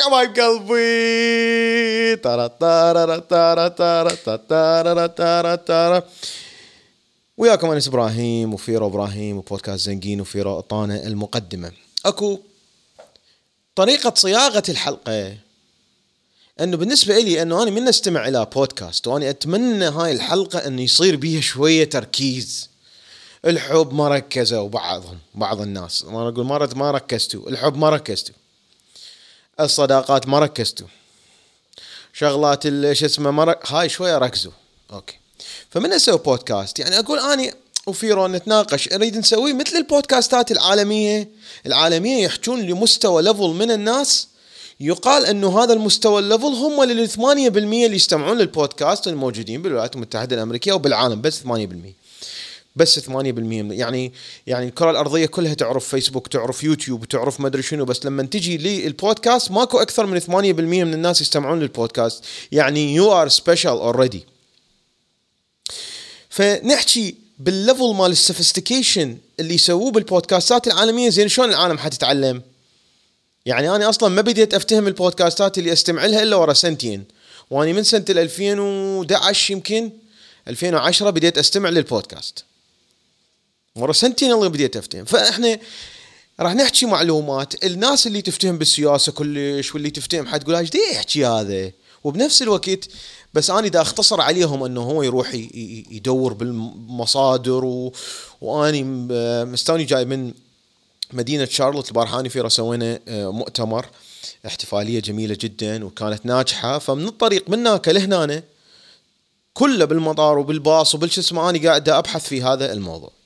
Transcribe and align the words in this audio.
حبايب 0.00 0.30
قلبي. 0.30 2.16
ترى 2.16 2.48
ترى 2.60 3.20
ترى 3.20 3.70
ترى 3.70 4.10
ترى 4.48 5.08
ترى 5.08 5.56
ترى. 5.56 6.02
وياكم 7.36 7.70
أنس 7.70 7.88
إبراهيم 7.88 8.54
وفيرو 8.54 8.86
إبراهيم 8.86 9.36
وبودكاست 9.36 9.86
زنقين 9.86 10.20
وفيرو 10.20 10.60
طانه 10.60 10.96
المقدمة. 10.96 11.72
أكو 12.06 12.38
طريقة 13.74 14.12
صياغة 14.16 14.62
الحلقة. 14.68 15.36
إنه 16.60 16.76
بالنسبة 16.76 17.18
لي 17.18 17.42
إنه 17.42 17.62
أنا 17.62 17.70
من 17.70 17.88
أستمع 17.88 18.28
إلى 18.28 18.46
بودكاست 18.54 19.06
وأنا 19.06 19.30
أتمنى 19.30 19.84
هاي 19.84 20.12
الحلقة 20.12 20.58
إنه 20.58 20.82
يصير 20.82 21.16
بيها 21.16 21.40
شوية 21.40 21.84
تركيز. 21.84 22.70
الحب 23.44 23.94
ما 23.94 24.08
ركزوا 24.08 24.68
بعضهم 24.68 25.18
بعض 25.34 25.60
الناس. 25.60 26.04
ما 26.04 26.28
أقول 26.28 26.44
مرة 26.44 26.70
ما 26.74 26.90
ركزتوا. 26.90 27.48
الحب 27.48 27.76
ما 27.76 27.90
ركزتوا 27.90 28.34
الصداقات 29.64 30.28
ما 30.28 30.38
ركزتوا. 30.38 30.86
شغلات 32.12 32.62
شو 32.92 33.06
اسمه 33.06 33.30
ما. 33.30 33.56
هاي 33.66 33.88
شوية 33.88 34.18
ركزوا. 34.18 34.52
أوكي. 34.92 35.16
فمن 35.70 35.92
أسوي 35.92 36.18
بودكاست 36.18 36.78
يعني 36.78 36.98
أقول 36.98 37.18
أني 37.18 37.54
وفيرو 37.86 38.26
نتناقش 38.26 38.88
نريد 38.92 39.18
نسوي 39.18 39.52
مثل 39.52 39.76
البودكاستات 39.76 40.52
العالمية. 40.52 41.28
العالمية 41.66 42.24
يحجون 42.24 42.60
لمستوى 42.60 43.22
ليفل 43.22 43.48
من 43.48 43.70
الناس. 43.70 44.28
يقال 44.80 45.26
إنه 45.26 45.62
هذا 45.62 45.72
المستوى 45.72 46.18
الليفل 46.18 46.46
هم 46.46 46.82
اللي 46.82 47.08
8% 47.08 47.16
اللي 47.56 47.96
يستمعون 47.96 48.38
للبودكاست 48.38 49.08
الموجودين 49.08 49.62
بالولايات 49.62 49.94
المتحدة 49.94 50.36
الأمريكية 50.36 50.72
وبالعالم 50.72 51.20
بس 51.20 51.42
8% 51.42 51.46
بس 52.76 53.00
8% 53.00 53.10
يعني 53.12 54.12
يعني 54.46 54.66
الكرة 54.68 54.90
الأرضية 54.90 55.26
كلها 55.26 55.54
تعرف 55.54 55.88
فيسبوك 55.88 56.28
تعرف 56.28 56.64
يوتيوب 56.64 57.04
تعرف 57.04 57.40
ما 57.40 57.46
أدري 57.46 57.62
شنو. 57.62 57.84
بس 57.84 58.06
لما 58.06 58.22
تجي 58.22 58.58
للبودكاست 58.58 59.50
ماكو 59.50 59.78
أكثر 59.78 60.06
من 60.06 60.20
8% 60.20 60.30
من 60.30 60.94
الناس 60.94 61.20
يستمعون 61.20 61.60
للبودكاست. 61.60 62.24
يعني 62.52 62.94
you 62.94 63.12
are 63.12 63.28
special 63.28 63.70
already 63.70 64.26
فنحكي 66.28 67.14
بال 67.38 67.54
level 67.54 67.94
مال 67.94 68.10
ال 68.10 68.17
sophistication 68.17 69.18
اللي 69.40 69.54
يسووه 69.54 69.90
بالبودكاستات 69.90 70.66
العالمية. 70.66 71.10
زين 71.10 71.28
شلون 71.28 71.48
العالم 71.48 71.78
حتتعلم؟ 71.78 72.42
يعني 73.46 73.76
أنا 73.76 73.88
أصلا 73.88 74.08
ما 74.08 74.22
بديت 74.22 74.54
أفتهم 74.54 74.86
البودكاستات 74.86 75.58
اللي 75.58 75.72
أستمع 75.72 76.06
لها 76.06 76.22
إلا 76.22 76.36
ورا 76.36 76.52
سنتين. 76.52 77.04
واني 77.50 77.72
من 77.72 77.82
سنة 77.82 78.04
2011 78.08 79.52
يمكن 79.52 79.90
2010 80.48 81.10
بديت 81.10 81.38
أستمع 81.38 81.68
للبودكاست. 81.68 82.44
ورا 83.82 83.92
سنتين 83.92 84.32
اللي 84.32 84.48
بديت 84.48 84.76
أفتهم. 84.76 85.04
فإحنا 85.04 85.58
راح 86.40 86.54
نحكي 86.54 86.86
معلومات. 86.86 87.64
الناس 87.64 88.06
اللي 88.06 88.22
تفتهم 88.22 88.58
بالسياسة 88.58 89.12
كلش 89.12 89.74
واللي 89.74 89.90
تفتهم 89.90 90.26
حتقول 90.26 90.56
إيش 90.56 90.70
يحكي 90.92 91.26
هذا؟ 91.26 91.70
وبنفس 92.04 92.42
الوقت 92.42 92.88
بس 93.34 93.50
أنا 93.50 93.68
دا 93.68 93.80
أختصر 93.80 94.20
عليهم 94.20 94.64
إنه 94.64 94.80
هو 94.80 95.02
يروح 95.02 95.34
يدور 95.90 96.32
بالمصادر 96.32 97.64
و... 97.64 97.92
واني 98.40 98.84
مستوني 99.44 99.84
جاي 99.84 100.04
من 100.04 100.32
مدينة 101.12 101.44
شارلوت 101.44 101.88
البارحاني 101.88 102.28
في 102.28 102.48
سوينا 102.48 103.00
آه، 103.08 103.32
مؤتمر 103.32 103.86
احتفالية 104.46 105.00
جميلة 105.00 105.36
جدا 105.40 105.84
وكانت 105.84 106.26
ناجحة. 106.26 106.78
فمن 106.78 107.08
الطريق 107.08 107.50
من 107.50 107.58
هناك 107.66 107.88
لهنا 107.88 108.42
كله 109.54 109.84
بالمطار 109.84 110.38
وبالباص 110.38 110.94
وبالش 110.94 111.18
اسمه 111.18 111.50
اني 111.50 111.66
قاعد 111.66 111.88
أبحث 111.88 112.28
في 112.28 112.42
هذا 112.42 112.72
الموضوع. 112.72 113.19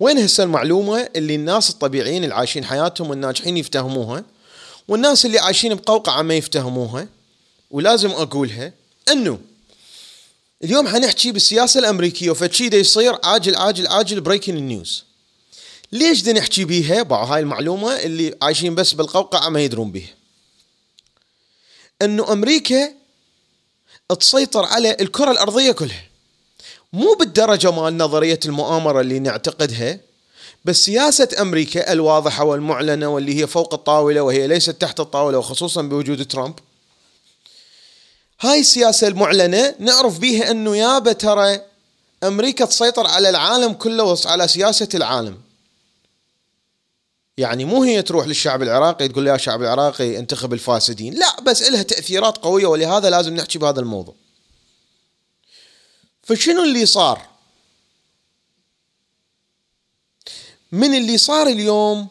وين 0.00 0.18
هسه 0.18 0.44
المعلومة 0.44 1.08
اللي 1.16 1.34
الناس 1.34 1.70
الطبيعيين 1.70 2.24
اللي 2.24 2.34
عايشين 2.34 2.64
حياتهم 2.64 3.10
والناجحين 3.10 3.56
يفتهموها؟ 3.56 4.24
والناس 4.88 5.26
اللي 5.26 5.38
عايشين 5.38 5.74
بقوقعة 5.74 6.22
ما 6.22 6.34
يفتهموها؟ 6.34 7.08
ولازم 7.70 8.10
أقولها 8.10 8.72
إنه 9.12 9.40
اليوم 10.64 10.88
حنحكي 10.88 11.32
بالسياسة 11.32 11.80
الأمريكية 11.80 12.30
وفشي 12.30 12.68
دا 12.68 12.76
يصير 12.76 13.18
عاجل 13.24 13.54
عاجل 13.56 13.86
عاجل 13.86 14.20
breaking 14.20 14.58
news 14.58 15.04
ليش 15.92 16.22
دا 16.22 16.32
نحكي 16.32 16.64
بيها؟ 16.64 17.02
بعض 17.02 17.28
هاي 17.28 17.40
المعلومة 17.40 17.96
اللي 17.96 18.34
عايشين 18.42 18.74
بس 18.74 18.92
بالقوقعة 18.92 19.48
ما 19.48 19.60
يدرون 19.60 19.92
بيها. 19.92 20.14
إنه 22.02 22.32
أمريكا 22.32 22.92
تسيطر 24.20 24.64
على 24.64 24.96
الكرة 25.00 25.30
الأرضية 25.30 25.72
كلها. 25.72 26.07
مو 26.92 27.14
بالدرجة 27.14 27.70
مال 27.70 27.96
نظرية 27.96 28.40
المؤامرة 28.46 29.00
اللي 29.00 29.18
نعتقدها 29.18 30.00
بس 30.64 30.84
سياسة 30.84 31.28
أمريكا 31.40 31.92
الواضحة 31.92 32.44
والمعلنة 32.44 33.08
واللي 33.08 33.40
هي 33.42 33.46
فوق 33.46 33.74
الطاولة 33.74 34.20
وهي 34.20 34.46
ليست 34.46 34.70
تحت 34.70 35.00
الطاولة 35.00 35.38
وخصوصا 35.38 35.82
بوجود 35.82 36.26
ترامب. 36.26 36.54
هاي 38.40 38.60
السياسة 38.60 39.08
المعلنة 39.08 39.74
نعرف 39.78 40.18
بيها 40.18 40.50
أنه 40.50 40.76
يابا 40.76 41.12
ترى 41.12 41.60
أمريكا 42.24 42.64
تسيطر 42.64 43.06
على 43.06 43.30
العالم 43.30 43.72
كله 43.72 44.04
وعلى 44.04 44.48
سياسة 44.48 44.88
العالم. 44.94 45.38
يعني 47.38 47.64
مو 47.64 47.82
هي 47.82 48.02
تروح 48.02 48.26
للشعب 48.26 48.62
العراقي 48.62 49.08
تقول 49.08 49.26
يا 49.26 49.36
شعب 49.36 49.62
العراقي 49.62 50.18
انتخب 50.18 50.52
الفاسدين 50.52 51.14
لا 51.14 51.40
بس 51.40 51.62
إلها 51.62 51.82
تأثيرات 51.82 52.38
قوية 52.38 52.66
ولهذا 52.66 53.10
لازم 53.10 53.34
نحكي 53.34 53.58
بهذا 53.58 53.80
الموضوع. 53.80 54.14
فشنو 56.28 56.64
اللي 56.64 56.86
صار؟ 56.86 57.22
من 60.72 60.94
اللي 60.94 61.18
صار 61.18 61.46
اليوم 61.46 62.08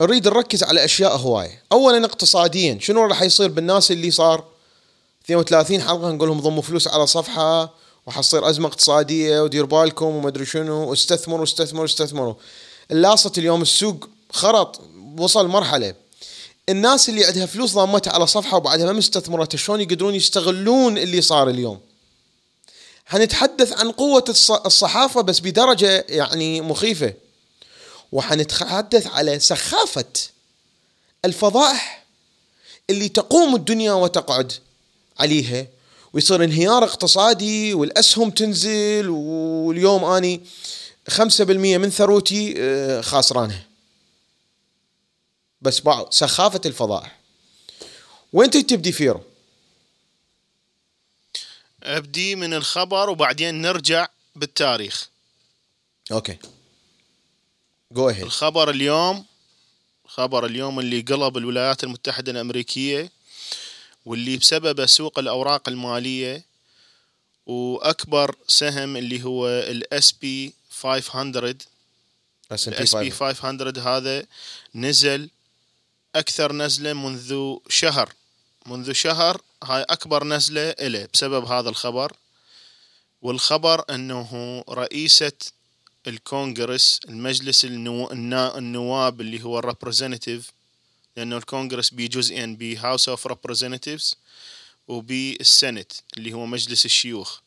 نريد 0.00 0.28
نركز 0.28 0.62
على 0.62 0.84
أشياء 0.84 1.16
هواية. 1.16 1.62
اولا 1.72 2.04
اقتصاديا 2.04 2.78
شنو 2.80 3.04
راح 3.04 3.22
يصير 3.22 3.48
بالناس 3.48 3.90
اللي 3.90 4.10
صار؟ 4.10 4.44
32 5.24 5.82
حلقة 5.82 6.10
نقول 6.10 6.28
لهم 6.28 6.40
ضموا 6.40 6.62
فلوس 6.62 6.88
على 6.88 7.06
صفحة 7.06 7.74
وحتصير 8.06 8.50
أزمة 8.50 8.68
اقتصادية 8.68 9.42
ودير 9.42 9.64
بالكم 9.64 10.06
وما 10.06 10.28
أدري 10.28 10.46
شنو. 10.46 10.90
واستثمروا 10.90 11.44
استثمروا 11.44 11.84
استثمروا 11.84 12.34
اللاصت 12.90 13.38
اليوم 13.38 13.62
السوق 13.62 14.08
خرط 14.32 14.80
وصل 15.18 15.48
مرحلة. 15.48 15.94
الناس 16.68 17.08
اللي 17.08 17.24
عندها 17.24 17.46
فلوس 17.46 17.74
ضمتها 17.74 18.12
على 18.12 18.26
صفحة 18.26 18.56
وبعدها 18.56 18.86
ما 18.86 18.92
مستثمرتها 18.92 19.58
شلون 19.58 19.80
يقدرون 19.80 20.14
يستغلون 20.14 20.98
اللي 20.98 21.20
صار 21.20 21.48
اليوم؟ 21.50 21.91
حنتحدث 23.12 23.72
عن 23.72 23.90
قوة 23.90 24.24
الصحافة 24.66 25.20
بس 25.20 25.40
بدرجة 25.40 26.06
يعني 26.08 26.60
مخيفة. 26.60 27.14
وحنتحدث 28.12 29.06
على 29.06 29.38
سخافة 29.38 30.04
الفضائح 31.24 32.04
اللي 32.90 33.08
تقوم 33.08 33.54
الدنيا 33.54 33.92
وتقعد 33.92 34.52
عليها. 35.18 35.66
ويصير 36.12 36.44
انهيار 36.44 36.84
اقتصادي 36.84 37.74
والأسهم 37.74 38.30
تنزل 38.30 39.08
واليوم 39.08 40.04
أني 40.04 40.40
خمسة 41.08 41.44
بالمية 41.44 41.78
من 41.78 41.90
ثروتي 41.90 42.54
آه، 42.58 43.00
خاسرانها 43.00 43.66
بس 45.62 45.82
سخافة 46.10 46.60
الفضائح. 46.66 47.18
وين 48.32 48.50
تبدي 48.50 48.92
فيرو؟ 48.92 49.20
أبدي 51.82 52.36
من 52.36 52.54
الخبر 52.54 53.10
وبعدين 53.10 53.60
نرجع 53.60 54.08
بالتاريخ. 54.36 55.08
أوكي. 56.12 56.38
go 57.92 58.08
ahead 58.08 58.22
الخبر 58.22 58.70
اليوم 58.70 59.24
خبر 60.06 60.46
اليوم 60.46 60.80
اللي 60.80 61.00
قلب 61.00 61.36
الولايات 61.36 61.84
المتحدة 61.84 62.32
الأمريكية 62.32 63.10
واللي 64.04 64.36
بسببه 64.36 64.86
سوق 64.86 65.18
الأوراق 65.18 65.68
المالية 65.68 66.44
وأكبر 67.46 68.36
سهم 68.48 68.96
اللي 68.96 69.22
هو 69.22 69.48
ال 69.48 70.12
S&P 70.12 70.54
500 70.70 71.54
ال 72.52 72.94
S&P 72.94 73.10
500 73.10 73.96
هذا 73.96 74.26
نزل 74.74 75.30
أكثر 76.14 76.52
نزلة 76.52 76.92
منذ 76.92 77.56
شهر 77.68 78.12
منذ 78.66 78.92
شهر 78.92 79.40
هاي 79.62 79.82
أكبر 79.82 80.24
نزلة 80.24 80.70
إله 80.70 81.08
بسبب 81.14 81.44
هذا 81.44 81.68
الخبر 81.68 82.12
والخبر 83.22 83.84
أنه 83.90 84.64
رئيسة 84.68 85.32
الكونغرس 86.06 87.00
المجلس 87.08 87.64
النو... 87.64 88.10
النواب 88.58 89.20
اللي 89.20 89.42
هو 89.42 89.58
ال 89.58 89.64
representative 89.64 90.50
لأنه 91.16 91.36
الكونغرس 91.36 91.90
بجزئين 91.90 92.56
ب 92.56 92.65
House 92.65 93.08
of 93.08 93.26
Representatives 93.26 94.16
وب 94.88 95.11
ال 95.11 95.23
Senate 95.23 95.92
اللي 96.16 96.32
هو 96.32 96.46
مجلس 96.46 96.84
الشيوخ. 96.84 97.40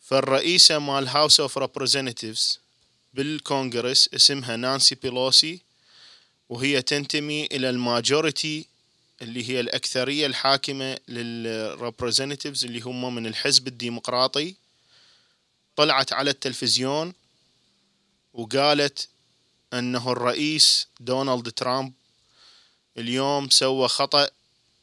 فالرئيسة 0.00 0.78
مال 0.78 1.08
House 1.08 1.40
of 1.40 1.58
Representatives 1.58 2.60
بالكونغرس 3.14 4.08
اسمها 4.14 4.56
نانسي 4.56 4.94
بيلوسي 4.94 5.60
وهي 6.48 6.82
تنتمي 6.82 7.46
إلى 7.46 7.70
ال 7.70 7.81
majority 7.81 8.66
اللي 9.22 9.48
هي 9.48 9.60
الأكثرية 9.60 10.26
الحاكمة 10.26 10.98
لل 11.08 11.26
representatives 11.26 12.64
اللي 12.64 12.80
هم 12.80 13.14
من 13.14 13.26
الحزب 13.26 13.68
الديمقراطي 13.68 14.54
طلعت 15.76 16.12
على 16.12 16.30
التلفزيون 16.30 17.14
وقالت 18.34 19.08
أنه 19.72 20.12
الرئيس 20.12 20.86
دونالد 21.00 21.50
ترامب 21.50 21.92
اليوم 22.98 23.50
سوى 23.50 23.88
خطأ 23.88 24.30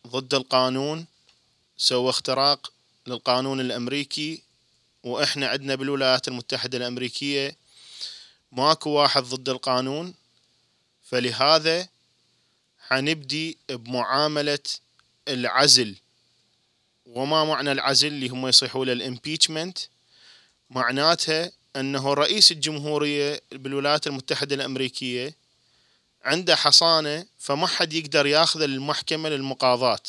ضد 0.07 0.33
القانون 0.33 1.05
سوى 1.77 2.09
اختراق 2.09 2.71
للقانون 3.07 3.59
الأمريكي 3.59 4.41
وإحنا 5.03 5.47
عندنا 5.47 5.75
بالولايات 5.75 6.27
المتحدة 6.27 6.77
الأمريكية 6.77 7.55
ماكو 8.51 8.89
واحد 8.89 9.23
ضد 9.23 9.49
القانون. 9.49 10.13
فلهذا 11.03 11.87
حنبدي 12.89 13.57
بمعاملة 13.69 14.59
العزل. 15.27 15.95
وما 17.05 17.43
معنى 17.43 17.71
العزل 17.71 18.07
اللي 18.07 18.29
هم 18.29 18.47
يصيحوا 18.47 18.85
له 18.85 18.93
الامبيتشمنت 18.93 19.77
معناتها 20.69 21.51
أنه 21.75 22.13
رئيس 22.13 22.51
الجمهورية 22.51 23.41
بالولايات 23.51 24.07
المتحدة 24.07 24.55
الأمريكية 24.55 25.33
عنده 26.23 26.55
حصانة 26.55 27.25
فما 27.39 27.67
حد 27.67 27.93
يقدر 27.93 28.25
ياخذه 28.25 28.65
للمحكمة 28.65 29.29
للمقاضاة. 29.29 29.99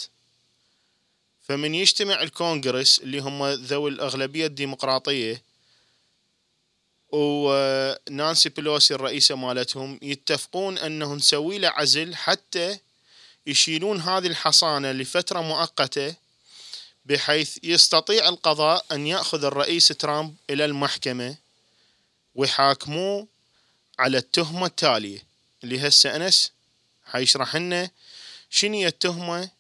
فمن 1.49 1.75
يجتمع 1.75 2.23
الكونغرس 2.23 2.99
اللي 2.99 3.19
هم 3.19 3.47
ذوي 3.47 3.91
الأغلبية 3.91 4.47
الديمقراطية 4.47 5.43
ونانسي 7.17 8.49
بلوسي 8.49 8.95
الرئيسة 8.95 9.37
مالتهم 9.37 9.99
يتفقون 10.03 10.79
انه 10.79 11.15
نسوي 11.15 11.59
له 11.59 11.69
عزل 11.69 12.15
حتى 12.15 12.79
يشيلون 13.47 14.01
هذه 14.01 14.27
الحصانة 14.27 14.93
لفترة 14.93 15.41
مؤقتة 15.41 16.15
بحيث 17.07 17.59
يستطيع 17.63 18.29
القضاء 18.29 18.87
أن 18.93 19.07
يأخذ 19.07 19.45
الرئيس 19.45 19.89
ترامب 19.89 20.35
إلى 20.51 20.65
المحكمة 20.65 21.37
ويحاكموه 22.35 23.27
على 23.99 24.19
التهمة 24.19 24.67
التالية 24.67 25.23
اللي 25.65 25.89
هسه 25.89 26.17
أنس 26.17 26.53
حيشرح 27.05 27.57
لنا 27.57 27.91
شنو 28.51 28.87
التهمة 28.87 29.51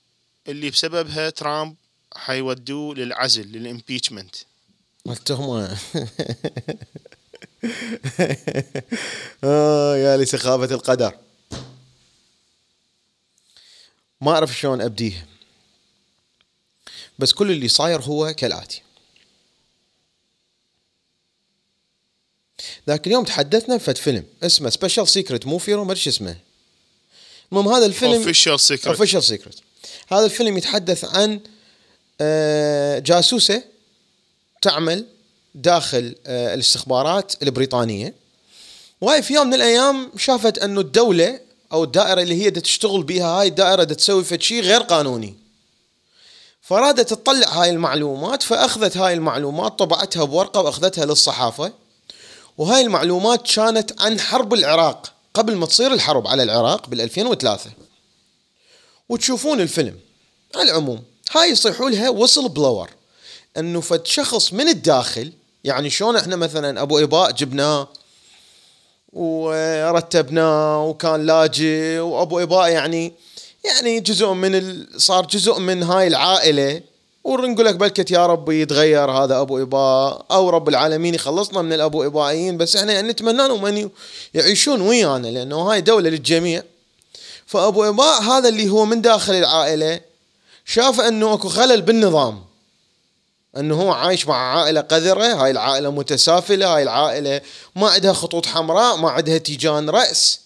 اللي 0.48 0.70
بسببها 0.70 1.30
ترامب 1.30 1.74
حيودوه 2.16 2.94
للعزل 2.94 3.46
للإمبيتشمنت. 3.46 4.36
التهمة. 5.06 5.78
آه 9.44 9.96
يا 9.96 10.16
لي 10.16 10.26
سخافة 10.26 10.74
القدر. 10.74 11.18
ما 14.20 14.32
أعرف 14.32 14.58
شلون 14.58 14.80
أبديه. 14.80 15.26
بس 17.18 17.32
كل 17.32 17.50
اللي 17.50 17.68
صاير 17.68 18.00
هو 18.00 18.34
كالآتي. 18.34 18.82
ذاك 22.88 23.06
اليوم 23.06 23.24
تحدثنا 23.24 23.76
بفد 23.76 23.96
فيلم 23.96 24.24
اسمه 24.42 24.70
Special 24.70 25.08
Secret 25.08 25.46
مو 25.46 25.58
فيرو 25.58 25.84
ما 25.84 25.92
أدري 25.92 26.02
شو 26.02 26.10
اسمه. 26.10 26.36
المهم 27.52 27.68
هذا 27.68 27.86
الفيلم 27.86 28.12
اوفيشال 28.12 28.60
Secret 28.60 28.86
Official 28.86 29.22
Secret 29.22 29.60
هذا 30.08 30.24
الفيلم 30.24 30.58
يتحدث 30.58 31.04
عن 31.04 31.40
آه، 32.20 32.98
جاسوسة 32.98 33.64
تعمل 34.62 35.06
داخل 35.56 36.14
آه، 36.26 36.54
الاستخبارات 36.54 37.42
البريطانية. 37.42 38.14
وهاي 39.00 39.22
في 39.22 39.34
يوم 39.34 39.46
من 39.46 39.54
الأيام 39.54 40.10
شافت 40.16 40.58
أنه 40.58 40.80
الدولة 40.80 41.40
أو 41.72 41.84
الدائرة 41.84 42.22
اللي 42.22 42.44
هي 42.44 42.50
تشتغل 42.50 43.02
بيها 43.02 43.26
هاي 43.26 43.48
الدائرة 43.48 43.82
دا 43.84 43.94
تسوي 43.94 44.24
شيء 44.40 44.62
غير 44.62 44.82
قانوني. 44.82 45.34
فرادت 46.62 47.10
تطلع 47.10 47.48
هاي 47.48 47.70
المعلومات 47.70 48.42
فأخذت 48.42 48.96
هاي 48.96 49.14
المعلومات 49.14 49.78
طبعتها 49.78 50.24
بورقة 50.24 50.60
وأخذتها 50.60 51.04
للصحافة. 51.04 51.72
وهاي 52.58 52.80
المعلومات 52.80 53.50
كانت 53.54 54.00
عن 54.00 54.20
حرب 54.20 54.54
العراق 54.54 55.12
قبل 55.34 55.56
ما 55.56 55.66
تصير 55.66 55.92
الحرب 55.92 56.26
على 56.26 56.42
العراق 56.42 56.88
بال 56.88 57.00
2003 57.00 57.70
وتشوفون 59.08 59.60
الفيلم 59.60 59.98
على 60.54 60.70
العموم 60.70 61.02
هاي 61.34 61.50
يصيحوا 61.50 61.90
لها 61.90 62.10
وصل 62.10 62.48
بلور 62.48 62.90
أنه 63.56 63.80
فد 63.80 64.06
شخص 64.06 64.52
من 64.52 64.68
الداخل 64.68 65.32
يعني 65.66 65.90
شلون 65.90 66.16
إحنا 66.16 66.36
مثلا 66.36 66.82
أبو 66.82 66.98
إباء 66.98 67.30
جبناه 67.30 67.88
ورتبناه 69.12 70.84
وكان 70.84 71.26
لاجئ 71.26 71.98
وأبو 71.98 72.38
إباء 72.42 72.68
يعني 72.68 73.12
يعني 73.64 74.00
جزء 74.00 74.32
من 74.32 74.54
ال... 74.54 74.88
صار 74.96 75.26
جزء 75.26 75.58
من 75.58 75.82
هاي 75.82 76.06
العائلة. 76.06 76.80
ونقول 77.24 77.66
لك 77.66 77.74
بلكت 77.74 78.10
يا 78.10 78.26
رب 78.26 78.50
يتغير 78.50 79.10
هذا 79.10 79.40
أبو 79.40 79.62
إباء 79.62 80.24
أو 80.30 80.50
رب 80.50 80.68
العالمين 80.68 81.14
يخلصنا 81.14 81.62
من 81.62 81.72
الأبو 81.72 82.06
إبائيين. 82.06 82.56
بس 82.56 82.76
إحنا 82.76 82.92
يعني 82.92 83.08
نتمنى 83.08 83.48
لهم 83.48 83.66
أن 83.66 83.90
يعيشون 84.34 84.80
ويانا 84.80 85.28
لأنه 85.28 85.56
هاي 85.56 85.80
دولة 85.80 86.10
للجميع. 86.10 86.62
فأبو 87.46 87.84
إباء 87.84 88.22
هذا 88.22 88.48
اللي 88.48 88.68
هو 88.68 88.84
من 88.84 89.00
داخل 89.02 89.34
العائلة 89.34 90.00
شاف 90.64 91.00
أنه 91.00 91.34
أكو 91.34 91.48
خلل 91.48 91.82
بالنظام. 91.82 92.44
إنه 93.56 93.74
هو 93.74 93.92
عايش 93.92 94.26
مع 94.26 94.58
عائلة 94.58 94.80
قذرة 94.80 95.24
هاي 95.24 95.50
العائلة 95.50 95.90
متسافلة 95.90 96.76
هاي 96.76 96.82
العائلة 96.82 97.40
ما 97.76 97.88
عندها 97.88 98.12
خطوط 98.12 98.46
حمراء 98.46 98.96
ما 98.96 99.10
عندها 99.10 99.38
تيجان 99.38 99.90
رأس. 99.90 100.40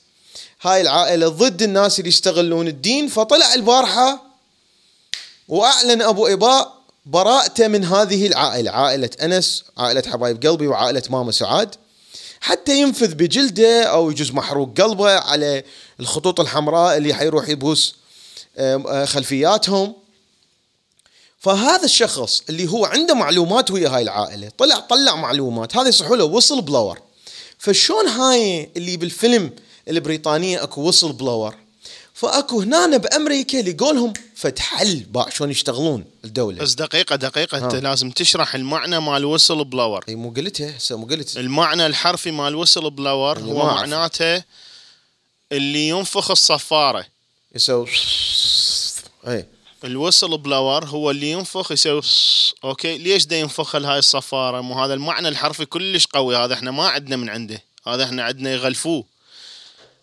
هاي 0.63 0.81
العائلة 0.81 1.29
ضد 1.29 1.63
الناس 1.63 1.99
اللي 1.99 2.09
يستغلون 2.09 2.69
الدين 2.69 3.09
فطلع 3.09 3.55
البارحة 3.55 4.23
وأعلن 5.49 6.03
أبو 6.03 6.27
إباء 6.27 6.75
براءته 7.07 7.69
من 7.69 7.85
هذه 7.85 8.27
العائلة 8.27 8.71
عائلة 8.71 9.11
أنس 9.23 9.65
عائلة 9.79 10.03
حبايب 10.07 10.47
قلبي 10.47 10.67
وعائلة 10.67 11.03
ماما 11.11 11.33
سعاد. 11.33 11.75
حتى 12.41 12.81
ينفذ 12.81 13.15
بجلده 13.15 13.85
أو 13.85 14.11
يجوز 14.11 14.33
محروق 14.33 14.81
قلبه 14.81 15.11
على 15.11 15.65
الخطوط 16.01 16.41
الحمراء 16.41 16.97
اللي 16.97 17.15
حيروح 17.15 17.49
يبوس 17.49 17.95
آه، 18.59 19.05
خلفياتهم. 19.05 19.95
فهذا 21.41 21.85
الشخص 21.85 22.43
اللي 22.49 22.69
هو 22.69 22.85
عنده 22.85 23.15
معلومات 23.15 23.71
ويا 23.71 23.89
هاي 23.89 24.03
العائلة 24.03 24.51
طلع 24.59 24.79
طلع 24.79 25.17
معلومات 25.17 25.77
هذا 25.77 25.89
يصحوا 25.89 26.17
له 26.17 26.25
وصل 26.25 26.63
بلور 26.63 26.99
فشون 27.59 28.07
هاي 28.07 28.71
اللي 28.77 28.97
بالفيلم 28.97 29.51
البريطانية 29.89 30.63
اكو 30.63 30.81
وصل 30.81 31.13
بلور 31.13 31.55
فاكو 32.15 32.61
هنا 32.61 32.97
بأمريكا 32.97 33.57
لقولهم 33.57 34.13
فد 34.35 34.59
حل 34.59 35.01
باع 35.01 35.29
شلون 35.29 35.51
يشتغلون 35.51 36.05
الدولة. 36.25 36.59
بس 36.63 36.75
دقيقة 36.75 37.17
دقيقة 37.17 37.59
انت 37.59 37.75
ها. 37.75 37.81
لازم 37.81 38.11
تشرح 38.11 38.55
المعنى 38.55 39.01
مال 39.01 39.25
whistleblower 39.25 40.05
إي 40.09 40.15
مو 40.15 40.31
قلتها 40.31 40.77
هسه 40.77 40.97
مو 40.97 41.07
قلت. 41.07 41.37
المعنى 41.37 41.87
الحرفي 41.87 42.31
مال 42.31 42.55
whistleblower 42.55 43.37
اللي 43.37 43.53
هو. 43.53 43.67
معناته 43.67 44.43
اللي 45.53 45.89
ينفخ 45.89 46.31
الصفارة. 46.31 47.07
يسوي 47.55 47.89
إي. 49.29 49.47
ال 49.85 50.39
whistleblower 50.39 50.85
هو 50.85 51.11
اللي 51.11 51.31
ينفخ 51.31 51.73
يسوي 51.73 52.03
okay 52.65 52.99
ليش 52.99 53.27
دا 53.27 53.37
ينفخ 53.37 53.77
هاي 53.77 53.99
الصفارة؟ 53.99 54.61
مو 54.61 54.85
هذا 54.85 54.95
المعنى 54.95 55.29
الحرفي 55.29 55.65
كلش 55.65 56.07
قوي 56.07 56.37
هذا 56.37 56.55
إحنا 56.55 56.71
ما 56.71 56.89
عندنا 56.89 57.17
من 57.17 57.29
عنده 57.29 57.63
هذا 57.87 58.05
إحنا 58.05 58.23
عندنا 58.23 58.53
يغلفوه. 58.53 59.05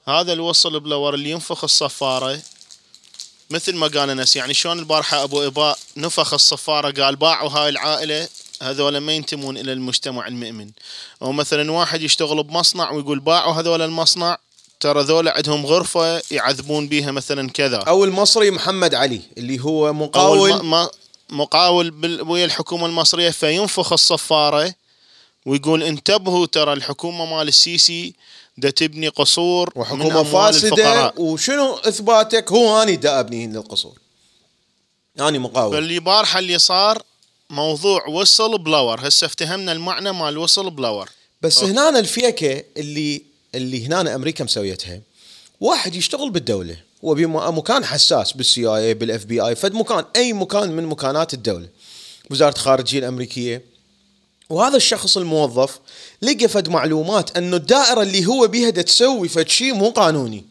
هذا 0.07 0.33
ال 0.33 0.79
whistleblower 0.79 1.13
اللي 1.13 1.29
ينفخ 1.29 1.63
الصفارة 1.63 2.39
مثل 3.49 3.75
ما 3.75 3.87
قال 3.87 4.09
أنس 4.09 4.35
يعني 4.35 4.53
شلون 4.53 4.79
البارحة 4.79 5.23
أبو 5.23 5.47
اباء 5.47 5.79
نفخ 5.97 6.33
الصفارة؟ 6.33 7.03
قال 7.03 7.15
باعوا 7.15 7.49
هاي 7.49 7.69
العائلة 7.69 8.27
هذول 8.61 8.97
ما 8.97 9.13
ينتمون 9.13 9.57
إلى 9.57 9.73
المجتمع 9.73 10.27
المؤمن. 10.27 10.71
أو 11.21 11.31
مثلا 11.31 11.71
واحد 11.71 12.01
يشتغل 12.01 12.43
بمصنع 12.43 12.91
ويقول 12.91 13.19
باعوا 13.19 13.53
هذول 13.53 13.81
المصنع 13.81 14.37
ترى 14.79 15.03
ذولا 15.03 15.35
عندهم 15.37 15.65
غرفة 15.65 16.21
يعذبون 16.31 16.87
بيها 16.87 17.11
مثلا 17.11 17.49
كذا. 17.49 17.77
أو 17.77 18.03
المصري 18.03 18.51
محمد 18.51 18.93
علي 18.95 19.21
اللي 19.37 19.59
هو 19.63 19.87
أو 19.87 19.93
مقاول. 19.93 20.51
الم- 20.51 20.87
مقاول 21.29 21.91
بال- 21.91 22.21
ويا 22.21 22.45
الحكومة 22.45 22.85
المصرية 22.85 23.29
فينفخ 23.29 23.93
الصفارة 23.93 24.73
ويقول 25.45 25.83
انتبهوا 25.83 26.45
ترى 26.45 26.73
الحكومة 26.73 27.25
مال 27.37 27.47
السيسي 27.47 28.13
دا 28.57 28.69
تبني 28.69 29.07
قصور 29.07 29.71
من 29.75 29.81
وحكومة 29.81 30.23
فاسدة 30.23 30.67
الفقراء. 30.69 31.21
وشنو 31.21 31.73
إثباتك؟ 31.75 32.51
هو 32.51 32.81
اني 32.81 32.95
دا 32.95 33.19
أبني 33.19 33.47
للقصور 33.47 33.97
اني 35.19 35.39
مقاول. 35.39 35.73
فاللي 35.73 35.99
بارحة 35.99 36.39
اللي 36.39 36.59
صار 36.59 37.01
موضوع 37.49 38.07
whistleblower 38.07 39.07
هسه 39.07 39.25
افتهمنا 39.25 39.71
المعنى 39.71 40.11
مال 40.11 40.37
whistleblower 40.37 41.09
بس 41.41 41.57
okay. 41.57 41.71
هنا 41.71 41.99
الفكرة 41.99 42.63
اللي 42.77 43.21
اللي 43.55 43.85
هنا 43.85 44.15
أمريكا 44.15 44.43
مسويتها 44.43 45.01
واحد 45.61 45.95
يشتغل 45.95 46.29
بالدولة 46.29 46.77
هو 47.05 47.13
بمكان 47.13 47.85
حساس 47.85 48.33
بال 48.33 48.47
CIA 48.47 48.67
بال 48.67 49.25
FBI 49.25 49.55
فد 49.55 49.73
مكان 49.73 50.05
أي 50.15 50.33
مكان 50.33 50.71
من 50.71 50.85
مكانات 50.85 51.33
الدولة. 51.33 51.67
وزارة 52.31 52.53
الخارجيه 52.55 52.99
الأمريكية. 52.99 53.61
وهذا 54.49 54.77
الشخص 54.77 55.17
الموظف 55.17 55.79
لقى 56.21 56.47
فد 56.47 56.69
معلومات 56.69 57.37
أنه 57.37 57.55
الدائرة 57.55 58.01
اللي 58.01 58.25
هو 58.25 58.47
بيها 58.47 58.69
تسوي 58.69 59.27
فد 59.27 59.47
شيء 59.49 59.73
مو 59.73 59.89
قانوني. 59.89 60.45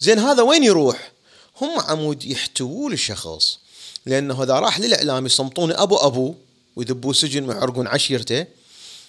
زين 0.00 0.18
هذا 0.18 0.42
وين 0.42 0.64
يروح؟ 0.64 1.12
هم 1.60 1.80
عمود 1.80 2.24
يحتوون 2.24 2.92
الشخص 2.92 3.58
لأنه 4.06 4.42
إذا 4.42 4.54
راح 4.54 4.80
للإعلام 4.80 5.26
يصمتون 5.26 5.72
أبو 5.72 5.96
ابوه 5.96 6.34
ويذبوه 6.76 7.12
سجن 7.12 7.48
ويحرقون 7.48 7.86
عشيرته 7.86 8.46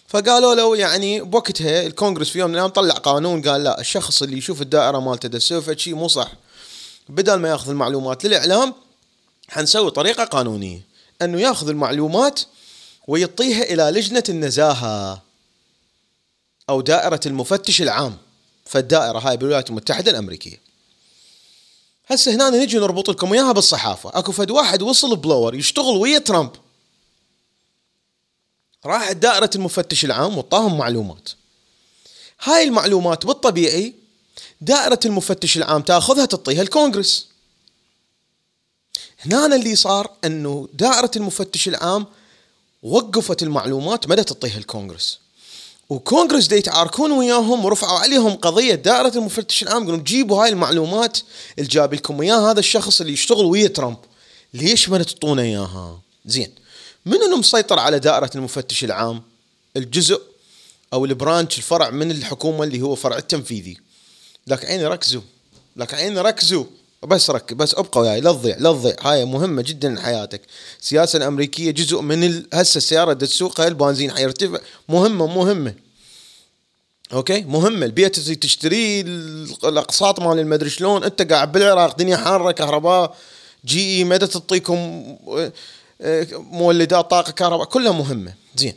فقالوا 0.08 0.56
له 0.56 0.78
يعني 0.78 1.22
بوقتها 1.22 1.86
الكونغرس 1.86 2.30
في 2.30 2.40
يوم 2.40 2.50
من 2.50 2.56
الأيام 2.56 2.70
طلع 2.70 2.96
قانون 2.96 3.42
قال 3.42 3.64
لا 3.64 3.80
الشخص 3.80 4.22
اللي 4.22 4.38
يشوف 4.38 4.62
الدائرة 4.62 5.00
مالته 5.00 5.30
تسوي 5.30 5.78
شيء 5.78 5.96
مو 5.96 6.08
صح. 6.08 6.32
بدل 7.10 7.36
ما 7.36 7.50
يأخذ 7.50 7.70
المعلومات 7.70 8.26
للإعلام 8.26 8.74
حنسوي 9.50 9.92
طريقة 9.92 10.24
قانونية 10.24 10.82
إنه 11.22 11.42
يأخذ 11.42 11.70
المعلومات 11.70 12.42
ويعطيها 13.08 13.64
إلى 13.64 13.84
لجنة 13.84 14.24
النزاهة 14.30 15.22
أو 16.70 16.82
دائرة 16.82 17.20
المفتش 17.26 17.82
العام. 17.82 18.18
فالدائرة 18.66 19.20
هاي 19.20 19.38
بالولايات 19.38 19.70
المتحدة 19.70 20.12
الأمريكية. 20.12 20.62
هسه 22.08 22.36
هنا 22.36 22.50
نجي 22.50 22.78
نربط 22.78 23.10
لكم 23.10 23.34
إياها 23.34 23.52
بالصحافة. 23.52 24.12
أكو 24.14 24.32
فد 24.32 24.52
واحد 24.52 24.82
وصل 24.82 25.16
بلور 25.16 25.56
يشتغل 25.56 25.98
ويا 25.98 26.20
ترامب. 26.20 26.52
راح 28.88 29.12
دائرة 29.12 29.50
المفتش 29.56 30.06
العام 30.06 30.38
وطاهم 30.38 30.78
معلومات. 30.78 31.30
هاي 32.44 32.64
المعلومات 32.64 33.26
بالطبيعي 33.26 33.94
دائرة 34.62 35.00
المفتش 35.06 35.58
العام 35.58 35.82
تأخذها 35.82 36.26
تعطيها 36.26 36.62
الكونغرس. 36.62 37.28
هنا 39.20 39.56
اللي 39.56 39.76
صار 39.76 40.12
إنه 40.26 40.70
دائرة 40.74 41.12
المفتش 41.16 41.68
العام 41.68 42.06
وقفت 42.84 43.44
المعلومات 43.44 44.08
ما 44.08 44.16
تعطيها 44.16 44.58
الكونغرس. 44.58 45.20
وكونغرس 45.90 46.48
دي 46.48 46.56
يتعاركون 46.56 47.12
وياهم 47.12 47.66
ورفعوا 47.66 48.00
عليهم 48.00 48.36
قضية 48.36 48.76
دائرة 48.76 49.18
المفتش 49.18 49.64
العام 49.64 49.84
يقولون 49.84 50.04
جيبوا 50.04 50.44
هاي 50.44 50.50
المعلومات 50.50 51.18
اللي 51.58 51.70
جاب 51.70 51.94
لكم 51.94 52.22
إياها 52.22 52.52
هذا 52.52 52.60
الشخص 52.60 53.02
اللي 53.02 53.14
يشتغل 53.14 53.46
ويا 53.46 53.68
ترامب. 53.68 53.98
ليش 54.54 54.90
ما 54.90 55.04
تعطونا 55.04 55.42
إياها؟ 55.42 56.00
زين. 56.26 56.52
من 57.08 57.24
اللي 57.24 57.36
مسيطر 57.36 57.80
على 57.80 58.00
دائرة 58.00 58.30
المفتش 58.36 58.84
العام؟ 58.84 59.22
الجزء 59.78 60.22
أو 60.94 61.06
ال 61.06 61.13
branch 61.13 61.58
الفرع 61.58 61.90
من 61.90 62.12
الحكومة 62.12 62.64
اللي 62.64 62.82
هو 62.82 62.96
فرع 62.96 63.18
التنفيذي. 63.18 63.78
لك 64.48 64.66
عيني 64.66 64.88
ركزوا. 64.88 65.22
لك 65.76 65.94
عيني 65.94 66.22
ركزوا. 66.22 66.66
بس 67.04 67.30
رك 67.30 67.54
بس 67.54 67.76
ابقوا 67.76 68.02
وياي 68.02 68.22
لا 68.22 68.32
تضيع 68.32 68.58
لا 68.58 68.72
تضيع. 68.72 68.96
هاي 69.02 69.26
مهمة 69.26 69.62
جدا 69.62 70.02
حياتك 70.02 70.42
السياسة 70.82 71.18
الأمريكية 71.18 71.72
جزء 71.72 72.02
من 72.02 72.24
ال... 72.24 72.48
هسه 72.54 72.78
السياره 72.78 73.14
تسوقها 73.14 73.68
البنزين 73.68 74.12
حيرتفع. 74.12 74.60
مهمة 74.90 75.28
مهمة. 75.28 75.74
okay؟ 77.14 77.42
مهمة. 77.42 77.86
البيت 77.86 78.18
اللي 78.18 78.36
تشتريه 78.36 79.02
الأقساط 79.64 80.20
مال 80.20 80.40
المدري 80.40 80.70
شلون. 80.70 81.04
أنت 81.04 81.32
قاعد 81.32 81.52
بالعراق 81.52 81.98
دنيا 81.98 82.18
حارة 82.18 82.52
كهرباء 82.52 83.18
GE 83.66 83.98
ما 83.98 84.04
دا 84.04 84.28
تعطيكم 84.28 85.06
مولدات 86.34 87.12
طاقة 87.12 87.32
كهرباء 87.32 87.66
كلها 87.66 87.92
مهمة. 87.92 88.34
زين. 88.56 88.74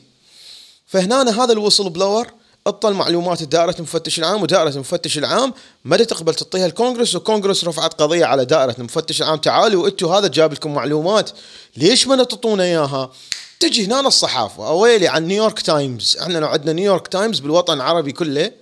فهنا 0.86 1.44
هذا 1.44 1.52
ال 1.52 1.90
whistleblower 1.90 2.26
انطى 2.66 2.92
معلومات 2.92 3.42
دائرة 3.42 3.74
المفتش 3.78 4.18
العام 4.18 4.42
ودائرة 4.42 4.68
المفتش 4.68 5.18
العام 5.18 5.54
ما 5.84 5.96
تقبل 5.96 6.34
تعطيها 6.34 6.66
الكونغرس 6.66 7.14
والكونغرس 7.14 7.64
رفعت 7.64 7.94
قضية 7.94 8.24
على 8.24 8.44
دائرة 8.44 8.74
المفتش 8.78 9.22
العام. 9.22 9.38
تعالوا 9.38 9.88
أنتوا 9.88 10.18
هذا 10.18 10.28
جاب 10.28 10.52
لكم 10.52 10.74
معلومات. 10.74 11.30
ليش 11.76 12.06
ما 12.06 12.24
تعطونا 12.24 12.62
إياها؟ 12.62 13.12
تجي 13.60 13.86
هنا 13.86 14.00
الصحافة 14.00 14.68
أويلي 14.68 15.08
عن 15.08 15.26
نيويورك 15.26 15.60
تايمز 15.60 16.16
إحنا 16.16 16.38
لو 16.38 16.46
عندنا 16.46 16.72
نيويورك 16.72 17.08
تايمز 17.08 17.38
بالوطن 17.38 17.74
العربي 17.74 18.12
كله 18.12 18.52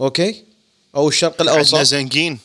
okay؟ 0.00 0.44
أو 0.96 1.08
الشرق 1.08 1.42
الأوسط. 1.42 1.74
عندنا 1.74 1.82
زنقين 1.82 2.38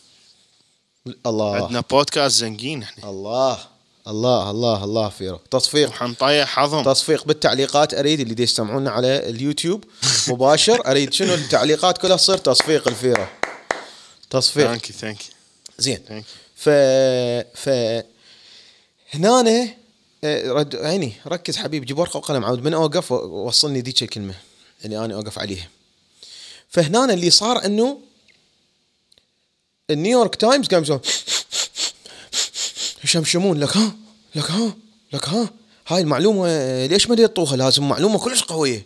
الله. 1.25 1.55
عندنا 1.55 1.83
بودكاست 1.91 2.35
زنقين 2.35 2.83
إحنا. 2.83 3.09
الله. 3.09 3.72
الله 4.07 4.51
الله 4.51 4.83
الله 4.83 5.09
فيرو 5.09 5.39
تصفيق. 5.51 5.89
وحنطيح 5.89 6.47
حظهم. 6.47 6.83
تصفيق 6.83 7.25
بالتعليقات 7.25 7.93
أريد 7.93 8.19
اللي 8.19 8.33
دي 8.33 8.43
يستمعونا 8.43 8.91
على 8.91 9.29
اليوتيوب 9.29 9.83
مباشر. 10.27 10.81
أريد 10.91 11.13
شنو 11.13 11.33
التعليقات 11.33 11.97
كلها 11.97 12.17
تصير 12.17 12.37
تصفيق 12.37 12.87
الفيرو 12.87 13.25
تصفيق. 14.29 14.67
thank 14.67 14.89
you 14.89 14.95
thank 14.95 15.17
زين. 15.79 16.23
ف 16.55 16.69
ف 17.55 17.69
هنا 19.13 19.67
آه، 20.23 20.51
رد 20.51 20.75
عيني 20.75 21.13
ركز 21.27 21.57
حبيبي 21.57 21.85
جيب 21.85 21.99
ورقة 21.99 22.17
وقلم 22.17 22.45
عود 22.45 22.63
من 22.63 22.73
أوقف 22.73 23.11
وصلني 23.11 23.81
ذيك 23.81 24.03
الكلمة 24.03 24.33
اللي 24.85 25.05
أنا 25.05 25.15
أوقف 25.15 25.39
عليها. 25.39 25.67
فهنا 26.69 27.13
اللي 27.13 27.29
صار 27.29 27.65
إنه 27.65 27.99
النيويورك 29.89 30.35
تايمز 30.35 30.67
قام 30.67 30.83
يسوون 30.83 30.99
يشمشمون 33.03 33.59
لك 33.59 33.77
ها 33.77 33.95
لك 34.35 34.51
ها 34.51 34.73
لك 35.13 35.29
ها. 35.29 35.49
هاي 35.87 36.01
المعلومة 36.01 36.85
ليش 36.85 37.09
ما 37.09 37.15
يعطوها 37.15 37.55
لازم 37.55 37.89
معلومة 37.89 38.19
كلش 38.19 38.43
قوية. 38.43 38.85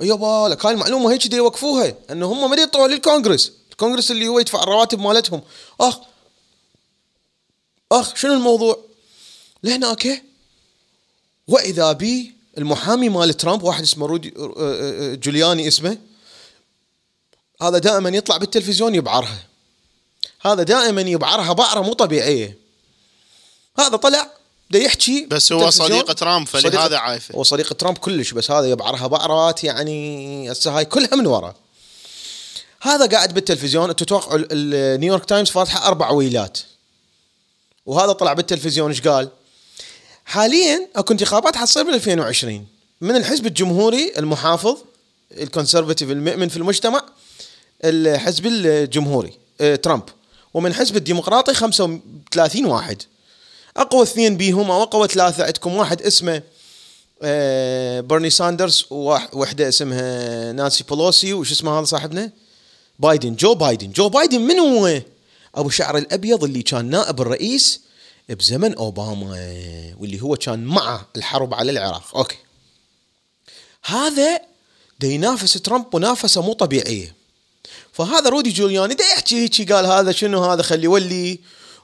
يابا 0.00 0.48
لك 0.48 0.66
هاي 0.66 0.74
المعلومة 0.74 1.12
هيك 1.12 1.26
دي 1.26 1.36
يوقفوها. 1.36 1.94
إنه 2.10 2.26
هم 2.26 2.50
ما 2.50 2.56
يعطوها 2.56 2.88
للكونغرس. 2.88 3.52
الكونغرس 3.70 4.10
اللي 4.10 4.28
هو 4.28 4.38
يدفع 4.38 4.62
الرواتب 4.62 4.98
مالتهم. 4.98 5.42
أخ 5.80 5.98
أخ 7.92 8.16
شنو 8.16 8.32
الموضوع؟ 8.32 8.78
لهناك 9.62 10.22
وإذا 11.48 11.92
بي 11.92 12.34
المحامي 12.58 13.08
مال 13.08 13.34
ترامب 13.34 13.62
واحد 13.62 13.82
اسمه 13.82 14.06
رودي 14.06 14.34
آه، 14.36 14.40
آه، 14.40 15.12
آه، 15.12 15.14
جولياني 15.14 15.68
اسمه 15.68 15.98
هذا 17.62 17.78
دائما 17.78 18.08
يطلع 18.08 18.36
بالتلفزيون 18.36 18.94
يبعرها. 18.94 19.46
هذا 20.40 20.62
دائما 20.62 21.00
يبعرها 21.00 21.52
بعرة 21.52 21.80
مو 21.80 21.92
طبيعية. 21.92 22.63
هذا 23.78 23.96
طلع 23.96 24.30
ده 24.70 24.78
يحكي 24.78 25.26
بس 25.26 25.52
هو. 25.52 25.58
صديق 25.70 26.12
ترامب 26.12 26.46
فلهذا 26.46 26.96
عايفه 26.98 27.34
هو 27.34 27.42
صديق 27.42 27.72
ترامب 27.72 27.98
كلش 27.98 28.32
بس 28.32 28.50
هذا 28.50 28.66
يبعرها 28.70 29.06
بعرات 29.06 29.64
يعني 29.64 30.52
هسه 30.52 30.78
هاي 30.78 30.84
كلها 30.84 31.14
من 31.16 31.26
ورا. 31.26 31.54
هذا 32.82 33.06
قاعد 33.06 33.34
بالتلفزيون 33.34 33.90
أنتم 33.90 34.04
توقعوا 34.04 34.36
ال- 34.38 34.48
النيويورك 34.74 35.24
تايمز 35.24 35.50
فاتحة 35.50 35.86
أربع 35.86 36.10
ويلات. 36.10 36.58
وهذا 37.86 38.12
طلع 38.12 38.32
بالتلفزيون 38.32 38.90
إيش 38.90 39.00
قال؟ 39.00 39.28
حاليا 40.24 40.88
أكو 40.96 41.12
انتخابات 41.12 41.56
حتصير 41.56 41.82
بال 41.82 41.94
2020 41.94 42.66
من 43.00 43.16
الحزب 43.16 43.46
الجمهوري 43.46 44.12
المحافظ 44.18 44.76
ال 45.32 45.38
conservative 45.38 46.10
المؤمن 46.10 46.48
في 46.48 46.56
المجتمع 46.56 47.04
الحزب 47.84 48.46
الجمهوري 48.46 49.38
آه 49.60 49.76
ترامب. 49.76 50.02
ومن 50.54 50.74
حزب 50.74 50.96
الديمقراطي 50.96 51.54
35 51.54 52.64
واحد. 52.66 53.02
أقوى 53.76 54.02
اثنين 54.02 54.36
بيهم 54.36 54.70
أو 54.70 54.82
أقوى 54.82 55.08
ثلاثة 55.08 55.44
عندكم. 55.44 55.74
واحد 55.76 56.02
اسمه 56.02 56.42
آه، 57.22 58.00
برني 58.00 58.30
ساندرز 58.30 58.84
وواحده 58.90 59.68
اسمها 59.68 60.52
نانسي 60.52 60.84
بيلوسي 60.84 61.32
وش 61.32 61.52
اسمه 61.52 61.78
هذا 61.78 61.84
صاحبنا؟ 61.84 62.30
بايدن 62.98 63.34
جو 63.34 63.54
بايدن. 63.54 63.92
جو 63.92 64.08
بايدن 64.08 64.40
من 64.40 64.58
هو؟ 64.58 65.00
أبو 65.54 65.68
شعر 65.68 65.98
الأبيض 65.98 66.44
اللي 66.44 66.62
كان 66.62 66.90
نائب 66.90 67.20
الرئيس 67.20 67.80
بزمن 68.28 68.74
أوباما 68.74 69.30
واللي 70.00 70.22
هو 70.22 70.36
كان 70.36 70.64
مع 70.64 71.04
الحرب 71.16 71.54
على 71.54 71.70
العراق. 71.70 72.16
أوكي. 72.16 72.36
هذا 73.84 74.40
دا 75.00 75.08
ينافس 75.08 75.52
ترامب 75.52 75.96
منافسه 75.96 76.42
مو 76.42 76.52
طبيعية. 76.52 77.14
فهذا 77.92 78.28
رودي 78.28 78.50
جولياني 78.50 78.94
دا 78.94 79.04
يحكي 79.04 79.42
هيك 79.42 79.72
قال 79.72 79.86
هذا 79.86 80.12
شنو 80.12 80.44
هذا 80.44 80.62
خلي 80.62 80.84
يولي. 80.84 81.38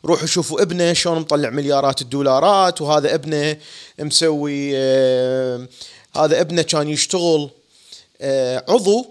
روحوا 0.04 0.26
شوفوا 0.26 0.62
ابنه 0.62 0.92
شلون 0.92 1.19
مطلع 1.19 1.50
مليارات 1.50 2.02
الدولارات 2.02 2.80
وهذا 2.80 3.14
ابنه 3.14 3.57
مسوي 3.99 4.71
آه 4.76 5.69
هذا 6.16 6.40
ابنه 6.40 6.62
كان 6.62 6.88
يشتغل 6.88 7.50
آه 8.21 8.64
عضو 8.69 9.07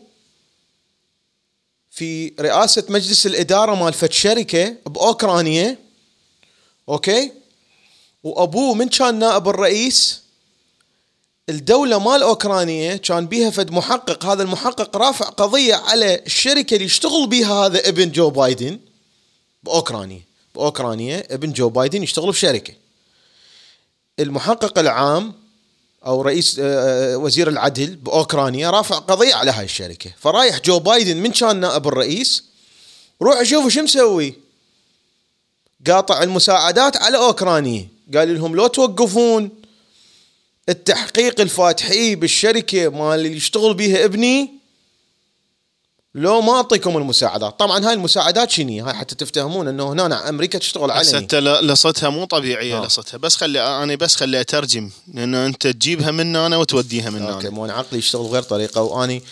في 1.90 2.34
رئاسة 2.40 2.84
مجلس 2.90 3.26
الإدارة 3.26 3.76
مال 3.76 3.94
فد 3.94 4.12
شركة 4.12 4.76
بأوكرانيا 4.86 5.78
okay؟ 6.90 7.32
وأبوه 8.24 8.74
من 8.74 8.90
كان 8.90 9.20
نائب 9.20 9.48
الرئيس 9.50 10.22
الدولة 11.50 12.00
مال 12.00 12.24
أوكرانيا 12.24 12.96
كان 12.96 13.28
بيها 13.28 13.50
فد 13.50 13.72
محقق 13.72 14.26
هذا 14.26 14.44
المحقق 14.44 14.98
رافع 14.98 15.26
قضية 15.26 15.76
على 15.76 16.16
الشركة 16.26 16.74
اللي 16.74 16.86
يشتغل 16.86 17.28
بيها 17.28 17.66
هذا 17.66 17.90
ابن 17.90 18.12
جو 18.12 18.30
بايدن 18.30 18.80
بأوكرانيا. 19.64 20.29
بأوكرانيا 20.60 21.34
ابن 21.34 21.52
جو 21.52 21.70
بايدن 21.70 22.04
يشتغل 22.04 22.34
في 22.34 22.40
شركة. 22.40 22.74
المحقق 24.20 24.80
العام 24.80 25.34
أو 26.06 26.22
رئيس 26.22 26.58
آه، 26.60 27.18
وزير 27.18 27.50
العدل 27.50 27.96
بأوكرانيا 27.96 28.70
رافع 28.70 28.96
قضية 28.96 29.36
على 29.36 29.52
هاي 29.52 29.66
الشركة. 29.66 30.12
فرايح 30.20 30.60
جو 30.60 30.80
بايدن 30.80 31.18
من 31.18 31.32
كان 31.32 31.60
نائب 31.60 31.88
الرئيس 31.88 32.44
روح 33.22 33.44
شوفوا 33.44 33.70
شو 33.70 33.82
مسوي. 33.82 34.34
قاطع 35.88 36.24
المساعدات 36.24 36.98
على 36.98 37.18
أوكرانيا. 37.18 37.88
قال 38.16 38.36
لهم 38.36 38.56
لو 38.56 38.68
توقفون 38.68 39.50
التحقيق 40.70 41.42
الفاتحي 41.42 42.16
بالشركة 42.16 42.90
مال 42.90 43.20
اللي 43.20 43.38
يشتغل 43.38 43.74
بيها 43.74 44.06
ابني 44.06 44.59
لو 46.16 46.42
ما 46.42 46.54
أعطيكم 46.54 46.98
المساعدات. 46.98 47.60
طبعا 47.60 47.86
هاي 47.88 47.94
المساعدات 47.94 48.52
شنو 48.52 48.86
هاي 48.86 48.94
حتى 48.94 49.16
تفتهمون 49.16 49.68
إنه 49.68 49.92
هنا 49.94 50.30
أمريكا 50.30 50.58
تشتغل 50.60 50.92
علني 50.92 51.18
انت 51.18 51.36
ل- 51.36 51.68
لصتها 51.68 52.10
مو 52.10 52.26
طبيعية 52.26 52.78
آه. 52.84 52.86
لصتها 52.86 53.18
بس 53.18 53.36
خلي 53.36 53.62
أنا 53.84 53.96
بس 53.96 54.16
خلي 54.16 54.42
أترجم. 54.42 54.90
لأنه 55.14 55.46
أنت 55.46 55.68
تجيبها 55.68 56.12
من 56.12 56.36
أنا 56.36 56.58
وتوديها 56.58 57.10
من 57.10 57.22
أوكي 57.22 57.48
أنا. 57.48 57.56
مو 57.56 57.66
أنا 57.66 57.74
عقلي 57.74 58.00
يشتغل 58.00 58.26
غير 58.26 58.42
طريقة 58.44 58.82
وأني 58.82 59.24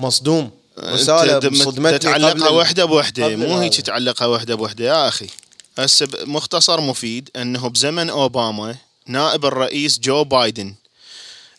مصدوم. 0.00 0.50
رساله 0.78 1.38
دم- 1.38 1.54
صدمتني 1.64 2.16
ال- 2.16 2.42
وحدة 2.52 2.84
بوحدة. 2.84 3.36
مو. 3.36 3.58
هيك 3.58 3.80
تعلقها 3.80 4.26
وحدة 4.26 4.54
بوحدة. 4.54 4.84
يا 4.84 5.08
أخي 5.08 5.26
هسه 5.78 6.08
مختصر 6.24 6.80
مفيد 6.80 7.28
إنه 7.36 7.68
بزمن 7.68 8.10
أوباما 8.10 8.74
نائب 9.06 9.44
الرئيس 9.46 9.98
جو 9.98 10.24
بايدن 10.24 10.74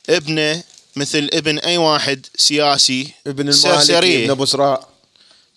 ابنه 0.09 0.63
مثل 0.95 1.29
ابن 1.33 1.59
أي 1.59 1.77
واحد 1.77 2.25
سياسي 2.35 3.13
ابن. 3.27 3.49
المالكي 3.49 4.23
ابن 4.23 4.31
أبو 4.31 4.45
صراع 4.45 4.87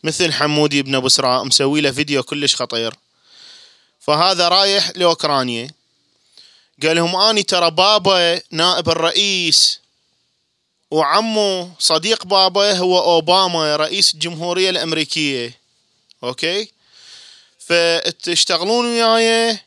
مثل 0.05 0.33
حمودي 0.33 0.83
بن 0.83 0.95
أبو 0.95 1.09
سراء 1.09 1.45
مسوي 1.45 1.81
له 1.81 1.91
فيديو 1.91 2.23
كلش 2.23 2.57
خطير. 2.57 2.95
فهذا 4.01 4.49
رايح 4.49 4.93
لأوكرانيا. 4.97 5.71
قال 6.83 6.97
لهم 6.97 7.17
اني 7.17 7.43
ترى 7.43 7.71
بابا 7.71 8.41
نائب 8.51 8.89
الرئيس 8.89 9.81
وعمه 10.91 11.71
صديق 11.79 12.27
بابا 12.27 12.73
هو 12.73 12.99
أوباما 12.99 13.77
رئيس 13.77 14.15
الجمهورية 14.15 14.71
الأمريكية. 14.71 15.59
أوكي؟ 16.25 16.71
فتشتغلون 17.59 18.85
وياي 18.85 19.59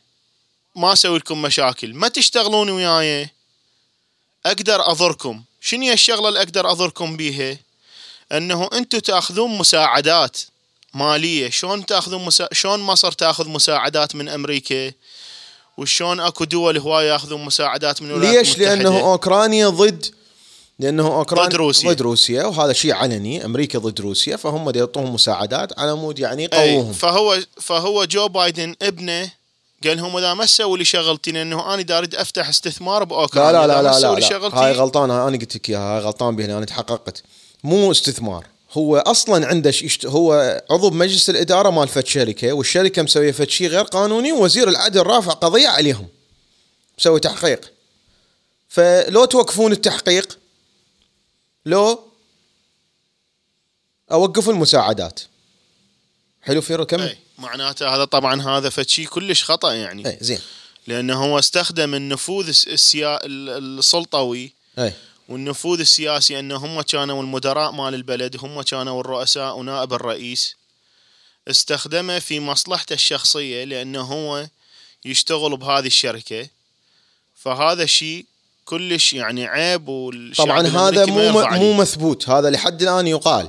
ما 0.76 0.92
أسوي 0.92 1.18
لكم 1.18 1.42
مشاكل. 1.42 1.94
ما 1.94 2.08
تشتغلون 2.08 2.70
وياي 2.70 3.30
أقدر 4.46 4.90
أضركم. 4.90 5.42
شنو 5.60 5.82
هي 5.82 5.92
الشغلة 5.92 6.28
اللي 6.28 6.38
أقدر 6.38 6.70
أضركم 6.70 7.16
بيها؟ 7.16 7.58
أنه 8.32 8.68
أنتم 8.72 8.98
تأخذون 8.98 9.58
مساعدات 9.58 10.38
مالية. 10.94 11.50
شلون 11.50 11.86
تأخذون 11.86 12.24
مسا... 12.24 12.48
شلون 12.52 12.80
مصر 12.80 13.12
تأخذ 13.12 13.48
مساعدات 13.48 14.14
من 14.14 14.28
أمريكا؟ 14.28 14.92
وشلون 15.76 16.20
أكو 16.20 16.44
دول 16.44 16.78
هوايه 16.78 17.12
يأخذون 17.12 17.44
مساعدات 17.44 18.02
من 18.02 18.10
الولايات 18.10 18.36
ليش؟ 18.36 18.56
المتحدة؟ 18.56 18.74
لأنه 18.74 19.00
أوكرانيا 19.00 19.68
ضد 19.68 20.06
لأنه 20.78 21.06
اوكرانيا 21.06 21.48
ضد 21.48 21.54
روسيا. 21.54 21.92
ضد 21.92 22.02
روسيا 22.02 22.44
وهذا 22.44 22.72
شيء 22.72 22.92
علني. 22.92 23.44
أمريكا 23.44 23.78
ضد 23.78 24.00
روسيا 24.00 24.36
فهم 24.36 24.72
يعطوهم 24.76 25.14
مساعدات. 25.14 25.78
على 25.78 25.94
مود 25.94 26.18
يعني 26.18 26.48
أي 26.52 26.68
يقووهم. 26.68 26.92
فهو 26.92 27.38
فهو 27.60 28.04
جو 28.04 28.28
بايدن 28.28 28.76
ابنه 28.82 29.30
قال 29.84 29.96
لهم 29.96 30.16
إذا 30.16 30.34
ما 30.34 30.44
تسوي 30.44 30.78
لي 30.78 30.84
شغلتي 30.84 31.32
لأنه 31.32 31.74
أنا 31.74 31.82
دا 31.82 31.98
أريد 31.98 32.14
أفتح 32.14 32.48
استثمار 32.48 32.98
لا 32.98 33.04
باوكرانيا 33.04 33.52
لا 33.52 33.66
لا 33.66 33.82
لا 33.82 34.00
لا, 34.00 34.14
لي 34.14 34.20
لا. 34.20 34.28
شغلتي 34.28 34.56
هاي 34.56 34.72
غلطانه 34.72 35.28
أنا 35.28 35.38
قلت 35.38 35.56
لك 35.56 35.70
إياها 35.70 35.96
هاي 35.96 36.00
غلطان 36.00 36.36
بها 36.36 36.46
أنا 36.46 36.64
تحققت. 36.64 37.22
مو 37.64 37.90
استثمار. 37.90 38.46
هو 38.72 38.96
أصلا 38.96 39.46
عنده 39.46 39.70
يشت... 39.70 40.06
هو 40.06 40.62
عضو 40.70 40.90
بمجلس 40.90 41.30
الإدارة 41.30 41.70
مال 41.70 41.88
فد 41.88 42.06
شركة 42.06 42.52
والشركة 42.52 43.02
مسوية 43.02 43.32
فد 43.32 43.48
شيء 43.48 43.68
غير 43.68 43.84
قانوني 43.84 44.32
ووزير 44.32 44.68
العدل 44.68 45.02
رافع 45.02 45.32
قضية 45.32 45.68
عليهم. 45.68 46.08
مسوي 46.98 47.20
تحقيق. 47.20 47.72
فلو 48.68 49.24
توقفون 49.24 49.72
التحقيق 49.72 50.38
لو 51.66 51.98
اوقف 54.12 54.48
المساعدات. 54.48 55.20
حلو 56.42 56.60
فيرو 56.60 56.86
كمل. 56.86 57.02
أي 57.02 57.18
معناته 57.40 57.94
هذا 57.94 58.04
طبعا 58.04 58.42
هذا 58.42 58.70
فشي 58.70 59.04
كلش 59.04 59.44
خطأ 59.44 59.72
يعني. 59.74 60.06
اي 60.08 60.18
زين. 60.20 60.38
لأنه 60.86 61.24
هو 61.24 61.38
استخدم 61.38 61.94
النفوذ 61.94 62.48
الس- 62.48 62.68
السيا... 62.68 63.26
ال- 63.26 63.78
السلطوي 63.78 64.52
اي 64.78 64.92
والنفوذ 65.28 65.80
السياسي 65.80 66.38
أنه 66.38 66.56
هم 66.56 66.80
كانوا 66.82 67.22
المدراء 67.22 67.72
مال 67.72 67.94
البلد 67.94 68.36
هم 68.40 68.62
كانوا 68.62 69.00
الرؤساء 69.00 69.58
ونائب 69.58 69.92
الرئيس. 69.92 70.54
استخدمه 71.48 72.18
في 72.18 72.40
مصلحته 72.40 72.94
الشخصية 72.94 73.64
لأنه 73.64 74.00
هو 74.00 74.46
يشتغل 75.04 75.56
بهذه 75.56 75.86
الشركة. 75.86 76.48
فهذا 77.36 77.82
الشيء 77.82 78.24
كلش 78.64 79.12
يعني 79.12 79.46
عيب 79.46 79.88
والشعب 79.88 80.46
طبعا 80.46 80.66
هذا 80.66 81.06
مو 81.06 81.30
مو. 81.32 81.72
مثبوت. 81.74 82.28
هذا 82.28 82.50
لحد 82.50 82.82
الآن 82.82 83.06
يقال. 83.06 83.48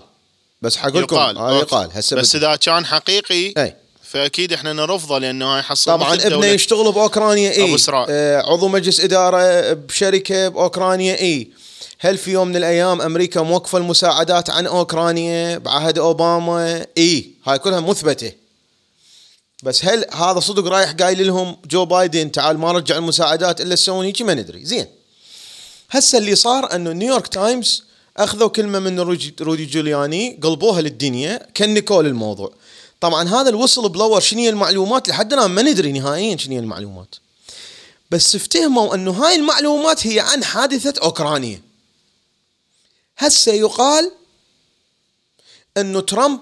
بس 0.61 0.77
حقول 0.77 1.03
لكم 1.03 1.15
يقال. 1.15 1.37
okay. 1.37 1.57
يقال. 1.59 1.89
هسه 1.93 2.15
بس 2.15 2.35
إذا 2.35 2.55
كان 2.55 2.85
حقيقي 2.85 3.53
اي 3.57 3.75
فأكيد 4.11 4.53
إحنا 4.53 4.73
نرفضه 4.73 5.17
لأنه 5.17 5.45
هاي 5.45 5.61
حصل 5.61 5.91
طبعا 5.91 6.15
ابنه 6.15 6.45
يشتغل 6.45 6.91
بأوكرانيا 6.91 7.51
إي. 7.51 7.75
آه 8.09 8.41
عضو 8.51 8.67
مجلس 8.67 8.99
إدارة 8.99 9.73
بشركة 9.73 10.47
بأوكرانيا 10.47 11.19
إي. 11.19 11.51
هل 11.99 12.17
في 12.17 12.31
يوم 12.31 12.47
من 12.47 12.55
الأيام 12.55 13.01
أمريكا 13.01 13.41
موقفة 13.41 13.77
المساعدات 13.77 14.49
عن 14.49 14.67
أوكرانيا 14.67 15.57
بعهد 15.57 15.97
أوباما؟ 15.99 16.85
إي. 16.97 17.31
هاي 17.47 17.59
كلها 17.59 17.79
مثبتة. 17.79 18.31
بس 19.63 19.85
هل 19.85 20.05
هذا 20.13 20.39
صدق 20.39 20.67
رايح 20.67 20.91
قايل 20.91 21.27
لهم 21.27 21.57
جو 21.65 21.85
بايدن 21.85 22.31
تعال 22.31 22.57
ما 22.57 22.71
رجع 22.71 22.97
المساعدات 22.97 23.61
إلا 23.61 23.75
تسوون 23.75 24.05
هيك 24.05 24.21
ما 24.21 24.33
ندري. 24.33 24.65
زين. 24.65 24.85
هسه 25.89 26.17
اللي 26.17 26.35
صار 26.35 26.75
أنه 26.75 26.91
نيويورك 26.91 27.27
تايمز 27.27 27.83
أخذوا 28.17 28.49
كلمة 28.49 28.79
من 28.79 28.99
رودي 29.41 29.65
جولياني 29.65 30.39
قلبوها 30.43 30.81
للدنيا 30.81 31.47
كنكوا 31.57 32.03
للموضوع. 32.03 32.51
طبعا 33.01 33.29
هذا 33.29 33.49
ال 33.49 33.89
whistleblower 33.89 34.19
شنو 34.19 34.39
هي 34.39 34.49
المعلومات؟ 34.49 35.09
لحد 35.09 35.33
الآن 35.33 35.51
ما 35.51 35.61
ندري 35.61 35.91
نهائيا 35.91 36.37
شنو 36.37 36.53
هي 36.53 36.59
المعلومات. 36.59 37.15
بس 38.11 38.35
افتهموا 38.35 38.95
انه 38.95 39.11
هاي 39.11 39.35
المعلومات 39.35 40.07
هي 40.07 40.19
عن 40.19 40.43
حادثة 40.43 41.01
أوكرانيا. 41.01 41.61
هسه 43.17 43.51
يقال 43.51 44.11
أنه 45.77 46.01
ترامب 46.01 46.39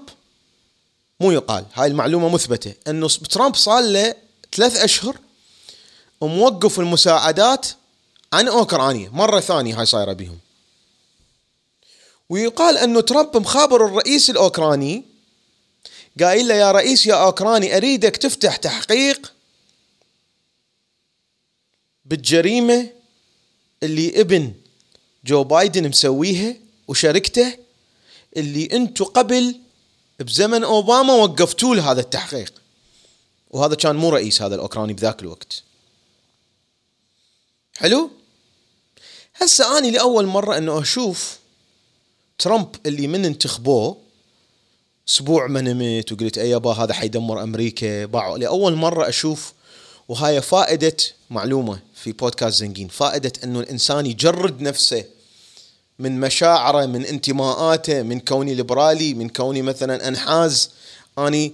مو 1.20 1.32
يقال 1.32 1.66
هاي 1.74 1.88
المعلومة 1.88 2.30
مثبتة 2.30 2.74
أنه 2.88 3.08
ترامب 3.08 3.56
صار 3.56 3.84
له 3.84 4.16
ثلاث 4.56 4.78
أشهر 4.78 5.18
موقف 6.22 6.80
المساعدات 6.80 7.68
عن 8.34 8.48
أوكرانيا. 8.48 9.10
مرة 9.10 9.40
ثانية 9.40 9.80
هاي 9.80 9.86
صايرة 9.86 10.14
بيهم 10.14 10.40
ويقال 12.30 12.78
أنه 12.78 13.02
ترامب 13.02 13.38
مخابر 13.38 13.86
الرئيس 13.86 14.30
الأوكراني 14.30 15.09
قايل 16.22 16.48
له 16.48 16.56
يا 16.56 16.72
رئيس 16.72 17.06
يا 17.06 17.16
أوكراني 17.16 17.78
أريدك 17.78 18.18
تفتح 18.18 18.56
تحقيق 18.56 19.34
بالجريمة 22.06 22.90
اللي 23.84 24.22
ابن 24.22 24.54
جو 25.26 25.44
بايدن 25.44 25.90
مسويها 25.90 26.56
وشركته 26.88 27.58
اللي 28.38 28.66
أنتم 28.66 29.06
قبل 29.06 29.60
بزمن 30.20 30.64
أوباما 30.64 31.14
وقفتوا 31.14 31.76
له 31.76 31.92
هذا 31.92 32.02
التحقيق. 32.02 32.54
وهذا 33.50 33.76
كان 33.76 33.96
مو 33.96 34.10
رئيس 34.10 34.42
هذا 34.42 34.56
الأوكراني 34.56 34.94
بذاك 34.94 35.22
الوقت. 35.22 35.64
حلو؟ 37.78 38.12
هسه 39.36 39.78
اني 39.78 39.92
لأول 39.92 40.26
مرة 40.26 40.58
إنه 40.58 40.82
أشوف 40.82 41.40
ترامب 42.38 42.76
اللي 42.86 43.08
من 43.08 43.26
انتخبوه 43.26 43.98
أسبوع 45.10 45.48
ما 45.48 45.62
نمت 45.62 46.12
وقلت 46.12 46.38
اي 46.38 46.50
يابا 46.50 46.72
هذا 46.72 46.94
حيدمر 46.94 47.44
أمريكا. 47.44 48.06
باعوا 48.06 48.38
لأول 48.38 48.76
مرة 48.76 49.10
أشوف 49.10 49.54
وهاي 50.08 50.42
فائدة 50.42 50.96
معلومة 51.30 51.80
في 51.96 52.12
بودكاست 52.12 52.58
زنقين 52.58 52.88
فائدة 52.88 53.32
إنه 53.44 53.60
الإنسان 53.60 54.06
يجرد 54.06 54.62
نفسه 54.62 55.04
من 56.00 56.20
مشاعره 56.20 56.86
من 56.86 57.06
انتماءاته 57.06 58.02
من 58.02 58.20
كوني 58.20 58.56
ليبرالي 58.56 59.14
من 59.14 59.30
كوني 59.30 59.62
مثلا 59.62 60.08
أنحاز. 60.08 60.70
اني 61.20 61.54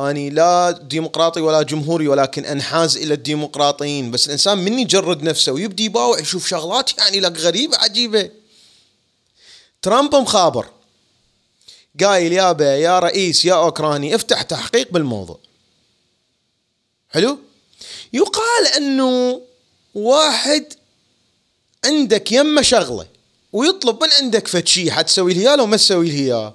أني 0.00 0.30
لا 0.30 0.70
ديمقراطي 0.70 1.40
ولا 1.40 1.62
جمهوري 1.62 2.08
ولكن 2.08 2.44
أنحاز 2.44 2.96
إلى 2.96 3.14
الديمقراطيين. 3.14 4.10
بس 4.10 4.26
الإنسان 4.26 4.58
من 4.58 4.78
يجرد 4.78 5.22
نفسه 5.22 5.52
ويبدي 5.52 5.84
يباوع 5.84 6.18
يشوف 6.20 6.48
شغلات 6.48 6.98
يعني 6.98 7.20
لك 7.20 7.38
غريبة 7.38 7.76
عجيبة. 7.76 8.30
ترامب 9.82 10.14
مخابر. 10.14 10.75
قايل 12.04 12.32
يابا 12.32 12.76
يا 12.76 12.98
رئيس 12.98 13.44
يا 13.44 13.54
أوكراني 13.54 14.14
افتح 14.14 14.42
تحقيق 14.42 14.92
بالموضوع. 14.92 15.38
حلو؟ 17.10 17.38
يقال 18.12 18.66
أنه 18.76 19.40
واحد 19.94 20.72
عندك 21.84 22.32
يمه 22.32 22.62
شغلة 22.62 23.06
ويطلب 23.52 24.02
من 24.02 24.08
عندك 24.22 24.48
فد 24.48 24.66
شيء 24.66 24.90
حتسوي 24.90 25.34
له 25.34 25.56
لو 25.56 25.66
ما 25.66 25.76
تسوي 25.76 26.08
له 26.08 26.18
إياه؟ 26.18 26.54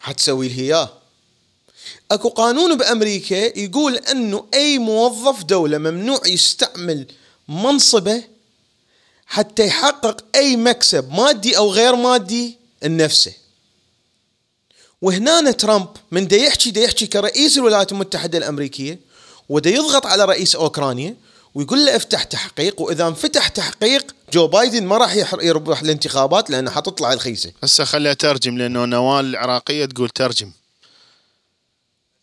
حتسوي 0.00 0.48
له 0.48 0.58
إياه. 0.58 0.92
أكو 2.10 2.28
قانون 2.28 2.76
بأمريكا 2.76 3.58
يقول 3.58 3.96
أنه 3.96 4.46
أي 4.54 4.78
موظف 4.78 5.44
دولة 5.44 5.78
ممنوع 5.78 6.26
يستعمل 6.26 7.06
منصبه 7.48 8.24
حتى 9.26 9.66
يحقق 9.66 10.24
أي 10.34 10.56
مكسب 10.56 11.12
مادي 11.12 11.56
أو 11.56 11.70
غير 11.70 11.96
مادي 11.96 12.58
لنفسه. 12.82 13.43
وهنا 15.08 15.50
ترامب 15.50 15.88
من 16.10 16.28
دا 16.28 16.36
يحكي 16.36 16.70
دا 16.70 16.80
يحكي 16.80 17.06
كرئيس 17.06 17.58
الولايات 17.58 17.92
المتحدة 17.92 18.38
الأمريكية 18.38 18.98
ودا 19.48 19.70
يضغط 19.70 20.06
على 20.06 20.24
رئيس 20.24 20.56
أوكرانيا 20.56 21.16
ويقول 21.54 21.86
له 21.86 21.96
افتح 21.96 22.22
تحقيق 22.22 22.80
وإذا 22.80 23.08
انفتح 23.08 23.48
تحقيق 23.48 24.14
جو 24.32 24.46
بايدن 24.46 24.86
ما 24.86 24.96
راح 24.98 25.14
يربح 25.42 25.80
الانتخابات 25.80 26.50
لأنه 26.50 26.70
حتطلع 26.70 27.12
الخيسة. 27.12 27.52
هسه 27.64 27.84
خليها 27.84 28.12
ترجم 28.14 28.58
لأنه 28.58 28.84
نوال 28.84 29.24
العراقية 29.24 29.84
تقول 29.84 30.08
ترجم. 30.08 30.50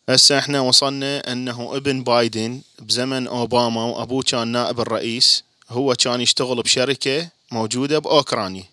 هسه 0.09 0.39
إحنا 0.39 0.61
وصلنا 0.61 1.31
إنه 1.31 1.77
ابن 1.77 2.03
بايدن 2.03 2.61
بزمن 2.79 3.27
أوباما 3.27 3.83
وأبوه 3.83 4.23
كان 4.23 4.47
نائب 4.47 4.79
الرئيس 4.79 5.43
هو 5.69 5.95
كان 5.95 6.21
يشتغل 6.21 6.61
بشركة 6.61 7.29
موجودة 7.51 7.99
بأوكرانيا. 7.99 8.63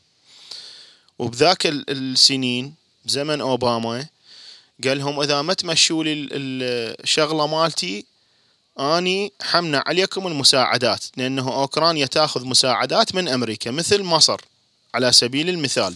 وبذاك 1.18 1.66
ال- 1.66 1.90
السنين 1.90 2.74
بزمن 3.04 3.40
أوباما 3.40 4.06
قال 4.84 4.98
لهم 4.98 5.20
إذا 5.20 5.42
ما 5.42 5.54
تمشوا 5.54 6.04
لي 6.04 6.12
ال- 6.12 6.28
ال- 6.32 7.02
الشغلة 7.02 7.46
مالتي 7.46 8.04
آني 8.80 9.32
حمنع 9.42 9.82
عليكم 9.86 10.26
المساعدات 10.26 11.04
لأنه 11.16 11.52
أوكرانيا 11.52 12.06
تأخذ 12.06 12.44
مساعدات 12.44 13.14
من 13.14 13.28
أمريكا 13.28 13.70
مثل 13.70 14.02
مصر 14.02 14.40
على 14.94 15.12
سبيل 15.12 15.48
المثال. 15.48 15.94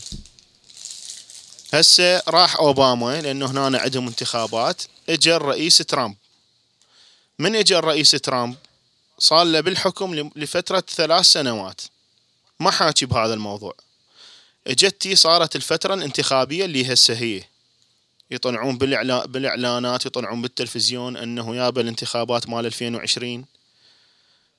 هسه 1.74 2.22
راح 2.28 2.56
أوباما 2.56 3.20
لأنه 3.20 3.46
هنا 3.46 3.78
عندهم 3.78 4.06
انتخابات 4.06 4.82
اجى 5.08 5.36
الرئيس 5.36 5.78
ترامب. 5.78 6.14
من 7.38 7.56
اجى 7.56 7.78
الرئيس 7.78 8.10
ترامب؟ 8.10 8.56
صار 9.18 9.44
له 9.44 9.60
بالحكم 9.60 10.30
لفترة 10.36 10.84
ثلاث 10.88 11.26
سنوات. 11.26 11.80
ما 12.60 12.70
حاكي 12.70 13.06
بهذا 13.06 13.34
الموضوع. 13.34 13.74
اجتي 14.66 15.16
صارت 15.16 15.56
الفترة 15.56 15.94
الانتخابية 15.94 16.64
اللي 16.64 16.92
هسه 16.92 17.14
هي 17.14 17.42
يطلعون 18.30 18.78
بالإعلانات 19.26 20.06
يطلعون 20.06 20.42
بالتلفزيون 20.42 21.16
أنه 21.16 21.56
يابا 21.56 21.80
الانتخابات 21.80 22.48
مال 22.48 22.66
2020 22.66 23.44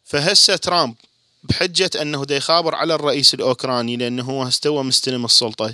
فهسه 0.06 0.56
ترامب 0.56 0.96
بحجة 1.44 1.90
أنه 2.02 2.26
دا 2.26 2.36
يخابر 2.36 2.76
على 2.76 2.96
الرئيس 2.96 3.34
الأوكراني 3.34 3.98
لأنه 3.98 4.24
هو 4.24 4.48
استوى 4.48 4.84
مستلم 4.84 5.26
السلطة. 5.26 5.74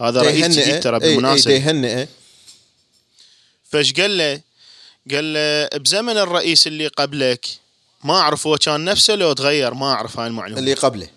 هذا 0.00 0.22
رئيس 0.22 0.58
جديد 0.58 0.80
ترى 0.80 0.98
بالمناسبة. 0.98 1.52
يهنئه. 1.52 2.08
فايش 3.70 3.92
قال 3.92 4.18
له؟ 4.18 4.40
قال 5.10 5.32
له 5.32 5.78
بزمن 5.78 6.16
الرئيس 6.18 6.66
اللي 6.66 6.86
قبلك 6.86 7.46
ما 8.04 8.14
أعرف 8.14 8.46
هو 8.46 8.56
كان 8.58 8.84
نفسه 8.84 9.14
لو 9.14 9.32
تغير 9.32 9.74
ما 9.74 9.92
أعرف 9.92 10.18
هاي 10.18 10.26
المعلومة. 10.26 10.58
اللي 10.58 10.74
قبله. 10.74 11.08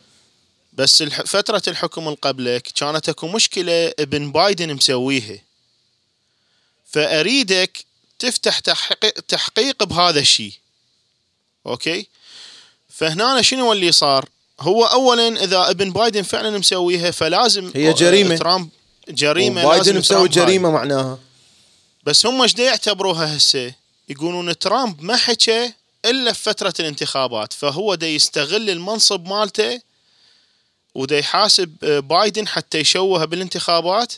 بس 0.77 1.03
فترة 1.03 1.61
الحكم 1.67 2.07
اللي 2.07 2.17
قبلك 2.21 2.61
كانت 2.61 3.09
اكو 3.09 3.27
مشكلة 3.27 3.93
ابن 3.99 4.31
بايدن 4.31 4.73
مسويها 4.73 5.39
فأريدك 6.85 7.85
تفتح 8.19 8.59
تحقيق, 8.59 9.19
تحقيق 9.19 9.83
بهذا 9.83 10.19
الشيء 10.19 10.53
أوكي؟ 11.65 12.07
فهنا 12.89 13.41
شنو 13.41 13.73
اللي 13.73 13.91
صار؟ 13.91 14.29
هو 14.59 14.85
اولا 14.85 15.43
إذا 15.43 15.69
ابن 15.69 15.91
بايدن 15.91 16.21
فعلا 16.21 16.57
مسويها 16.57 17.11
فلازم 17.11 17.71
هي 17.75 17.93
جريمة. 17.93 18.37
ترامب 18.37 18.69
جريمة 19.09 19.63
بايدن 19.63 19.97
مسوي 19.97 20.27
جريمة 20.27 20.69
هاي. 20.69 20.73
معناها. 20.73 21.19
بس 22.03 22.25
هم 22.25 22.41
إيش 22.41 22.55
يعتبروها 22.55 23.37
هسه؟ 23.37 23.73
يقولون 24.09 24.57
ترامب 24.57 25.03
ما 25.03 25.15
حكى 25.15 25.73
إلا 26.05 26.33
في 26.33 26.43
فترة 26.43 26.73
الانتخابات 26.79 27.53
فهو 27.53 27.95
دا 27.95 28.07
يستغل 28.07 28.69
المنصب 28.69 29.27
مالته 29.27 29.81
ودا 30.95 31.19
يحاسب 31.19 31.69
بايدن 31.83 32.47
حتى 32.47 32.77
يشوه 32.77 33.25
بالانتخابات 33.25 34.13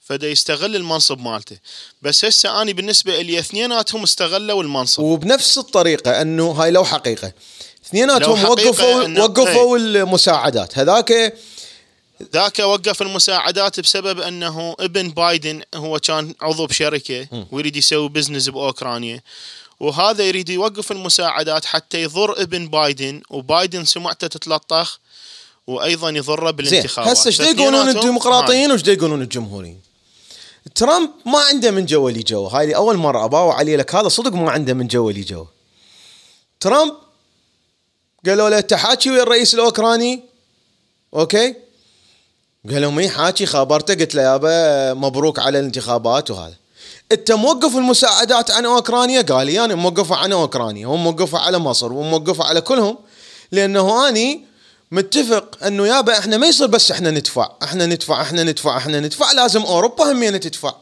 فدا 0.00 0.28
يستغل 0.28 0.76
المنصب 0.76 1.18
مالته. 1.20 1.58
بس 2.02 2.24
هسه 2.24 2.62
اني 2.62 2.72
بالنسبة 2.72 3.22
لي 3.22 3.38
اثنيناتهم 3.38 4.02
استغلوا 4.02 4.62
المنصب. 4.62 5.02
وبنفس 5.02 5.58
الطريقة 5.58 6.22
أنه 6.22 6.50
هاي 6.50 6.70
لو 6.70 6.84
حقيقة. 6.84 7.32
اثنيناتهم 7.86 8.44
وقفوا 8.44 9.18
وقفوا 9.18 9.78
المساعدات. 9.78 10.78
هذاك 10.78 11.34
ذاك 12.32 12.58
وقف 12.58 13.02
المساعدات 13.02 13.80
بسبب 13.80 14.20
أنه 14.20 14.76
ابن 14.80 15.08
بايدن 15.08 15.62
هو 15.74 15.98
كان 15.98 16.34
عضو 16.40 16.66
بشركة 16.66 17.26
ويريد 17.52 17.76
يسوي 17.76 18.08
بزنس 18.08 18.48
بأوكرانيا. 18.48 19.22
وهذا 19.80 20.24
يريد 20.24 20.48
يوقف 20.48 20.92
المساعدات 20.92 21.64
حتى 21.64 22.02
يضر 22.02 22.42
ابن 22.42 22.68
بايدن 22.68 23.22
وبايدن 23.30 23.84
سمعته 23.84 24.26
تتلطخ. 24.26 24.98
وأيضا 25.66 26.10
يضره 26.10 26.50
بالانتخابات 26.50 27.10
هسه 27.10 27.26
إيش 27.28 27.40
يقولون 27.40 27.88
الديمقراطيين 27.88 28.70
وإيش 28.70 28.88
يقولون 28.88 29.22
الجمهوريين؟ 29.22 29.80
ترامب 30.74 31.10
ما 31.26 31.38
عنده 31.38 31.70
من 31.70 31.86
جوا 31.86 32.10
اللي 32.10 32.22
جوا 32.22 32.48
هاي 32.48 32.76
أول 32.76 32.96
مرة 32.96 33.24
أباوع 33.24 33.54
عليه 33.54 33.76
لك 33.76 33.94
هذا 33.94 34.08
صدق 34.08 34.32
ما 34.32 34.50
عنده 34.50 34.74
من 34.74 34.86
جوا 34.86 35.10
اللي 35.10 35.22
جوا 35.22 35.44
ترامب 36.60 36.92
قالوا 38.26 38.50
له 38.50 38.58
أنت 38.58 38.74
حاكي 38.74 39.10
ويا 39.10 39.22
الرئيس 39.22 39.54
الأوكراني؟ 39.54 40.22
أوكي؟ 41.14 41.54
قال 42.70 42.82
لهم 42.82 42.98
اي 42.98 43.08
حاكي 43.08 43.46
خابرته؟ 43.46 43.94
قلت 43.94 44.14
له 44.14 44.22
يابا 44.22 44.94
مبروك 44.94 45.38
على 45.38 45.58
الانتخابات 45.58 46.30
وهذا. 46.30 46.54
أنت 47.12 47.32
موقف 47.32 47.76
المساعدات 47.76 48.50
عن 48.50 48.64
أوكرانيا؟ 48.64 49.22
قال 49.22 49.46
لي 49.46 49.64
أنا 49.64 49.74
موقفة 49.74 50.16
عن 50.16 50.32
أوكرانيا 50.32 50.86
هم 50.86 51.04
موقفة 51.04 51.38
على 51.38 51.58
مصر 51.58 51.92
وموقفه 51.92 52.44
على 52.44 52.60
كلهم 52.60 52.98
لأنه 53.52 54.08
أني 54.08 54.51
متفق 54.92 55.64
إنه 55.64 55.86
يابا 55.86 56.18
إحنا 56.18 56.36
ما 56.36 56.46
يصير 56.46 56.66
بس 56.66 56.90
إحنا 56.90 57.10
ندفع. 57.10 57.56
إحنا 57.62 57.86
ندفع 57.86 58.22
إحنا 58.22 58.44
ندفع 58.44 58.76
إحنا 58.76 59.00
ندفع. 59.00 59.32
لازم 59.32 59.62
أوروبا 59.62 60.12
همينه 60.12 60.38
تدفع. 60.38 60.74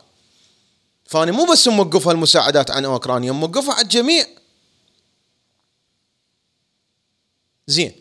فاني 1.07 1.33
مو 1.33 1.45
بس 1.45 1.69
موقفها 1.69 2.13
المساعدات 2.13 2.71
عن 2.71 2.85
أوكرانيا 2.85 3.33
موقفها 3.33 3.75
على 3.75 3.83
الجميع. 3.83 4.27
زين. 7.67 7.93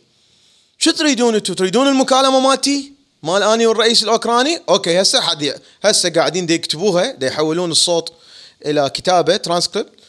شو 0.78 0.91
تريدون 0.91 1.36
أنتم 1.36 1.54
تريدون 1.54 1.88
المكالمة 1.88 2.39
مالتي؟ 2.39 2.93
مال 3.24 3.43
أني 3.43 3.67
والرئيس 3.67 4.04
الأوكراني؟ 4.04 4.62
أوكي 4.69 5.02
هسه 5.02 5.22
حد 5.22 5.62
هسه 5.84 6.10
قاعدين 6.10 6.45
دي 6.45 6.54
يكتبوها 6.54 7.12
دي 7.12 7.26
يحولون 7.26 7.72
الصوت 7.72 8.13
إلى 8.65 8.89
كتابة 8.89 9.38
ترانسكريبت. 9.38 10.00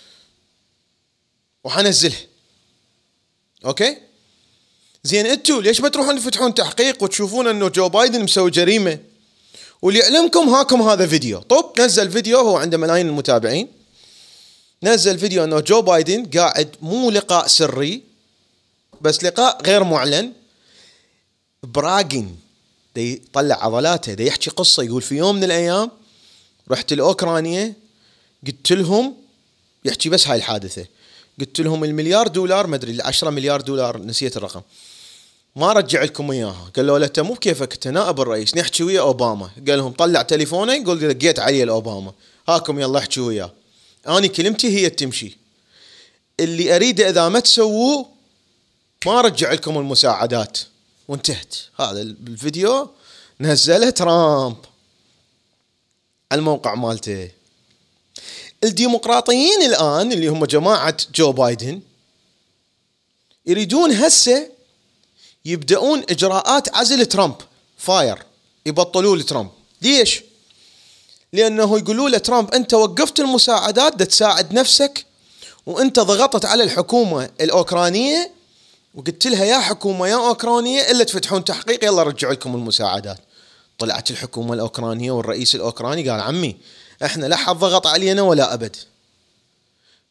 وحنزلها. 1.65 2.19
أوكي؟ 3.65 4.10
زين 5.05 5.27
أنتوا 5.27 5.63
ليش 5.63 5.81
ما 5.81 5.89
تروحون 5.89 6.19
تفتحون 6.19 6.55
تحقيق 6.55 7.03
وتشوفون 7.03 7.47
انه 7.47 7.69
جو 7.69 7.89
بايدن 7.89 8.23
مسوي 8.25 8.51
جريمة؟ 8.51 8.99
وليعلمكم 9.83 10.49
هاكم 10.49 10.83
هذا 10.83 11.07
فيديو. 11.07 11.39
طب 11.39 11.73
نزل 11.81 12.11
فيديو 12.11 12.39
هو 12.39 12.57
عنده 12.57 12.79
ملايين 12.79 13.09
المتابعين. 13.09 13.69
نزل 14.83 15.19
فيديو 15.19 15.45
انه 15.45 15.61
جو 15.61 15.83
بايدن 15.83 16.27
قاعد 16.27 16.77
مو 16.83 17.11
لقاء 17.11 17.47
سري 17.47 18.03
بس 19.01 19.25
لقاء 19.25 19.63
غير 19.63 19.85
معلن. 19.85 20.33
براجن 21.63 22.35
دي 22.95 23.13
يطلع 23.13 23.65
عضلاته 23.65 24.15
دي 24.15 24.27
يحكي 24.27 24.51
قصة 24.51 24.83
يقول 24.83 25.03
في 25.03 25.17
يوم 25.17 25.37
من 25.37 25.45
الأيام 25.45 25.91
رحت 26.71 26.93
لأوكرانيا 26.93 27.75
قلت 28.47 28.73
لهم 28.73 29.15
يحكي 29.85 30.09
بس 30.09 30.29
هاي 30.29 30.39
الحادثة. 30.39 30.87
قلت 31.41 31.61
لهم 31.61 31.85
المليار 31.85 32.29
دولار 32.29 32.67
ما 32.67 32.77
أدري 32.77 33.03
10 33.03 33.31
مليار 33.31 33.61
دولار 33.61 33.99
نسيت 33.99 34.37
الرقم. 34.37 34.63
ما 35.57 35.73
رجع 35.73 36.03
لكم 36.03 36.31
إياها. 36.31 36.71
قال 36.77 36.87
له 36.87 36.97
أنت 36.97 37.21
مو 37.21 37.35
بكيفك 37.35 37.73
أنت 37.73 37.89
نائب 37.89 38.21
الرئيس 38.21 38.57
نحكي 38.57 38.83
ويا 38.83 39.01
أوباما. 39.01 39.51
قال 39.69 39.79
لهم 39.79 39.93
طلع 39.93 40.23
تليفونه 40.23 40.75
يقول 40.75 41.15
دقيت 41.15 41.39
علي 41.39 41.65
لاوباما 41.65 42.13
هاكم 42.49 42.81
يلا 42.81 42.99
احكي 42.99 43.21
وياه. 43.21 43.53
اني 44.09 44.29
كلمتي 44.29 44.69
هي 44.69 44.91
تمشي. 44.91 45.37
اللي 46.41 46.77
اريده 46.77 47.09
إذا 47.09 47.29
ما 47.29 47.41
تسووه 47.41 48.07
ما 49.07 49.21
رجع 49.21 49.53
لكم 49.53 49.79
المساعدات. 49.79 50.59
وانتهت. 51.09 51.57
هذا 51.81 52.01
الفيديو 52.03 52.91
نزله 53.41 53.91
ترامب. 53.91 54.57
على 56.33 56.39
الموقع 56.39 56.75
مالته. 56.75 57.31
الديمقراطيين 58.65 59.63
الآن 59.63 60.13
اللي 60.13 60.29
هم 60.29 60.45
جماعة 60.45 60.97
جو 61.15 61.33
بايدن 61.33 61.81
يريدون 63.47 63.93
هسه 63.93 64.51
يبدأون 65.45 66.03
إجراءات 66.11 66.75
عزل 66.77 67.07
ترامب. 67.07 67.35
فاير 67.79 68.19
يبطلوا 68.67 69.17
لترامب. 69.17 69.51
ليش؟ 69.83 70.23
لأنه 71.33 71.79
يقولوا 71.79 72.09
له 72.09 72.19
ترامب 72.19 72.55
أنت 72.55 72.75
وقفت 72.75 73.21
المساعدات 73.21 73.97
دا 73.97 74.05
تساعد 74.05 74.53
نفسك 74.53 75.07
وأنت 75.67 76.01
ضغطت 76.01 76.45
على 76.45 76.65
الحكومة 76.65 77.31
الأوكرانية 77.41 78.31
وقلت 78.95 79.27
لها 79.27 79.45
يا 79.45 79.59
حكومة 79.59 80.09
يا 80.09 80.15
أوكرانية 80.15 80.91
إلا 80.91 81.05
تفتحون 81.05 81.45
تحقيق 81.45 81.85
يلا 81.85 82.03
رجعوا 82.03 82.33
لكم 82.33 82.55
المساعدات. 82.55 83.19
طلعت 83.79 84.11
الحكومة 84.11 84.55
الأوكرانية 84.55 85.11
والرئيس 85.11 85.55
الأوكراني 85.55 86.11
قال 86.11 86.21
عمي 86.21 86.57
إحنا 87.05 87.27
لا 87.27 87.37
حد 87.37 87.57
ضغط 87.57 87.87
علينا 87.87 88.23
ولا 88.23 88.55
أبد. 88.55 88.77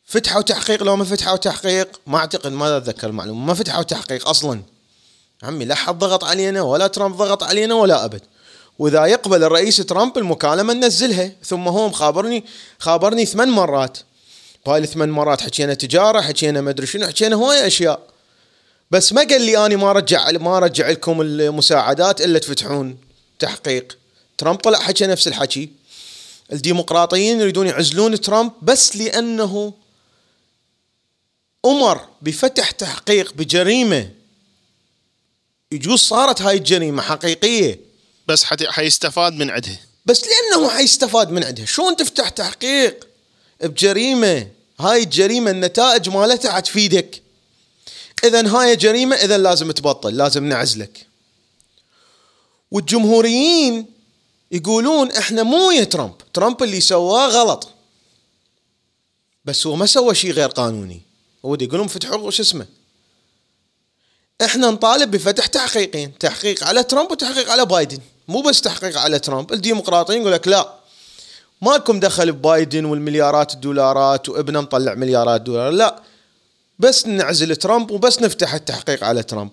فتحوا 0.05 0.41
تحقيق 0.41 0.83
لو 0.83 0.95
ما 0.95 1.05
فتحوا 1.05 1.37
تحقيق 1.37 1.99
ما 2.07 2.17
أعتقد 2.17 2.51
ما 2.51 2.77
أتذكر 2.77 3.07
المعلومة 3.07 3.45
ما 3.45 3.53
فتحوا 3.53 3.83
تحقيق 3.83 4.27
أصلا. 4.29 4.61
عمي 5.43 5.65
لا 5.65 5.75
حد 5.75 5.99
ضغط 5.99 6.23
علينا 6.23 6.61
ولا 6.61 6.87
ترامب 6.87 7.15
ضغط 7.15 7.43
علينا 7.43 7.75
ولا 7.75 8.05
أبد. 8.05 8.21
وإذا 8.79 9.05
يقبل 9.05 9.43
الرئيس 9.43 9.77
ترامب 9.77 10.17
المكالمة 10.17 10.73
ننزلها. 10.73 11.31
ثم 11.43 11.67
هو 11.67 11.89
مخابرني 11.89 12.45
خابرني 12.79 13.25
ثمان 13.25 13.49
مرات. 13.49 13.97
بهاي 14.65 14.79
الثمان 14.79 15.09
مرات 15.09 15.41
حكينا 15.41 15.73
تجارة 15.73 16.21
حكينا 16.21 16.61
ما 16.61 16.69
أدري 16.69 16.87
شنو 16.87 17.07
حكينا 17.07 17.35
هواي 17.35 17.67
أشياء. 17.67 17.99
بس 18.91 19.13
ما 19.13 19.21
قال 19.21 19.41
لي 19.41 19.65
اني 19.65 19.75
ما 19.75 19.91
رجع 19.91 20.31
ما 20.31 20.59
رجع 20.59 20.89
لكم 20.89 21.21
المساعدات 21.21 22.21
إلا 22.21 22.39
تفتحون 22.39 22.97
تحقيق. 23.39 23.97
ترامب 24.37 24.57
طلع 24.57 24.79
حكى 24.79 25.07
نفس 25.07 25.27
الحكي. 25.27 25.69
الديمقراطيين 26.53 27.41
يريدون 27.41 27.67
يعزلون 27.67 28.21
ترامب 28.21 28.51
بس 28.61 28.95
لأنه 28.95 29.73
أمر 31.65 31.99
بفتح 32.21 32.71
تحقيق 32.71 33.33
بجريمة. 33.33 34.18
يجوز 35.71 35.99
صارت 35.99 36.41
هاي 36.41 36.57
الجريمة 36.57 37.01
حقيقية. 37.01 37.79
بس 38.27 38.43
حيستفاد 38.43 39.33
من 39.33 39.49
عندها 39.49 39.79
بس 40.05 40.23
لأنه 40.23 40.69
حيستفاد 40.69 41.31
من 41.31 41.43
عندها 41.43 41.65
شلون 41.65 41.95
تفتح 41.95 42.29
تحقيق 42.29 43.07
بجريمة؟ 43.61 44.47
هاي 44.79 45.03
الجريمة 45.03 45.51
النتائج 45.51 46.09
مالتها 46.09 46.51
حتفيدك. 46.51 47.21
اذا 48.23 48.47
هاي 48.47 48.75
جريمه 48.75 49.15
اذا 49.15 49.37
لازم 49.37 49.71
تبطل 49.71 50.17
لازم 50.17 50.45
نعزلك. 50.45 51.07
والجمهوريين 52.71 53.85
يقولون 54.51 55.11
إحنا 55.11 55.43
مو 55.43 55.67
ويا 55.67 55.83
ترامب. 55.83 56.15
ترامب 56.33 56.63
اللي 56.63 56.81
سواه 56.81 57.27
غلط. 57.27 57.69
بس 59.45 59.67
هو 59.67 59.75
ما 59.75 59.85
سوى 59.85 60.15
شيء 60.15 60.31
غير 60.31 60.49
قانوني. 60.49 61.01
هو 61.45 61.57
يقولون 61.61 61.87
فتحوا 61.87 62.17
وش 62.17 62.39
اسمه؟ 62.39 62.65
إحنا 64.45 64.69
نطالب 64.69 65.11
بفتح 65.11 65.45
تحقيقين 65.45 66.17
تحقيق 66.17 66.63
على 66.63 66.83
ترامب 66.83 67.11
وتحقيق 67.11 67.51
على 67.51 67.65
بايدن. 67.65 67.99
مو 68.27 68.41
بس 68.41 68.61
تحقيق 68.61 68.97
على 68.99 69.19
ترامب 69.19 69.53
الديمقراطيين 69.53 70.21
يقول 70.21 70.33
لك 70.33 70.47
لا. 70.47 70.73
مالكم 71.61 71.99
دخل 71.99 72.31
ببايدن 72.31 72.85
والمليارات 72.85 73.53
الدولارات 73.53 74.29
وإبنه 74.29 74.61
مطلع 74.61 74.93
مليارات 74.93 75.41
دولار. 75.41 75.69
لا. 75.69 76.01
بس 76.79 77.07
نعزل 77.07 77.55
ترامب 77.55 77.91
وبس 77.91 78.21
نفتح 78.21 78.53
التحقيق 78.53 79.03
على 79.03 79.23
ترامب. 79.23 79.51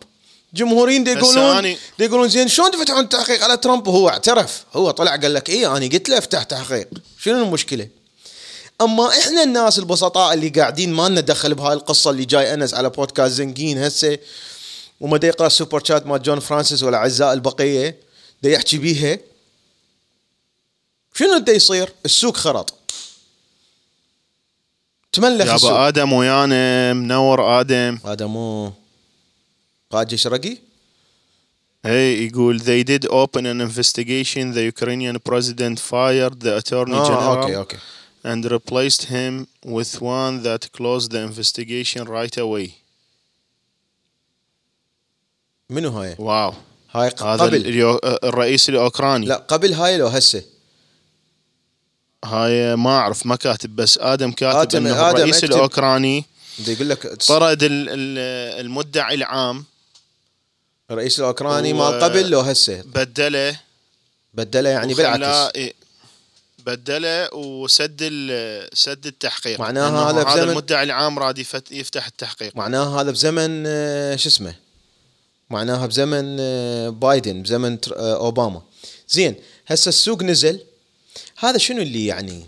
جمهوريين 0.54 1.04
دي 1.04 1.10
يقولون 1.10 1.62
دي 1.98 2.04
يقولون 2.04 2.28
زين 2.28 2.48
شلون 2.48 2.70
تفتحون 2.70 3.00
التحقيق 3.00 3.44
على 3.44 3.56
ترامب؟ 3.56 3.86
وهو 3.86 4.08
اعترف. 4.08 4.64
هو 4.74 4.90
طلع 4.90 5.16
قال 5.16 5.34
لك 5.34 5.50
إيه 5.50 5.76
أنا 5.76 5.86
قلت 5.86 6.08
له 6.08 6.18
افتح 6.18 6.42
تحقيق. 6.42 6.88
شنو 7.18 7.42
المشكلة؟ 7.42 7.88
أما 8.80 9.08
إحنا 9.08 9.42
الناس 9.42 9.78
البسطاء 9.78 10.34
اللي 10.34 10.48
قاعدين 10.48 10.92
ما 10.92 11.08
لنا 11.08 11.20
دخل 11.20 11.54
بهاي 11.54 11.72
القصة 11.72 12.10
اللي 12.10 12.24
جاي 12.24 12.54
أنس 12.54 12.74
على 12.74 12.90
بودكاست 12.90 13.34
زنقين 13.34 13.78
هسه 13.78 14.18
وما 15.00 15.16
دا 15.16 15.28
يقرأ 15.28 15.46
ال 15.46 15.53
super 15.53 15.84
chat 15.84 16.06
مال 16.06 16.22
جون 16.22 16.40
فرانسيس 16.40 16.82
والاعزاء 16.82 17.32
البقية 17.32 18.00
دا 18.42 18.50
يحكي 18.50 18.78
بيها 18.78 19.18
شنو 21.14 21.38
دا 21.38 21.52
يصير؟ 21.52 21.92
السوق 22.04 22.36
خرط. 22.36 22.74
تملخ 25.12 25.40
يابا 25.40 25.54
السوق. 25.54 25.72
آدم 25.72 26.12
ويانا 26.12 26.92
منور 26.92 27.60
آدم. 27.60 27.98
هذا 28.04 28.26
مو 28.26 28.72
قائد 29.90 30.08
جيش 30.08 30.26
رقي؟ 30.26 30.58
هي 31.84 32.26
يقول 32.26 32.60
they 32.60 32.84
did 32.84 33.06
open 33.08 33.46
an 33.46 33.60
investigation. 33.60 34.52
The 34.52 34.64
Ukrainian 34.72 35.18
president 35.18 35.78
fired 35.78 36.40
the 36.40 36.56
attorney 36.60 36.94
آه 36.94 37.06
general 37.06 37.38
أوكي 37.38 37.56
أوكي. 37.56 37.76
and 38.24 38.44
replaced 38.44 39.02
him 39.04 39.46
with 39.64 40.00
one 40.00 40.42
that 40.42 40.72
closed 40.72 41.10
the 41.12 41.20
investigation 41.20 42.04
right 42.04 42.36
away. 42.36 42.85
منو 45.70 45.90
هاي؟ 45.90 46.16
واو. 46.18 46.54
هاي 46.92 47.10
هذا 47.22 47.44
قبل. 47.44 47.54
اليو... 47.56 48.00
الرئيس 48.04 48.68
الأوكراني. 48.68 49.26
لا 49.26 49.36
قبل 49.36 49.72
هاي 49.74 49.98
لو 49.98 50.06
هسه. 50.06 50.42
هاي 52.24 52.76
ما 52.76 52.90
أعرف 52.90 53.26
ما 53.26 53.36
كاتب 53.36 53.76
بس 53.76 53.98
آدم 53.98 54.32
كاتب 54.32 54.70
آدم- 54.70 54.74
إنه 54.76 55.10
آدم 55.10 55.16
الرئيس 55.16 55.36
أكتب. 55.44 55.54
الأوكراني 55.56 56.24
يقول 56.68 56.88
لك 56.88 57.06
طرد 57.22 57.62
ال- 57.62 57.88
ال- 57.88 58.60
المدعي 58.66 59.14
العام. 59.14 59.64
الرئيس 60.90 61.18
الأوكراني 61.18 61.72
مال 61.72 62.00
قبل 62.00 62.30
لو 62.30 62.40
هسه. 62.40 62.82
بدله. 62.82 63.60
بدله 64.34 64.68
يعني 64.70 64.94
بالعكس. 64.94 65.58
بدله 66.66 67.34
وسد 67.34 68.00
سد 68.74 69.06
التحقيق. 69.06 69.60
معناها 69.60 70.10
هذا 70.10 70.20
هذا 70.22 70.34
بزمن- 70.34 70.50
المدعي 70.50 70.82
العام 70.84 71.18
راد 71.18 71.38
يفت- 71.38 71.72
يفتح 71.72 72.06
التحقيق. 72.06 72.56
معناها 72.56 73.00
هذا 73.00 73.10
بزمن 73.10 73.64
آه، 73.66 74.16
شو 74.16 74.28
اسمه؟ 74.28 74.54
معناها 75.50 75.86
بزمن 75.86 76.36
آه، 76.40 76.88
بايدن 76.88 77.42
بزمن 77.42 77.78
آه، 77.96 78.16
أوباما. 78.16 78.62
زين 79.08 79.34
هسه 79.66 79.88
السوق 79.88 80.22
نزل. 80.22 80.60
هذا 81.36 81.58
شنو 81.58 81.82
اللي 81.82 82.06
يعني؟ 82.06 82.46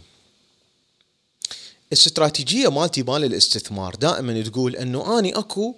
الاستراتيجيه 1.92 2.68
مالتي 2.70 3.02
مال 3.02 3.24
الاستثمار 3.24 3.94
دائما 3.94 4.42
تقول 4.42 4.76
إنه 4.76 5.18
أني 5.18 5.38
أكو 5.38 5.74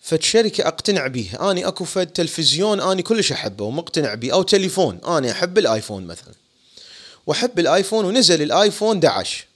فد 0.00 0.22
شركة 0.22 0.68
أقتنع 0.68 1.06
بيها 1.06 1.50
أني 1.50 1.68
أكو 1.68 1.84
فد 1.84 2.06
تلفزيون 2.06 2.80
أني 2.80 3.02
كلش 3.02 3.32
أحبه 3.32 3.64
ومقتنع 3.64 4.14
بيه 4.14 4.32
أو 4.32 4.42
تليفون 4.42 4.98
أني 5.04 5.30
أحب 5.30 5.58
الآيفون 5.58 6.06
مثلا. 6.06 6.34
وأحب 7.26 7.58
الآيفون 7.58 8.04
ونزل 8.04 8.42
الآيفون 8.42 9.04
11 9.04 9.47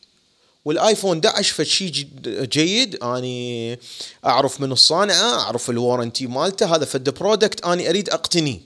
والآيفون 0.64 1.20
11 1.27 1.55
فد 1.55 1.64
شيء 1.64 1.90
جد- 1.92 2.48
جيد. 2.51 3.03
أني 3.03 3.79
أعرف 4.27 4.61
من 4.61 4.72
الصانعة 4.72 5.40
أعرف 5.40 5.70
ال 5.70 5.77
warranty 5.77 6.26
مالته. 6.27 6.75
هذا 6.77 6.85
فد 6.85 7.11
product 7.11 7.64
أني 7.64 7.88
أريد 7.90 8.11
اقتنيه 8.11 8.61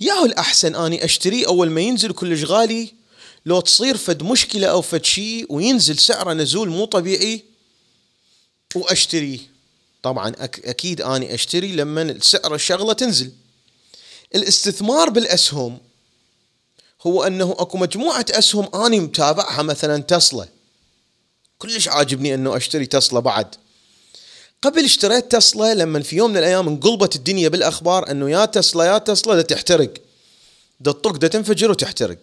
ياهو 0.00 0.24
الأحسن. 0.24 0.74
أني 0.74 1.04
اشتريه 1.04 1.46
أول 1.46 1.70
ما 1.70 1.80
ينزل 1.80 2.12
كلش 2.12 2.44
غالي. 2.44 2.92
لو 3.46 3.60
تصير 3.60 3.96
فد 3.96 4.22
مشكلة 4.22 4.66
أو 4.66 4.82
فد 4.82 5.04
شيء 5.04 5.46
وينزل 5.48 5.98
سعره 5.98 6.32
نزول 6.32 6.68
مو 6.68 6.84
طبيعي 6.84 7.44
واشتريه 8.74 9.38
طبعا 10.02 10.32
أكيد 10.40 11.00
أني 11.00 11.34
أشتري 11.34 11.72
لما 11.72 12.18
سعر 12.22 12.54
الشغلة 12.54 12.92
تنزل. 12.92 13.32
الاستثمار 14.34 15.10
بالأسهم 15.10 15.78
هو 17.06 17.22
أنه 17.24 17.56
أكو 17.58 17.78
مجموعة 17.78 18.26
أسهم 18.30 18.74
أني 18.74 19.00
متابعها 19.00 19.62
مثلا 19.62 20.02
تسلا. 20.02 20.48
كلش 21.58 21.88
عاجبني 21.88 22.34
إنه 22.34 22.56
أشتري 22.56 22.86
تسلا 22.86 23.20
بعد. 23.20 23.54
قبل 24.62 24.84
اشتريت 24.84 25.32
تسلا 25.32 25.74
لما 25.74 26.02
في 26.02 26.16
يوم 26.16 26.30
من 26.30 26.36
الأيام 26.36 26.68
انقلبت 26.68 27.16
الدنيا 27.16 27.48
بالأخبار 27.48 28.10
إنه 28.10 28.30
يا 28.30 28.44
تسلا 28.44 28.84
يا 28.84 28.98
تسلا 28.98 29.34
دا 29.34 29.42
تحترق. 29.42 29.94
دا 30.80 30.92
تطق 30.92 31.16
دا 31.16 31.28
تنفجر 31.28 31.70
وتحترق. 31.70 32.18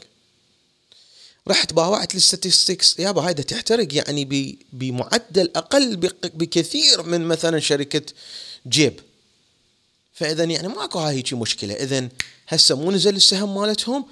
رحت 1.48 1.74
باوعت 1.74 2.16
الستاتستكس 2.16 3.00
يابا 3.00 3.22
هاي 3.22 3.34
دا 3.34 3.44
تحترق 3.44 3.88
يعني 3.92 4.56
بمعدل 4.74 5.52
أقل 5.56 5.96
بكثير 6.24 7.04
من 7.04 7.22
مثلا 7.22 7.60
شركة 7.60 8.14
جيب. 8.68 9.00
فاذا 10.14 10.44
يعني 10.44 10.68
ماكو 10.68 11.00
هاي 11.00 11.16
هيجي 11.16 11.36
مشكلة. 11.36 11.74
اذا 11.74 12.10
هسه 12.48 12.76
مو 12.76 12.92
نزل 12.92 13.16
السهم 13.16 13.56
مالتهم 13.56 14.06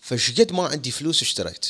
فشقد 0.00 0.52
ما 0.52 0.66
عندي 0.66 0.90
فلوس 0.90 1.22
اشتريت. 1.22 1.66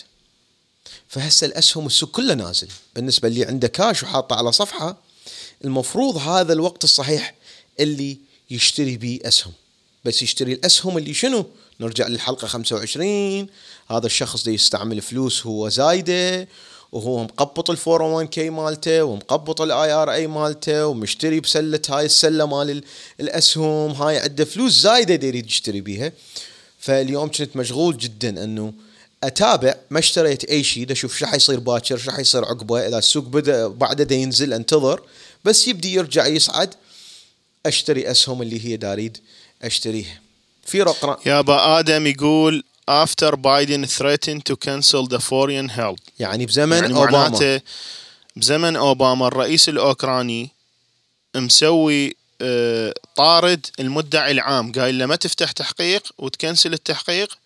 فهسه 1.10 1.46
الأسهم 1.46 1.86
السوق 1.86 2.10
كله 2.10 2.34
نازل. 2.34 2.68
بالنسبة 2.94 3.28
اللي 3.28 3.44
عنده 3.44 3.68
كاش 3.68 4.02
وحاطه 4.02 4.36
على 4.36 4.52
صفحة 4.52 4.96
المفروض 5.64 6.16
هذا 6.16 6.52
الوقت 6.52 6.84
الصحيح 6.84 7.34
اللي 7.80 8.18
يشتري 8.50 8.96
به 8.96 9.18
أسهم. 9.24 9.52
بس 10.04 10.22
يشتري 10.22 10.52
الأسهم 10.52 10.98
اللي 10.98 11.14
شنو؟ 11.14 11.46
نرجع 11.80 12.06
للحلقة 12.06 12.46
25 12.46 13.46
هذا 13.90 14.06
الشخص 14.06 14.44
ده 14.44 14.52
يستعمل 14.52 15.00
فلوس 15.00 15.46
هو 15.46 15.68
زايده 15.68 16.48
وهو 16.92 17.22
مقبط 17.22 17.70
ال 17.70 17.76
401 17.88 18.28
K 18.28 18.50
مالته 18.50 19.04
ومقبط 19.04 19.60
ال 19.60 19.92
IRA 19.92 20.26
مالته 20.26 20.86
ومشتري 20.86 21.40
بسلة 21.40 21.80
هاي 21.88 22.04
السلة 22.04 22.46
مال 22.46 22.70
ال- 22.70 22.84
الأسهم 23.20 23.90
هاي 23.90 24.18
عنده 24.18 24.44
فلوس 24.44 24.72
زايدة 24.72 25.26
يريد 25.26 25.46
يشتري 25.46 25.80
بيها. 25.80 26.12
فاليوم 26.78 27.30
كنت 27.30 27.56
مشغول 27.56 27.96
جدا 27.98 28.44
إنه 28.44 28.72
أتابع 29.24 29.74
ما 29.90 29.98
اشتريت 29.98 30.44
أي 30.44 30.64
شيء 30.64 30.92
أشوف 30.92 31.16
شو 31.16 31.26
حيصير 31.26 31.60
باكر 31.60 31.96
شو 31.96 32.10
حيصير 32.10 32.44
عقبه 32.44 32.86
إذا 32.86 32.98
السوق 32.98 33.24
بدأ 33.24 33.68
بعده 33.68 34.04
دا 34.04 34.14
ينزل 34.14 34.52
أنتظر. 34.52 35.02
بس 35.44 35.68
يبدي 35.68 35.94
يرجع 35.94 36.26
يصعد 36.26 36.74
أشتري 37.66 38.10
اسهم 38.10 38.42
اللي 38.42 38.66
هي 38.66 38.76
داريد 38.76 39.18
اشتريها 39.62 40.20
في 40.66 40.82
رقم. 40.82 41.16
يابا 41.26 41.78
آدم 41.78 42.06
يقول 42.06 42.64
after 42.90 43.32
Biden 43.32 43.86
threatened 43.86 44.42
to 44.50 44.56
cancel 44.56 45.06
the 45.06 45.20
foreign 45.20 45.68
help. 45.68 46.00
يعني 46.18 46.46
بزمن 46.46 46.76
يعني 46.76 46.94
أوباما. 46.94 47.18
معناته 47.18 47.60
بزمن 48.36 48.76
أوباما 48.76 49.26
الرئيس 49.26 49.68
الأوكراني 49.68 50.50
مسوي 51.36 52.16
طارد 53.16 53.66
المدعي 53.80 54.30
العام. 54.30 54.72
قايل 54.72 54.98
له 54.98 55.06
ما 55.06 55.16
تفتح 55.16 55.52
تحقيق 55.52 56.02
وتكنسل 56.18 56.72
التحقيق 56.72 57.38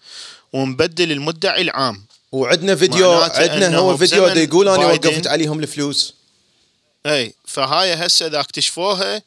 ومبدل 0.52 1.12
المدعي 1.12 1.62
العام. 1.62 2.04
وعندنا 2.32 2.76
فيديو 2.76 3.12
عندنا 3.12 3.76
هو 3.76 3.96
فيديو 3.96 4.28
دا 4.28 4.42
يقول 4.42 4.68
أنا 4.68 4.86
وقفت 4.86 5.26
عليهم 5.26 5.58
الفلوس. 5.58 6.14
إي 7.06 7.34
فهاي 7.46 7.94
هسه 7.94 8.26
إذا 8.26 8.40
اكتشفوها 8.40 9.22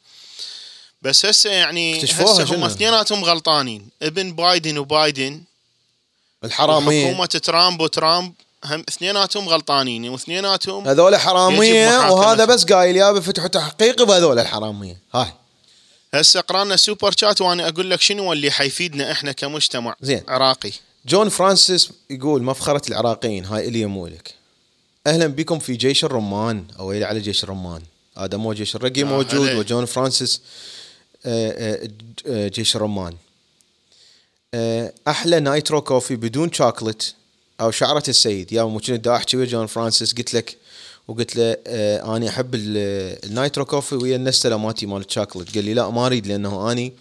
بس 1.02 1.26
هسه 1.26 1.50
يعني 1.50 1.96
اكتشفوها 1.96 2.44
هسه 2.44 2.56
هم؟ 2.56 2.64
اثنيناتهم 2.64 3.24
غلطانين. 3.24 3.88
ابن 4.02 4.32
بايدن 4.32 4.78
وبايدن 4.78 5.42
الحرامية. 6.44 7.06
حكومة 7.06 7.26
ترامب 7.26 7.80
وترامب 7.80 8.32
هم 8.64 8.84
اثنيناتهم 8.88 9.48
غلطانين. 9.48 10.08
واثنيناتهم 10.08 10.88
هذول 10.88 11.14
محاكمتهم. 11.14 12.10
وهذا 12.10 12.44
بس 12.44 12.64
قايل 12.64 12.96
يابا 12.96 13.20
فتحوا 13.20 13.48
تحقيق 13.48 14.02
بهذول 14.02 14.38
الحرامية. 14.38 15.00
هاي. 15.14 15.32
هسه 16.14 16.40
قرانا 16.40 16.76
super 16.76 17.14
chat 17.20 17.40
وأنا 17.40 17.68
أقول 17.68 17.90
لك 17.90 18.00
شنو 18.00 18.32
اللي 18.32 18.50
حيفيدنا 18.50 19.12
إحنا 19.12 19.32
كمجتمع 19.32 19.94
زين. 20.00 20.22
عراقي. 20.28 20.72
جون 21.06 21.28
فرانسيس 21.28 21.90
يقول 22.10 22.42
مفخرة 22.42 22.82
العراقيين 22.88 23.44
هاي 23.44 23.68
إلي 23.68 23.86
مو 23.86 24.06
إلك 24.06 24.34
أهلا 25.06 25.26
بكم 25.26 25.58
في 25.58 25.72
جيش 25.76 26.04
الرمان؟ 26.04 26.64
إلي 26.80 27.04
على 27.04 27.20
جيش 27.20 27.44
الرمان. 27.44 27.82
هذا 28.18 28.36
مو 28.36 28.52
جيش 28.52 28.76
الرقي 28.76 29.02
آه، 29.02 29.04
موجود 29.04 29.48
هلا. 29.48 29.58
وجون 29.58 29.84
فرانسيس 29.84 30.40
آه، 31.26 31.50
آه، 31.50 31.88
آه، 32.26 32.48
جيش 32.48 32.76
الرمان. 32.76 33.14
أحلى 35.08 35.40
nitro 35.40 35.80
coffee 35.82 36.16
بدون 36.16 36.52
شوكولت 36.52 37.14
أو 37.60 37.70
شعرة 37.70 38.02
السيد. 38.08 38.52
يا 38.52 38.62
مو 38.62 38.78
كنت 38.78 38.90
دا 38.90 39.16
أحكي 39.16 39.36
ويا 39.36 39.46
جون 39.46 39.66
فرانسيس؟ 39.66 40.14
قلت 40.14 40.34
لك 40.34 40.56
وقلت 41.08 41.36
له 41.36 41.56
آه 41.66 42.16
اني 42.16 42.28
أحب 42.28 42.54
ال- 42.54 43.18
النايترو 43.26 43.64
coffee 43.64 43.94
ويا 43.94 44.16
النستله 44.16 44.56
مالتي 44.58 44.86
مال 44.86 45.04
الشوكلت 45.04 45.54
قال 45.54 45.64
لي 45.64 45.74
لا 45.74 45.90
ما 45.90 46.06
أريد 46.06 46.26
لأنه 46.26 46.72
اني 46.72 46.92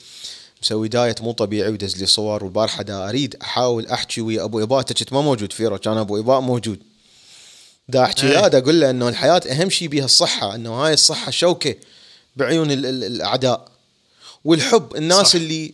مسوي 0.63 0.87
diet 0.87 1.21
مو 1.21 1.31
طبيعي 1.31 1.69
ودز 1.71 1.97
لي 1.97 2.05
صور 2.05 2.43
والبارحة 2.43 2.83
دا 2.83 3.09
أريد 3.09 3.35
أحاول 3.41 3.87
أحكي 3.87 4.21
ويا 4.21 4.43
أبو 4.43 4.63
إباء 4.63 4.81
كنت 4.81 5.13
ما 5.13 5.21
موجود 5.21 5.53
فيرو 5.53 5.77
كان 5.77 5.97
أبو 5.97 6.19
إباء 6.19 6.39
موجود 6.41 6.79
دا 7.89 8.03
أحكي 8.03 8.27
إيه. 8.27 8.33
لا 8.33 8.47
دا 8.47 8.57
أقول 8.57 8.81
له 8.81 8.89
إنه 8.89 9.09
الحياة 9.09 9.41
أهم 9.51 9.69
شيء 9.69 9.87
بيها 9.87 10.05
الصحة 10.05 10.55
إنه 10.55 10.73
هاي 10.73 10.93
الصحة 10.93 11.31
شوكة 11.31 11.75
بعيون 12.35 12.71
ال- 12.71 12.85
ال- 12.85 13.03
الأعداء 13.03 13.67
والحب 14.45 14.95
الناس 14.95 15.27
صح. 15.27 15.35
اللي 15.35 15.73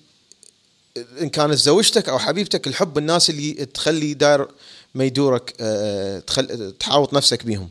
إن 1.22 1.30
كانت 1.30 1.54
زوجتك 1.54 2.10
أو 2.10 2.20
حبيبتك 2.20 2.68
الحب 2.68 2.98
الناس 2.98 3.30
اللي 3.30 3.54
تخلي 3.66 4.14
داير 4.14 4.48
ما 4.96 5.04
يدورك 5.04 5.54
آه، 5.60 6.20
تخل... 6.20 6.74
تحاوط 6.80 7.14
نفسك 7.14 7.46
بيهم 7.46 7.70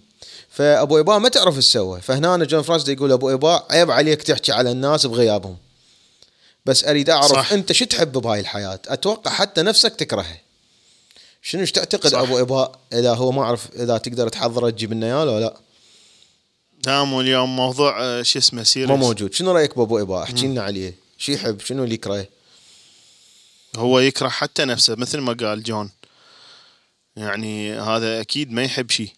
فابو 0.52 1.00
إباء 1.00 1.18
ما 1.18 1.28
تعرف 1.28 1.56
إيش 1.56 1.64
سوى. 1.64 2.00
فهنا 2.00 2.34
أنا 2.34 2.44
جون 2.44 2.62
فرانس 2.62 2.88
يقول 2.88 3.12
أبو 3.12 3.30
إباء 3.30 3.66
عيب 3.70 3.90
عليك 3.90 4.22
تحكي 4.22 4.52
على 4.52 4.70
الناس 4.70 5.06
بغيابهم. 5.06 5.56
بس 6.66 6.84
أريد 6.84 7.10
أعرف 7.10 7.32
صح. 7.32 7.52
أنت 7.52 7.72
شو 7.72 7.84
تحب 7.84 8.12
بهاي 8.12 8.40
الحياة؟ 8.40 8.80
أتوقع 8.86 9.30
حتى 9.30 9.62
نفسك 9.62 9.96
تكرهها. 9.96 10.40
شنو 11.42 11.60
إيش 11.60 11.72
تعتقد 11.72 12.10
صح. 12.10 12.18
أبو 12.18 12.40
إباء 12.40 12.78
إذا 12.92 13.14
هو 13.14 13.32
ما 13.32 13.42
أعرف 13.42 13.68
إذا 13.76 13.98
تقدر 13.98 14.28
تحضره 14.28 14.70
تجيب 14.70 14.92
لنا 14.92 15.06
إياه 15.06 15.24
لو 15.24 15.38
لا؟ 15.38 15.56
دام 16.84 17.20
اليوم 17.20 17.56
موضوع 17.56 18.02
آه، 18.02 18.22
شو 18.22 18.38
اسمه 18.38 18.62
serious 18.62 18.90
ما 18.90 18.96
موجود. 18.96 19.34
شنو 19.34 19.52
رأيك 19.52 19.78
بأبو 19.78 19.98
إباء؟ 20.00 20.22
احكي 20.22 20.46
لنا 20.46 20.62
عليه. 20.62 20.94
شو 21.18 21.32
يحب؟ 21.32 21.60
شنو 21.60 21.84
اللي 21.84 21.94
يكره؟ 21.94 22.26
هو 23.76 24.00
يكره 24.00 24.28
حتى 24.28 24.64
نفسه 24.64 24.94
مثل 24.94 25.18
ما 25.18 25.32
قال 25.32 25.62
جون. 25.62 25.90
يعني 27.16 27.72
هذا 27.80 28.20
أكيد 28.20 28.52
ما 28.52 28.62
يحب 28.62 28.90
شيء. 28.90 29.12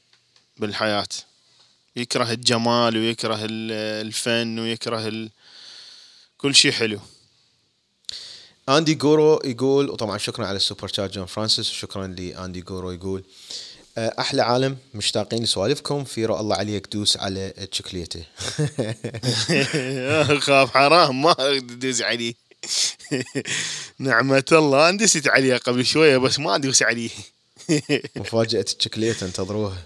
بالحياة. 0.56 1.06
يكره 1.96 2.30
الجمال 2.32 2.96
ويكره 2.96 3.38
ال- 3.44 4.06
الفن 4.06 4.58
ويكره 4.58 5.08
ال... 5.08 5.30
كل 6.38 6.54
شيء 6.54 6.72
حلو. 6.72 7.00
آندي 8.68 8.94
جورو 8.94 9.40
يقول 9.44 9.90
وطبعا 9.90 10.18
شكرا 10.18 10.46
على 10.46 10.56
ال 10.56 10.62
super 10.62 10.88
chat 10.88 11.10
جون 11.14 11.26
فرانسيس 11.26 11.70
وشكرا 11.70 12.06
لآندي 12.06 12.60
جورو 12.60 12.90
يقول 12.90 13.24
آه، 13.98 14.14
أحلى 14.18 14.42
عالم 14.42 14.76
مشتاقين 14.94 15.42
لسوالفكم 15.42 16.04
فيرو 16.04 16.40
الله 16.40 16.56
عليك 16.56 16.86
دوس 16.92 17.16
على 17.16 17.52
الشوكليته 17.58 18.24
خاف 20.46 20.70
حرام 20.70 21.22
ما 21.22 21.34
ادوس 21.38 22.02
عليه. 22.02 22.34
نعمة 23.98 24.44
الله. 24.52 24.88
اندست 24.88 25.28
عليه 25.28 25.56
قبل 25.56 25.86
شوية 25.86 26.16
بس 26.18 26.38
ما 26.38 26.54
ادوس 26.54 26.82
عليه. 26.82 27.10
مفاجأة 28.16 28.64
الشوكليته 28.78 29.26
انتظروها 29.26 29.82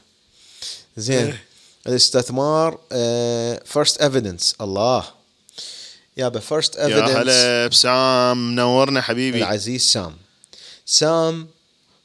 زين. 0.98 1.38
الاستثمار 1.86 2.78
First 3.64 4.00
Evidence 4.02 4.54
الله. 4.60 5.04
يابا 6.16 6.40
First 6.40 6.76
يا 6.76 6.86
Evidence 6.86 7.10
هلا 7.10 7.66
بسام 7.66 8.50
منورنا 8.50 9.00
حبيبي. 9.00 9.38
العزيز 9.38 9.82
سام. 9.82 10.16
سام 10.86 11.48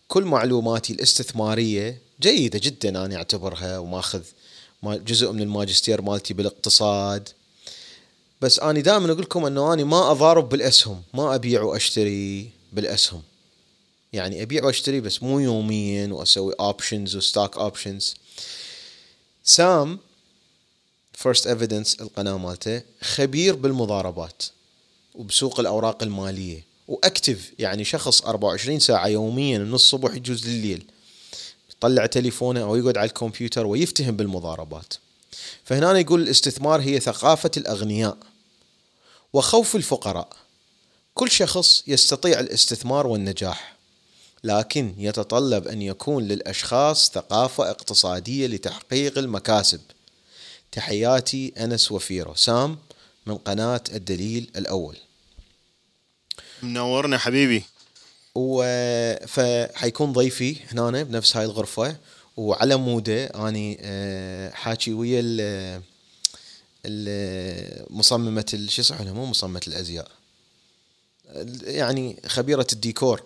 كل 0.07 0.23
معلوماتي 0.23 0.93
الاستثمارية 0.93 1.97
جيدة 2.21 2.59
جدا 2.63 3.05
أنا 3.05 3.15
أعتبرها 3.15 3.77
وماخذ 3.77 4.21
ما- 4.83 4.95
جزء 4.97 5.31
من 5.31 5.41
الماجستير 5.41 6.01
مالتي 6.01 6.33
بالاقتصاد. 6.33 7.29
بس 8.41 8.59
أنا 8.59 8.79
دائما 8.79 9.11
أقول 9.11 9.21
لكم 9.21 9.45
أنه 9.45 9.73
أنا 9.73 9.83
ما 9.83 10.11
أضارب 10.11 10.49
بالأسهم 10.49 11.01
ما 11.13 11.35
أبيع 11.35 11.61
وأشتري 11.61 12.49
بالأسهم. 12.73 13.21
يعني 14.13 14.41
أبيع 14.43 14.65
وأشتري 14.65 15.01
بس 15.01 15.23
مو 15.23 15.39
يوميا 15.39 16.07
وأسوي 16.13 16.53
options 16.59 17.15
و 17.15 17.22
stock 17.22 17.57
options 17.57 18.15
سام 19.43 19.99
First 21.13 21.47
Evidence 21.47 22.01
القناة 22.01 22.37
مالته 22.37 22.81
خبير 23.01 23.55
بالمضاربات 23.55 24.43
وبسوق 25.15 25.59
الأوراق 25.59 26.03
المالية 26.03 26.65
وأكتف 26.87 27.51
يعني 27.59 27.83
شخص 27.83 28.21
24 28.21 28.79
ساعة 28.79 29.07
يوميا 29.07 29.59
من 29.59 29.73
الصبح 29.73 30.15
يجوز 30.15 30.47
لليل. 30.47 30.85
يطلع 31.71 32.05
تليفونه 32.05 32.61
أو 32.61 32.75
يقعد 32.75 32.97
على 32.97 33.07
الكمبيوتر 33.07 33.65
ويفتهم 33.65 34.17
بالمضاربات. 34.17 34.93
فهنا 35.63 35.99
يقول 35.99 36.21
الاستثمار 36.21 36.81
هي 36.81 36.99
ثقافة 36.99 37.51
الأغنياء 37.57 38.17
وخوف 39.33 39.75
الفقراء. 39.75 40.29
كل 41.13 41.31
شخص 41.31 41.83
يستطيع 41.87 42.39
الاستثمار 42.39 43.07
والنجاح. 43.07 43.72
لكن 44.43 44.93
يتطلب 44.97 45.67
أن 45.67 45.81
يكون 45.81 46.23
للأشخاص 46.23 47.11
ثقافة 47.11 47.69
اقتصادية 47.69 48.47
لتحقيق 48.47 49.17
المكاسب. 49.17 49.81
تحياتي 50.71 51.53
أنس 51.57 51.91
وفيرو. 51.91 52.35
سام 52.35 52.77
من 53.25 53.35
قناة 53.37 53.81
الدليل 53.93 54.51
الأول. 54.55 54.97
منورنا 56.63 57.17
حبيبي. 57.17 57.63
و 58.35 58.63
فحيكون 59.27 60.13
ضيفي 60.13 60.55
هنا 60.71 61.03
بنفس 61.03 61.37
هاي 61.37 61.45
الغرفة. 61.45 61.95
وعلى 62.37 62.75
مودة 62.75 63.25
أني 63.25 63.77
آه، 63.81 64.49
حاكي 64.49 64.93
ويا 64.93 65.19
ال- 65.23 65.81
ال- 66.85 67.85
مصممة 67.97 68.65
شو 68.67 68.93
لها 68.93 69.13
مو 69.13 69.25
مصممة 69.25 69.61
الأزياء. 69.67 70.07
ال- 71.29 71.75
يعني 71.75 72.21
خبيرة 72.27 72.67
الديكور. 72.73 73.23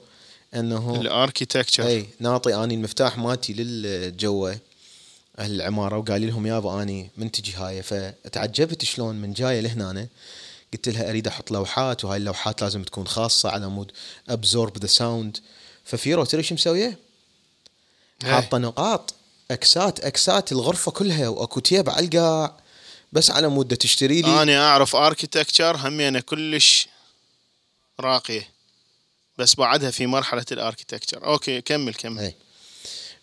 انه 0.54 1.02
ال 1.02 1.08
architecture. 1.08 1.88
اي 1.88 2.08
ناطي 2.20 2.56
اني 2.56 2.74
المفتاح 2.74 3.18
مالتي 3.18 3.54
للجوة 3.54 4.58
أهل 5.40 5.56
العمارة 5.56 5.98
وقال 5.98 6.28
لهم 6.28 6.48
يابا 6.48 6.82
اني 6.84 7.10
منتجي 7.18 7.54
هاي. 7.54 7.84
فتعجبت 7.84 8.86
شلون 8.86 9.16
من 9.16 9.34
جاية 9.34 9.60
لهنا 9.60 10.08
قلت 10.74 10.90
لها 10.90 11.10
أريد 11.10 11.28
أحط 11.28 11.52
لوحات 11.52 12.06
وهاي 12.06 12.18
اللوحات 12.18 12.62
لازم 12.62 12.84
تكون 12.84 13.08
خاصة 13.08 13.50
على 13.50 13.68
مود 13.68 13.92
absorb 14.30 14.78
the 14.78 14.88
sound 14.88 15.38
ففيرو 15.86 16.26
تدري 16.26 16.44
شو 16.44 16.54
مسوية؟ 16.56 17.00
إيه. 18.24 18.32
حاطة 18.32 18.58
نقاط 18.58 19.14
X 19.52 19.76
ات 19.76 20.00
X 20.00 20.26
ات 20.26 20.52
الغرفة 20.52 20.92
كلها 20.92 21.28
واكو 21.28 21.60
tape 21.60 21.90
على 21.90 22.06
القاع 22.06 22.58
بس 23.12 23.32
على 23.32 23.48
مود 23.48 23.78
تشتري 23.78 24.22
لي. 24.22 24.42
أنا 24.42 24.68
أعرف 24.68 24.96
architecture 24.96 25.78
همينة 25.78 26.20
كلش 26.20 26.88
راقية. 28.00 28.57
بس 29.38 29.56
بعدها 29.56 29.92
في 29.92 30.06
مرحلة 30.06 30.46
ال 30.52 30.57
architecture 30.57 31.26
okay 31.26 31.62
كمل 31.62 31.94
كمل. 31.94 32.20
إيه. 32.20 32.36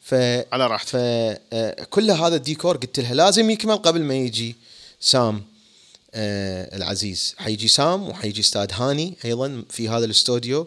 ف 0.00 0.14
على 0.52 0.66
راحتك. 0.66 0.90
فكل 1.50 2.10
هذا 2.10 2.36
الديكور 2.36 2.76
قلت 2.76 3.00
لها 3.00 3.14
لازم 3.14 3.50
يكمل 3.50 3.76
قبل 3.76 4.00
ما 4.02 4.14
يجي 4.14 4.56
سام 5.00 5.44
آه 6.14 6.76
العزيز. 6.76 7.34
حيجي 7.38 7.68
سام 7.68 8.08
وحيجي 8.08 8.40
أستاذ 8.40 8.72
هاني 8.72 9.16
أيضا 9.24 9.64
في 9.70 9.88
هذا 9.88 10.04
الاستوديو 10.04 10.66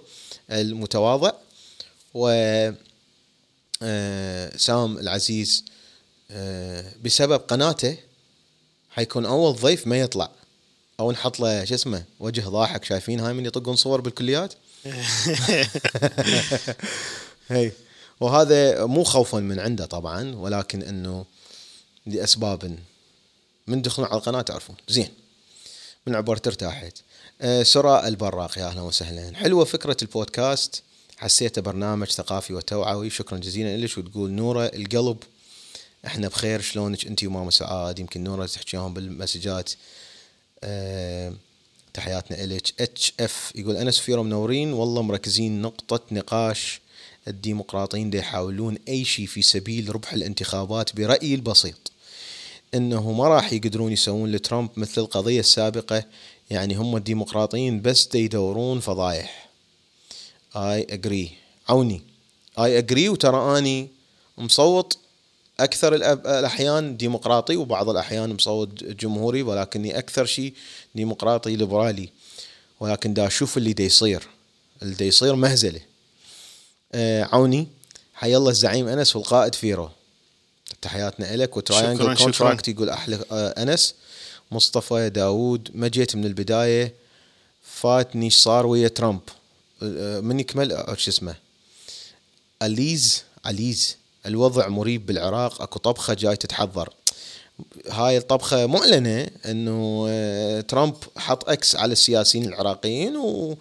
المتواضع. 0.52 1.32
و 2.14 2.28
آه 3.84 4.58
سام 4.58 4.98
العزيز 4.98 5.66
آه 6.32 6.94
بسبب 7.04 7.40
قناته 7.40 7.98
حيكون 8.92 9.26
أول 9.26 9.56
ضيف 9.56 9.88
ما 9.88 10.00
يطلع. 10.00 10.32
أو 11.00 11.12
نحط 11.12 11.40
له 11.40 11.66
شو 11.66 11.74
اسمه 11.74 12.04
وجه 12.20 12.42
ضاحك. 12.42 12.84
شايفين 12.84 13.20
هاي 13.20 13.34
من 13.34 13.46
يطقون 13.46 13.76
صور 13.76 14.02
بالكليات؟ 14.02 14.54
هي. 17.50 17.72
وهذا 18.20 18.86
مو 18.86 19.04
خوفا 19.04 19.40
من 19.40 19.60
عنده 19.60 19.86
طبعا 19.86 20.36
ولكن 20.36 20.82
إنه 20.82 21.26
لأسباب 22.06 22.78
من 23.68 23.82
دخلوا 23.82 24.08
على 24.08 24.18
القناة 24.18 24.42
تعرفون. 24.42 24.76
زين. 24.90 25.10
من 26.08 26.16
عبرت 26.16 26.48
ارتاحت 26.48 26.94
آه 27.42 27.64
سراء 27.64 28.08
البراق 28.08 28.58
يا 28.58 28.68
أهلا 28.68 28.82
وسهلا. 28.82 29.36
حلوة 29.36 29.66
فكرة 29.66 29.98
البودكاست. 30.02 30.84
حسيته 31.18 31.62
برنامج 31.62 32.08
ثقافي 32.08 32.54
وتوعوي. 32.54 33.10
شكرا 33.10 33.38
جزيلا 33.38 33.78
لك. 33.78 33.98
وتقول 33.98 34.32
نورة 34.32 34.66
القلب. 34.66 35.18
إحنا 36.06 36.28
بخير. 36.28 36.62
شلونك؟ 36.62 37.06
أنت 37.06 37.24
وماما 37.24 37.52
سعاد. 37.52 38.00
يمكن 38.00 38.24
نورة 38.24 38.46
تحكيهم 38.46 38.94
بالمسجات. 38.94 39.72
آه 40.64 41.34
تحياتنا 41.98 42.44
الك 42.44 42.82
HF 42.82 43.52
يقول 43.56 43.78
انس 43.78 44.00
فيرو 44.00 44.24
منورين 44.24 44.74
والله 44.74 45.02
مركزين 45.02 45.62
نقطة 45.62 46.02
نقاش 46.12 46.82
الديمقراطيين. 47.28 48.10
دي 48.10 48.18
يحاولون 48.18 48.78
أي 48.88 49.06
شيء 49.06 49.26
في 49.26 49.42
سبيل 49.42 49.96
ربح 49.96 50.14
الانتخابات 50.14 50.96
برأيي 50.96 51.36
البسيط 51.36 51.92
إنه 52.76 53.12
ما 53.12 53.28
راح 53.28 53.54
يقدرون 53.54 53.92
يسوون 53.92 54.32
لترامب 54.32 54.70
مثل 54.78 55.02
القضية 55.02 55.40
السابقة. 55.40 56.04
يعني 56.50 56.76
هم 56.76 56.96
الديمقراطيين 56.96 57.82
بس 57.82 58.16
يدورون 58.16 58.80
فضايح. 58.80 59.50
اي 60.56 60.88
اجري 60.90 61.32
عوني. 61.70 62.02
اي 62.60 62.78
اجري 62.78 63.10
وترى 63.10 63.58
أني 63.58 63.88
مصوت 64.38 64.98
أكثر 65.60 65.96
الأحيان 65.96 66.98
ديمقراطي 66.98 67.56
وبعض 67.56 67.90
الأحيان 67.90 68.34
مصوت 68.34 68.84
جمهوري 68.84 69.42
ولكني 69.42 69.98
أكثر 69.98 70.26
شيء 70.26 70.54
ديمقراطي 70.96 71.56
ليبرالي. 71.56 72.10
ولكن 72.80 73.14
دا 73.14 73.28
أشوف 73.28 73.58
اللي 73.58 73.74
دا 73.74 73.84
يصير. 73.84 74.28
اللي 74.82 74.96
دا 74.96 75.06
يصير 75.06 75.36
مهزلة. 75.36 75.82
آه 76.94 77.24
عوني. 77.24 77.68
حي 78.14 78.36
الله 78.36 78.50
الزعيم 78.50 78.88
أنس 78.88 79.16
والقائد 79.16 79.56
فيرو. 79.56 79.90
تحياتنا 80.82 81.36
لك 81.36 81.58
و 81.58 81.64
Triangle. 81.64 82.18
Contract 82.18 82.68
يقول 82.68 82.90
أحلى 82.90 83.26
آه، 83.32 83.64
أنس. 83.64 83.96
مصطفى 84.52 85.10
داوود. 85.10 85.70
ما 85.74 85.88
جيت 85.88 86.16
من 86.16 86.26
البداية. 86.26 86.94
فاتني 87.64 88.26
إيش 88.26 88.38
صار 88.38 88.66
ويا 88.66 88.88
ترامب. 88.88 89.22
آه، 89.84 90.20
من 90.20 90.40
يكمل؟ 90.40 90.72
آه، 90.72 90.96
شو 90.96 91.12
اسمه؟ 91.12 91.36
أليز. 92.62 93.24
أليز. 93.46 93.98
الوضع 94.28 94.68
مريب 94.68 95.06
بالعراق 95.06 95.62
أكو 95.62 95.80
طبخة 95.80 96.14
جاي 96.14 96.36
تتحضر. 96.36 96.90
هاي 97.90 98.18
الطبخة 98.18 98.66
معلنه 98.66 99.28
إنه 99.46 100.06
آه، 100.10 100.62
ترامب 100.62 100.96
حط 101.18 101.50
إكس 101.50 101.76
على 101.76 101.92
السياسيين 101.92 102.46
العراقيين 102.46 103.18
و... 103.18 103.58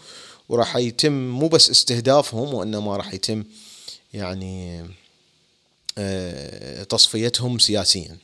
وراح 0.49 0.77
يتم 0.77 1.13
مو 1.13 1.49
بس 1.49 1.71
استهدافهم 1.71 2.55
وانما 2.55 2.97
راح 2.97 3.15
يتم 3.15 3.45
يعني 4.15 4.85
آه، 5.99 6.83
تصفيتهم 6.83 7.59
سياسيا. 7.59 8.17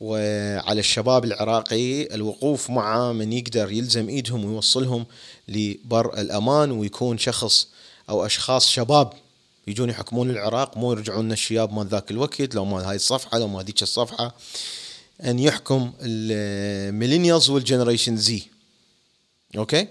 وعلى 0.00 0.80
الشباب 0.80 1.24
العراقي 1.24 2.14
الوقوف 2.14 2.70
مع 2.70 3.12
من 3.12 3.32
يقدر 3.32 3.72
يلزم 3.72 4.08
إيدهم 4.08 4.44
ويوصلهم 4.44 5.06
لبر 5.48 6.18
الأمان 6.18 6.70
ويكون 6.70 7.18
شخص 7.18 7.68
أو 8.08 8.26
أشخاص 8.26 8.68
شباب 8.68 9.12
يجون 9.66 9.90
يحكمون 9.90 10.30
العراق 10.30 10.76
مو 10.76 10.92
يرجعون 10.92 11.24
لنا 11.24 11.34
الشياب 11.34 11.72
مال 11.72 11.86
ذاك 11.86 12.10
الوقت 12.10 12.54
لو 12.54 12.64
مال 12.64 12.84
هاي 12.84 12.96
الصفحة 12.96 13.38
لو 13.38 13.48
مال 13.48 13.60
هذيك 13.60 13.82
الصفحة 13.82 14.34
أن 15.24 15.38
يحكم 15.38 15.92
ال 16.00 16.12
millennials 16.12 17.50
وال 17.50 17.61
generation 17.61 18.16
Z. 18.16 18.42
Okay؟ 19.56 19.88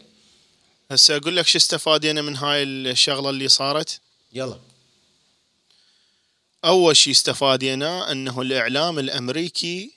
هسه 0.92 1.18
أقول 1.18 1.36
لك 1.36 1.48
شو 1.48 1.58
استفادينا 1.58 2.22
من 2.22 2.36
هاي 2.36 2.64
الشغلة 2.64 3.30
اللي 3.30 3.48
صارت؟ 3.48 4.00
يلا. 4.34 4.60
أول 6.66 6.98
شيء 6.98 7.14
استفاديناه 7.14 8.12
أنه 8.12 8.42
الإعلام 8.42 9.00
الأمريكي 9.00 9.92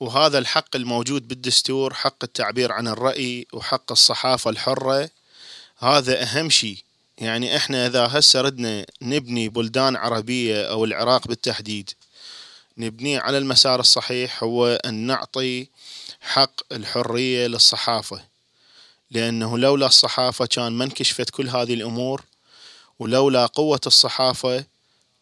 وهذا 0.00 0.38
الحق 0.38 0.76
الموجود 0.76 1.28
بالدستور 1.28 1.94
حق 1.94 2.24
التعبير 2.24 2.72
عن 2.72 2.88
الرأي 2.88 3.46
وحق 3.52 3.92
الصحافة 3.92 4.50
الحرة 4.50 5.10
هذا 5.78 6.22
أهم 6.22 6.50
شيء 6.50 6.78
يعني 7.18 7.56
إحنا 7.56 7.86
إذا 7.86 8.08
هسه 8.12 8.40
ردنا 8.40 8.86
نبني 9.02 9.48
بلدان 9.48 9.96
عربية 9.96 10.62
أو 10.70 10.84
العراق 10.84 11.28
بالتحديد 11.28 11.90
نبنيه 12.78 13.20
على 13.20 13.38
المسار 13.38 13.80
الصحيح 13.80 14.44
هو 14.44 14.80
أن 14.84 14.94
نعطي 14.94 15.66
حق 16.20 16.72
الحرية 16.72 17.46
للصحافة. 17.46 18.22
لأنه 19.10 19.58
لولا 19.58 19.86
الصحافة 19.86 20.46
كان 20.46 20.72
ما 20.72 20.84
انكشفت 20.84 21.30
كل 21.30 21.48
هذه 21.48 21.74
الأمور 21.74 22.22
ولولا 22.98 23.46
قوة 23.46 23.80
الصحافة 23.86 24.64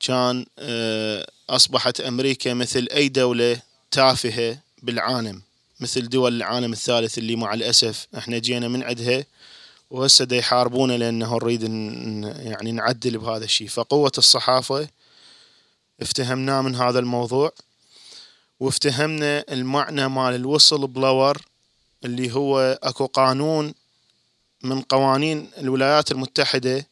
كان 0.00 0.46
آه، 0.58 1.26
أصبحت 1.50 2.00
أمريكا 2.00 2.54
مثل 2.54 2.88
أي 2.94 3.08
دولة 3.08 3.60
تافهة 3.90 4.58
بالعالم 4.82 5.42
مثل 5.80 6.08
دول 6.08 6.36
العالم 6.36 6.72
الثالث 6.72 7.18
اللي 7.18 7.36
مع 7.36 7.54
الأسف 7.54 8.06
إحنا 8.18 8.38
جينا 8.38 8.68
من 8.68 8.82
عندها 8.82 9.24
وهسه 9.90 10.24
دا 10.24 10.36
يحاربونا 10.36 10.92
لأنه 10.92 11.34
نريد 11.34 11.62
يعني 12.46 12.72
نعدل 12.72 13.18
بهذا 13.18 13.44
الشيء. 13.44 13.68
فقوة 13.68 14.12
الصحافة 14.18 14.88
افتهمناه 16.02 16.60
من 16.60 16.74
هذا 16.74 16.98
الموضوع 16.98 17.52
وافتهمنا 18.60 19.44
المعنى 19.52 20.08
مال 20.08 20.34
الوصل 20.34 20.86
بلور 20.86 21.38
اللي 22.04 22.32
هو 22.34 22.78
أكو 22.82 23.06
قانون 23.06 23.74
من 24.62 24.80
قوانين 24.82 25.50
الولايات 25.58 26.12
المتحدة 26.12 26.86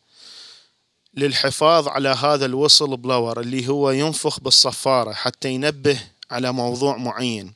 للحفاظ 1.15 1.89
على 1.89 2.09
هذا 2.09 2.47
الوصل 2.47 2.97
بلور 2.97 3.41
اللي 3.41 3.69
هو 3.69 3.91
ينفخ 3.91 4.41
بالصفارة 4.41 5.13
حتى 5.13 5.49
ينبه 5.51 6.01
على 6.31 6.53
موضوع 6.53 6.97
معين. 6.97 7.55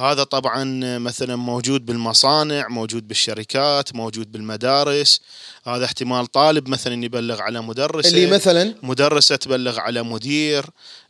هذا 0.00 0.24
طبعا 0.24 0.64
مثلا 0.98 1.36
موجود 1.36 1.86
بالمصانع 1.86 2.68
موجود 2.68 3.08
بالشركات 3.08 3.94
موجود 3.94 4.32
بالمدارس. 4.32 5.20
هذا 5.66 5.84
احتمال 5.84 6.26
طالب 6.26 6.68
مثلا 6.68 7.04
يبلغ 7.04 7.42
على 7.42 7.60
مدرسة. 7.62 8.08
اللي 8.08 8.26
مثلا؟ 8.26 8.74
مدرسة 8.82 9.36
تبلغ 9.36 9.80
على 9.80 10.02
مدير. 10.02 10.64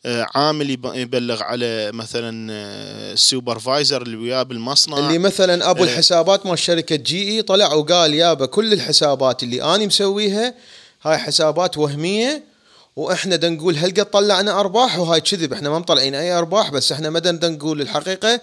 آه، 0.06 0.26
عامل 0.34 0.70
يب- 0.70 0.94
يبلغ 0.94 1.42
على 1.42 1.90
مثلا 1.92 2.52
آه، 2.52 3.12
ال 3.12 3.20
supervisor 3.20 4.02
اللي 4.02 4.16
وياه 4.16 4.42
بالمصنع. 4.42 4.98
اللي 4.98 5.18
مثلا 5.18 5.70
أبو 5.70 5.84
إيه. 5.84 5.90
الحسابات 5.92 6.46
مال 6.46 6.58
شركة 6.58 6.96
GE 6.96 7.42
طلع 7.42 7.72
وقال 7.74 8.14
يابا 8.14 8.46
كل 8.46 8.72
الحسابات 8.72 9.42
اللي 9.42 9.62
أني 9.74 9.86
مسويها 9.86 10.54
هاي 11.02 11.18
حسابات 11.18 11.78
وهمية 11.78 12.50
وإحنا 12.96 13.36
دا 13.36 13.48
نقول 13.48 13.76
هل 13.76 13.90
قد 13.90 14.04
طلعنا 14.10 14.60
أرباح؟ 14.60 14.98
وهاي 14.98 15.20
كذب 15.20 15.52
إحنا 15.52 15.70
ما 15.70 15.78
مطلعين 15.78 16.14
أي 16.14 16.32
أرباح 16.32 16.70
بس 16.70 16.92
إحنا 16.92 17.10
ما 17.10 17.18
دا 17.18 17.48
نقول 17.48 17.80
الحقيقة. 17.80 18.40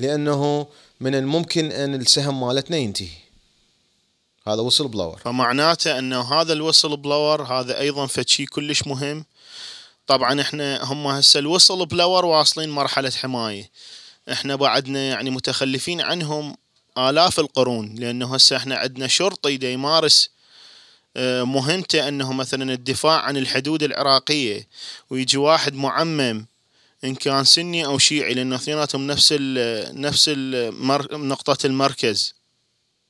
لأنه 0.00 0.66
من 1.00 1.14
الممكن 1.14 1.72
أن 1.72 1.94
السهم 1.94 2.40
مالتنا 2.40 2.76
ينتهي. 2.76 3.08
هذا 4.46 4.60
whistleblower 4.60 5.20
فمعناته 5.24 5.98
انه 5.98 6.34
هذا 6.34 6.52
ال 6.52 6.96
whistleblower 6.96 7.42
هذا 7.42 7.80
أيضا 7.80 8.06
فشي 8.06 8.46
كلش 8.46 8.86
مهم. 8.86 9.24
طبعا 10.06 10.40
إحنا 10.40 10.84
هم 10.84 11.06
هسه 11.06 11.38
ال 11.38 11.86
whistleblower 11.86 12.24
واصلين 12.24 12.70
مرحلة 12.70 13.10
حماية. 13.10 13.70
إحنا 14.32 14.56
بعدنا 14.56 15.08
يعني 15.08 15.30
متخلفين 15.30 16.00
عنهم 16.00 16.56
آلاف 16.98 17.40
القرون 17.40 17.94
لأنه 17.94 18.34
هسه 18.34 18.56
إحنا 18.56 18.76
عندنا 18.76 19.06
شرطي 19.06 19.56
دا 19.56 19.70
يمارس 19.70 20.30
آه، 21.16 21.42
مهمته 21.42 22.08
أنه 22.08 22.32
مثلا 22.32 22.72
الدفاع 22.72 23.20
عن 23.20 23.36
الحدود 23.36 23.82
العراقية 23.82 24.68
ويجي 25.10 25.36
واحد 25.36 25.74
معمم 25.74 26.46
إن 27.04 27.14
كان 27.14 27.44
سني 27.44 27.86
أو 27.86 27.98
شيعي 27.98 28.34
لأنه 28.34 28.56
اثنيناتهم 28.56 29.06
نفس 29.06 29.28
ال 29.40 30.00
نفس 30.00 30.24
المر 30.28 31.16
نقطة 31.16 31.66
المركز 31.66 32.34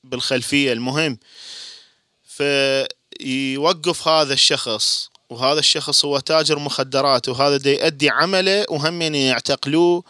بالخلفية. 0.04 0.72
المهم 0.72 1.18
فيوقف 2.24 4.08
هذا 4.08 4.32
الشخص 4.32 5.10
وهذا 5.30 5.58
الشخص 5.58 6.04
هو 6.04 6.18
تاجر 6.18 6.58
مخدرات 6.58 7.28
وهذا 7.28 7.56
دا 7.56 7.70
يؤدي 7.70 8.10
عمله 8.10 8.66
وهم 8.68 9.02
يعني 9.02 9.26
يعتقلوه 9.26 10.04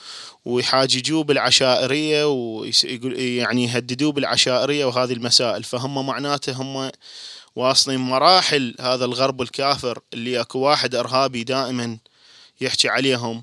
ويحاججوه 0.44 1.24
بالعشائرية 1.24 2.24
ويقول 2.24 3.18
يعني 3.18 3.64
يهددوه 3.64 4.12
بالعشائرية 4.12 4.84
وهذه 4.84 5.12
المسائل. 5.12 5.64
فهم 5.64 6.06
معناته 6.06 6.52
هم 6.52 6.90
واصلين 7.56 8.00
مراحل 8.00 8.74
هذا 8.80 9.04
الغرب 9.04 9.42
الكافر 9.42 9.98
اللي 10.12 10.40
أكو 10.40 10.58
واحد 10.58 10.94
إرهابي 10.94 11.44
دائما 11.44 11.98
يحكي 12.60 12.88
عليهم. 12.88 13.42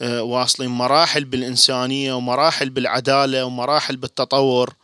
واصلين 0.00 0.70
مراحل 0.70 1.24
بالإنسانية 1.24 2.12
ومراحل 2.12 2.70
بالعدالة 2.70 3.44
ومراحل 3.44 3.96
بالتطور 3.96 4.74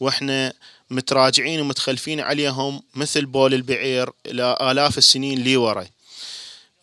وإحنا 0.00 0.52
متراجعين 0.90 1.60
ومتخلفين 1.60 2.20
عليهم 2.20 2.82
مثل 2.94 3.26
بول 3.26 3.54
البعير 3.54 4.10
إلى 4.26 4.56
آلاف 4.60 4.98
السنين 4.98 5.38
لي 5.38 5.56
ورا. 5.56 5.86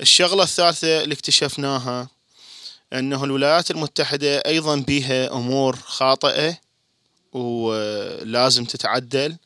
الشغلة 0.02 0.44
الثالثة 0.44 1.04
اللي 1.04 1.14
اكتشفناها 1.14 2.08
أنه 2.94 3.24
الولايات 3.24 3.72
المتحدة 3.72 4.38
أيضا 4.38 4.76
بيها 4.76 5.34
أمور 5.34 5.76
خاطئة 5.76 6.58
ولازم 7.34 8.66
تتعدل 8.66 9.38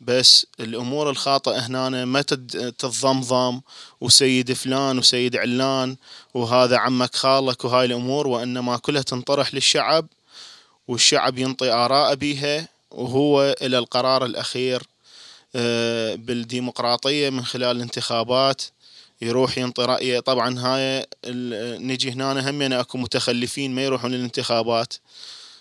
بس 0.00 0.46
الأمور 0.60 1.10
الخاطئة 1.10 1.58
هنا 1.58 2.04
ما 2.04 2.22
تتضمضم 2.22 3.60
وسيد 4.00 4.52
فلان 4.52 4.98
وسيد 4.98 5.36
علان 5.36 5.96
وهذا 6.34 6.76
عمك 6.76 7.16
خالك 7.16 7.64
وهاي 7.64 7.86
الأمور 7.86 8.26
وإنما 8.26 8.76
كلها 8.76 9.02
تنطرح 9.02 9.54
للشعب 9.54 10.06
والشعب 10.88 11.38
ينطي 11.38 11.72
آراء 11.72 12.14
بيها 12.14 12.68
وهو 12.90 13.54
إلى 13.62 13.78
القرار 13.78 14.24
الأخير 14.24 14.82
آه، 15.56 16.14
بالديمقراطية 16.14 17.30
من 17.30 17.44
خلال 17.44 17.76
الانتخابات 17.76 18.62
يروح 19.22 19.58
ينطي 19.58 19.84
رأيه. 19.84 20.20
طبعا 20.20 20.58
هاي 20.58 21.06
نجي 21.78 22.12
هنا 22.12 22.50
هم 22.50 22.72
أكو 22.72 22.98
متخلفين 22.98 23.74
ما 23.74 23.84
يروحون 23.84 24.10
للانتخابات 24.10 24.94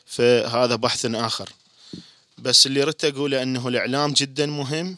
فهذا 0.06 0.76
بحث 0.76 1.06
آخر. 1.06 1.50
بس 2.42 2.68
اللي 2.68 2.84
ردت 2.84 3.06
أقوله 3.06 3.44
أنه 3.44 3.68
الإعلام 3.68 4.14
جدا 4.14 4.46
مهم 4.46 4.98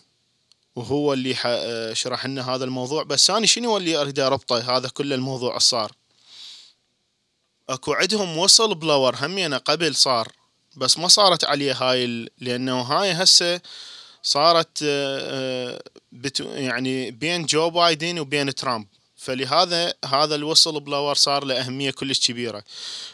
وهو 0.75 1.13
اللي 1.13 1.35
آه، 1.45 1.93
شرح 1.93 2.25
لنا 2.25 2.55
هذا 2.55 2.63
الموضوع 2.63 3.03
بس 3.03 3.29
أنا 3.29 3.45
شنو 3.45 3.77
اللي 3.77 4.01
أريد 4.01 4.19
أربطه 4.19 4.77
هذا 4.77 4.89
كل 4.89 5.13
الموضوع 5.13 5.57
صار 5.57 5.91
أكو 7.69 7.93
عندهم 7.93 8.37
whistleblower 8.37 9.15
همينة 9.19 9.57
قبل 9.57 9.95
صار 9.95 10.31
بس 10.75 10.97
ما 10.97 11.07
صارت 11.07 11.43
عليه 11.43 11.73
هاي. 11.73 12.29
لأنه 12.39 12.81
هاي 12.81 13.11
هسه 13.11 13.61
صارت 14.23 14.83
آه، 14.83 15.81
آه،. 16.23 16.41
يعني 16.41 17.11
بين 17.11 17.45
جو 17.45 17.69
بايدن 17.69 18.19
وبين 18.19 18.55
ترامب 18.55 18.87
فلهذا 19.21 19.93
هذا 20.05 20.35
ال 20.35 20.79
whistleblower 20.79 21.15
صار 21.15 21.43
له 21.45 21.59
اهميه 21.61 21.91
كلش 21.91 22.19
كبيرة. 22.19 22.63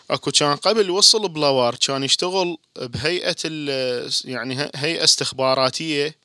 أكو 0.09 0.31
كان 0.31 0.55
قبل 0.55 0.89
whistleblower 0.89 1.75
كان 1.75 2.03
يشتغل 2.03 2.57
بهيئة 2.81 3.35
ال... 3.45 4.11
يعني 4.25 4.55
ه- 4.55 4.71
هيئة 4.75 5.03
استخباراتية 5.03 6.15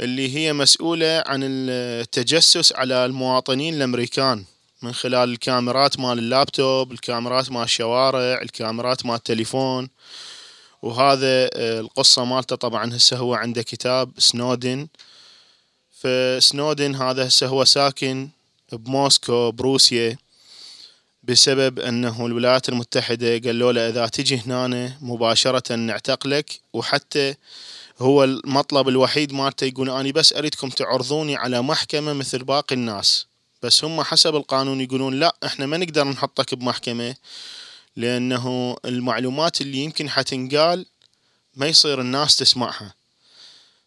اللي 0.00 0.36
هي 0.36 0.52
مسؤولة 0.52 1.24
عن 1.26 1.40
التجسس 1.42 2.72
على 2.72 3.04
المواطنين 3.04 3.74
الأمريكان. 3.74 4.44
من 4.82 4.92
خلال 4.94 5.30
الكاميرات 5.32 5.98
مال 6.00 6.18
اللابتوب 6.18 6.92
الكاميرات 6.92 7.50
مال 7.50 7.62
الشوارع 7.62 8.42
الكاميرات 8.42 9.06
مال 9.06 9.14
التليفون. 9.14 9.88
وهذا 10.82 11.50
آه، 11.54 11.80
القصة 11.80 12.24
مالته 12.24 12.56
طبعا 12.56 12.96
هسه 12.96 13.16
هو 13.16 13.34
عنده 13.34 13.62
كتاب 13.62 14.10
سنودن. 14.18 14.88
فسنودن 16.00 16.94
هذا 16.94 17.26
هسه 17.28 17.46
هو 17.46 17.64
ساكن 17.64 18.28
بموسكو 18.76 19.50
بروسيا 19.50 20.16
بسبب 21.22 21.78
أنه 21.78 22.26
الولايات 22.26 22.68
المتحدة 22.68 23.38
قالوا 23.38 23.72
له 23.72 23.88
إذا 23.88 24.06
تجي 24.06 24.36
هنا 24.46 24.96
مباشرة 25.00 25.76
نعتقلك 25.76 26.60
وحتى 26.72 27.34
هو 27.98 28.24
المطلب 28.24 28.88
الوحيد 28.88 29.32
مالته 29.32 29.64
يقول 29.64 29.90
اني 29.90 30.12
بس 30.12 30.32
أريدكم 30.32 30.68
تعرضوني 30.68 31.36
على 31.36 31.62
محكمة 31.62 32.12
مثل 32.12 32.44
باقي 32.44 32.74
الناس. 32.74 33.26
بس 33.62 33.84
هم 33.84 34.02
حسب 34.02 34.36
القانون 34.36 34.80
يقولون 34.80 35.14
لا 35.14 35.36
إحنا 35.44 35.66
ما 35.66 35.76
نقدر 35.76 36.08
نحطك 36.08 36.54
بمحكمة 36.54 37.14
لأنه 37.96 38.76
المعلومات 38.84 39.60
اللي 39.60 39.78
يمكن 39.78 40.10
حتنقال 40.10 40.86
ما 41.54 41.66
يصير 41.66 42.00
الناس 42.00 42.36
تسمعها. 42.36 42.94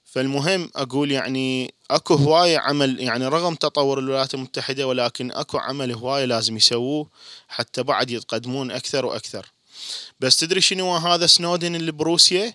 فالمهم 0.06 0.70
أقول 0.76 1.12
يعني 1.12 1.74
أكو 1.92 2.14
هواية 2.14 2.58
عمل 2.58 3.00
يعني 3.00 3.28
رغم 3.28 3.56
تطور 3.56 4.00
الولايات 4.00 4.34
المتحدة 4.34 4.88
ولكن 4.88 5.32
أكو 5.32 5.58
عمل 5.58 5.92
هواية 5.92 6.26
لازم 6.26 6.58
يسووه 6.58 7.08
حتى 7.48 7.84
بعد 7.84 8.12
يتقدمون 8.12 8.72
أكثر 8.72 9.06
وأكثر. 9.06 9.52
بس 10.20 10.38
تدري 10.38 10.62
شنو 10.62 10.96
هذا 10.96 11.28
سنودن 11.28 11.76
اللي 11.76 11.92
بروسيا؟ 11.92 12.54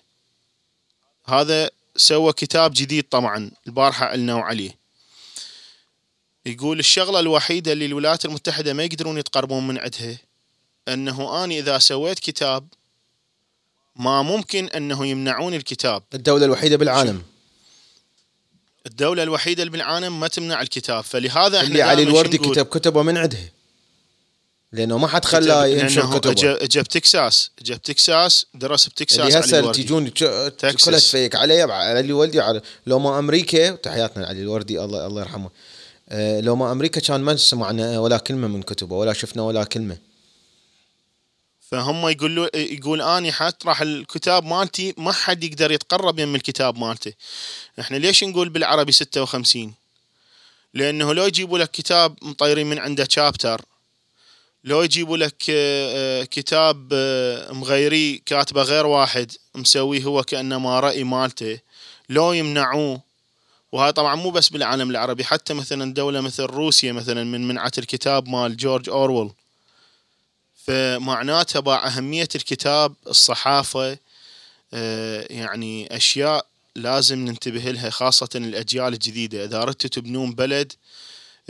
هذا 1.25 1.69
سوى 1.95 2.33
كتاب 2.33 2.71
جديد 2.75 3.03
طبعا 3.09 3.51
البارحة 3.67 4.05
علنوا 4.05 4.41
عليه. 4.41 4.81
يقول 6.45 6.79
الشغلة 6.79 7.19
الوحيدة 7.19 7.71
اللي 7.71 7.85
الولايات 7.85 8.25
المتحدة 8.25 8.73
ما 8.73 8.83
يقدرون 8.83 9.17
يتقربون 9.17 9.67
من 9.67 9.77
عندها 9.77 10.17
أنه 10.87 11.43
أني 11.43 11.59
إذا 11.59 11.79
سويت 11.79 12.19
كتاب 12.19 12.67
ما 13.95 14.21
ممكن 14.21 14.65
أنه 14.65 15.07
يمنعون 15.07 15.53
الكتاب. 15.53 16.03
الدولة 16.13 16.45
الوحيدة 16.45 16.77
بالعالم. 16.77 17.30
الدولة 18.85 19.23
الوحيدة 19.23 19.63
اللي 19.63 19.71
بالعالم 19.71 20.19
ما 20.19 20.27
تمنع 20.27 20.61
الكتاب 20.61 21.03
فلهذا 21.03 21.57
إحنا 21.57 21.67
اللي 21.67 21.81
علي 21.81 22.03
الوردي؟ 22.03 22.37
كتب 22.37 22.65
كتبه 22.65 23.03
من 23.03 23.17
عندها 23.17 23.49
لأنه 24.73 24.97
ما 24.97 25.07
حد 25.07 25.25
خلاه 25.25 25.65
ينشر 25.65 26.17
كتبه 26.19 26.57
اجى 26.63 26.81
بتكساس 26.81 27.51
اجى 27.61 27.73
بتكساس 27.75 28.45
درس 28.53 28.87
بتكساس 28.87 29.19
اللي 29.19 29.39
هسه. 29.39 29.71
تجون. 29.71 30.07
كلها 30.09 30.99
تفيك 30.99 31.35
علي 31.35 31.61
علي 31.61 31.99
الوردي 31.99 32.41
على 32.41 32.61
لو 32.87 32.99
ما 32.99 33.19
أمريكا 33.19 33.71
تحياتنا 33.71 34.27
علي 34.27 34.41
الوردي 34.41 34.81
الله 34.81 35.07
الله 35.07 35.21
يرحمه 35.21 35.49
آه، 36.09 36.41
لو 36.41 36.55
ما 36.55 36.71
أمريكا 36.71 37.01
كان 37.01 37.21
ما 37.21 37.35
سمعنا 37.35 37.99
ولا 37.99 38.17
كلمة 38.17 38.47
من 38.47 38.61
كتبه 38.61 38.95
ولا 38.95 39.13
شفنا 39.13 39.43
ولا 39.43 39.63
كلمة 39.63 39.97
فهم 41.71 42.07
يقولوا 42.07 42.57
يقول 42.57 43.01
آني 43.01 43.31
حطرح 43.31 43.81
الكتاب 43.81 44.45
مالتي 44.45 44.93
ما 44.97 45.11
حد 45.11 45.43
يقدر 45.43 45.71
يتقرب 45.71 46.19
يم 46.19 46.35
الكتاب 46.35 46.77
مالته. 46.77 47.13
إحنا 47.79 47.97
ليش 47.97 48.23
نقول 48.23 48.49
بالعربي 48.49 48.91
56 48.91 49.73
لأنه 50.73 51.13
لو 51.13 51.25
يجيبوا 51.25 51.57
لك 51.57 51.71
كتاب 51.71 52.15
مطيرين 52.21 52.67
من 52.67 52.79
عنده 52.79 53.07
شابتر 53.09 53.61
لو 54.63 54.81
يجيبوا 54.81 55.17
لك 55.17 55.43
آه، 55.49 56.21
آه، 56.21 56.23
كتاب 56.23 56.89
آه، 56.93 57.53
مغيري 57.53 58.21
كاتبه 58.25 58.61
غير 58.61 58.85
واحد 58.85 59.31
مسويه 59.55 60.03
هو 60.03 60.23
كانما 60.23 60.79
رأي 60.79 61.03
مالته 61.03 61.59
لو 62.09 62.33
يمنعوه. 62.33 63.01
وهذا 63.71 63.91
طبعا 63.91 64.15
مو 64.15 64.29
بس 64.29 64.49
بالعالم 64.49 64.89
العربي 64.89 65.23
حتى 65.23 65.53
مثلا 65.53 65.93
دولة 65.93 66.21
مثل 66.21 66.43
روسيا 66.43 66.91
مثلا 66.91 67.23
من 67.23 67.47
منعت 67.47 67.79
الكتاب 67.79 68.27
مال 68.27 68.57
جورج 68.57 68.89
أورويل. 68.89 69.31
فمعناتها 70.71 71.59
بقى 71.59 71.87
أهمية 71.87 72.27
الكتاب 72.35 72.93
الصحافة 73.07 73.97
آه، 74.73 75.27
يعني 75.29 75.95
أشياء 75.95 76.45
لازم 76.75 77.25
ننتبه 77.25 77.71
لها 77.71 77.89
خاصة 77.89 78.29
الأجيال 78.35 78.93
الجديدة. 78.93 79.45
إذا 79.45 79.61
أردتوا 79.61 79.89
تبنون 79.89 80.33
بلد 80.33 80.73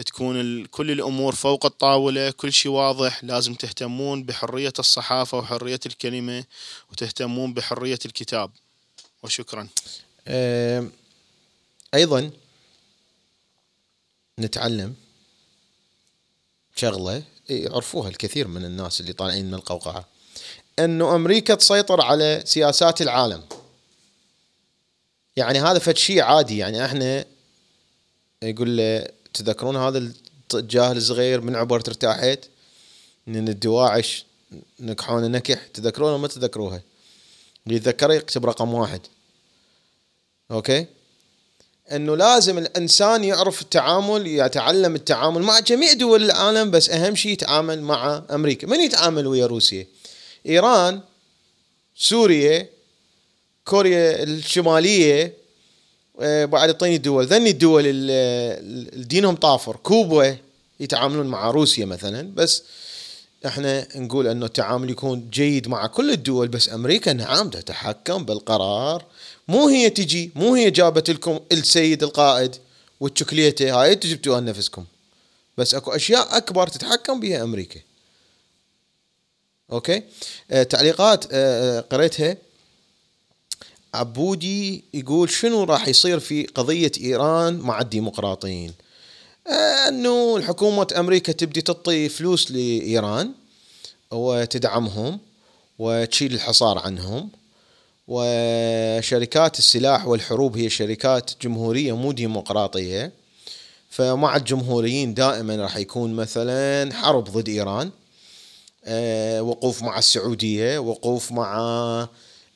تكون 0.06 0.66
كل 0.66 0.92
الأمور 0.92 1.36
فوق 1.36 1.66
الطاولة 1.66 2.32
كل 2.32 2.54
شيء 2.54 2.72
واضح. 2.72 3.24
لازم 3.24 3.54
تهتمون 3.54 4.24
بحرية 4.24 4.74
الصحافة 4.80 5.38
وحرية 5.38 5.80
الكلمة 5.86 6.44
وتهتمون 6.92 7.54
بحرية 7.54 8.00
الكتاب. 8.06 8.52
وشكرا. 9.24 9.68
أيضا 11.94 12.32
نتعلم 14.40 14.96
شغلة 16.76 17.24
يعرفوها 17.52 18.10
الكثير 18.10 18.48
من 18.48 18.66
الناس 18.66 19.02
اللي 19.02 19.14
طالعين 19.14 19.46
من 19.46 19.54
القوقعة. 19.54 20.08
أنه 20.80 21.16
أمريكا 21.16 21.56
تسيطر 21.56 22.02
على 22.02 22.42
سياسات 22.46 23.02
العالم. 23.02 23.44
يعني 25.36 25.60
هذا 25.60 25.80
فد 25.80 25.98
شيء 25.98 26.22
عادي. 26.22 26.58
يعني 26.58 26.86
إحنا 26.86 27.26
يقول 28.44 28.78
له 28.78 29.08
تذكرون 29.34 29.78
هذا 29.78 30.12
الجاهل 30.54 30.98
الصغير 30.98 31.42
من 31.42 31.56
عبر 31.56 31.76
ارتاحت 31.76 32.40
من 33.28 33.50
الدواعش 33.50 34.26
نكحون 34.80 35.32
نكح. 35.32 35.68
تذكرونها 35.68 36.18
ما 36.18 36.28
تذكروها؟ 36.28 36.82
اللي 37.68 37.78
يتذكره 37.78 38.14
يكتب 38.14 38.46
رقم 38.46 38.74
واحد. 38.74 39.02
أوكي؟ 40.52 40.86
إنه 41.92 42.16
لازم 42.18 42.58
الإنسان 42.58 43.24
يعرف 43.24 43.62
التعامل 43.62 44.28
يتعلم 44.28 44.96
التعامل 44.96 45.42
مع 45.42 45.60
جميع 45.60 45.94
دول 45.94 46.24
العالم 46.24 46.72
بس 46.72 46.90
أهم 46.90 47.16
شيء 47.16 47.32
يتعامل 47.32 47.82
مع 47.82 48.24
أمريكا. 48.32 48.68
من 48.68 48.80
يتعامل 48.80 49.28
ويا 49.28 49.46
روسيا؟ 49.46 49.88
إيران 50.46 51.00
سوريا 51.96 52.68
كوريا 53.66 54.24
الشمالية 54.24 55.34
آه، 56.22 56.46
بعد 56.46 56.70
اعطيني 56.70 56.96
الدول. 56.96 57.26
ذني 57.26 57.50
الدول 57.50 57.84
ال- 57.88 58.12
ال- 58.98 59.08
دينهم 59.08 59.36
طافر. 59.36 59.76
كوبا 59.76 60.38
يتعاملون 60.80 61.28
مع 61.28 61.52
روسيا 61.52 61.86
مثلا 61.86 62.32
بس 62.36 62.64
إحنا 63.46 63.88
نقول 63.96 64.28
إنه 64.28 64.46
التعامل 64.46 64.90
يكون 64.90 65.30
جيد 65.30 65.68
مع 65.68 65.88
كل 65.88 66.12
الدول 66.12 66.48
بس 66.48 66.70
أمريكا 66.70 67.14
نعم 67.14 67.50
تتحكم 67.50 68.26
بالقرار 68.26 69.06
مو 69.48 69.68
هي 69.68 69.90
تجي 69.90 70.32
مو 70.36 70.56
هي 70.56 70.72
جابت 70.72 71.10
لكم 71.10 71.40
السيد 71.52 72.04
القائد 72.04 72.56
والشوكليته 73.00 73.82
هاي 73.82 73.94
أنتم 73.94 74.10
جبتوها 74.10 74.42
لنفسكم. 74.42 74.86
بس 75.58 75.76
اكو 75.76 75.92
اشياء 75.92 76.38
اكبر 76.38 76.68
تتحكم 76.68 77.20
بها 77.20 77.44
أمريكا. 77.44 77.80
أوكي؟ 79.72 80.04
آه 80.52 80.64
تعليقات 80.64 81.26
آه 81.32 81.78
آه، 81.78 81.82
قريتها. 81.82 82.38
عبودي 83.94 84.84
يقول 84.94 85.30
شنو 85.30 85.64
راح 85.64 85.88
يصير 85.88 86.20
في 86.20 86.46
قضية 86.46 86.92
إيران 87.02 87.58
مع 87.58 87.82
الديمقراطيين؟ 87.82 88.74
آه، 89.48 89.88
أنه 89.88 90.38
الحكومة 90.38 90.88
أمريكا 90.98 91.32
تبدي 91.32 91.62
تعطي 91.62 92.10
فلوس 92.10 92.52
لإيران 92.52 93.34
وتدعمهم 94.12 95.20
وتشيل 95.80 96.34
الحصار 96.34 96.80
عنهم. 96.80 97.30
وشركات 98.08 99.60
السلاح 99.60 100.08
والحروب 100.08 100.58
هي 100.58 100.70
شركات 100.70 101.32
جمهورية 101.42 101.96
مو 101.96 102.12
ديمقراطية. 102.12 103.12
فمع 103.90 104.36
الجمهوريين 104.36 105.14
دائما 105.14 105.56
راح 105.56 105.78
يكون 105.78 106.14
مثلا 106.14 106.94
حرب 106.94 107.24
ضد 107.24 107.50
إيران 107.50 107.92
آه، 108.86 109.42
وقوف 109.42 109.84
مع 109.84 110.00
السعودية 110.00 110.80
وقوف 110.80 111.32
مع 111.32 111.58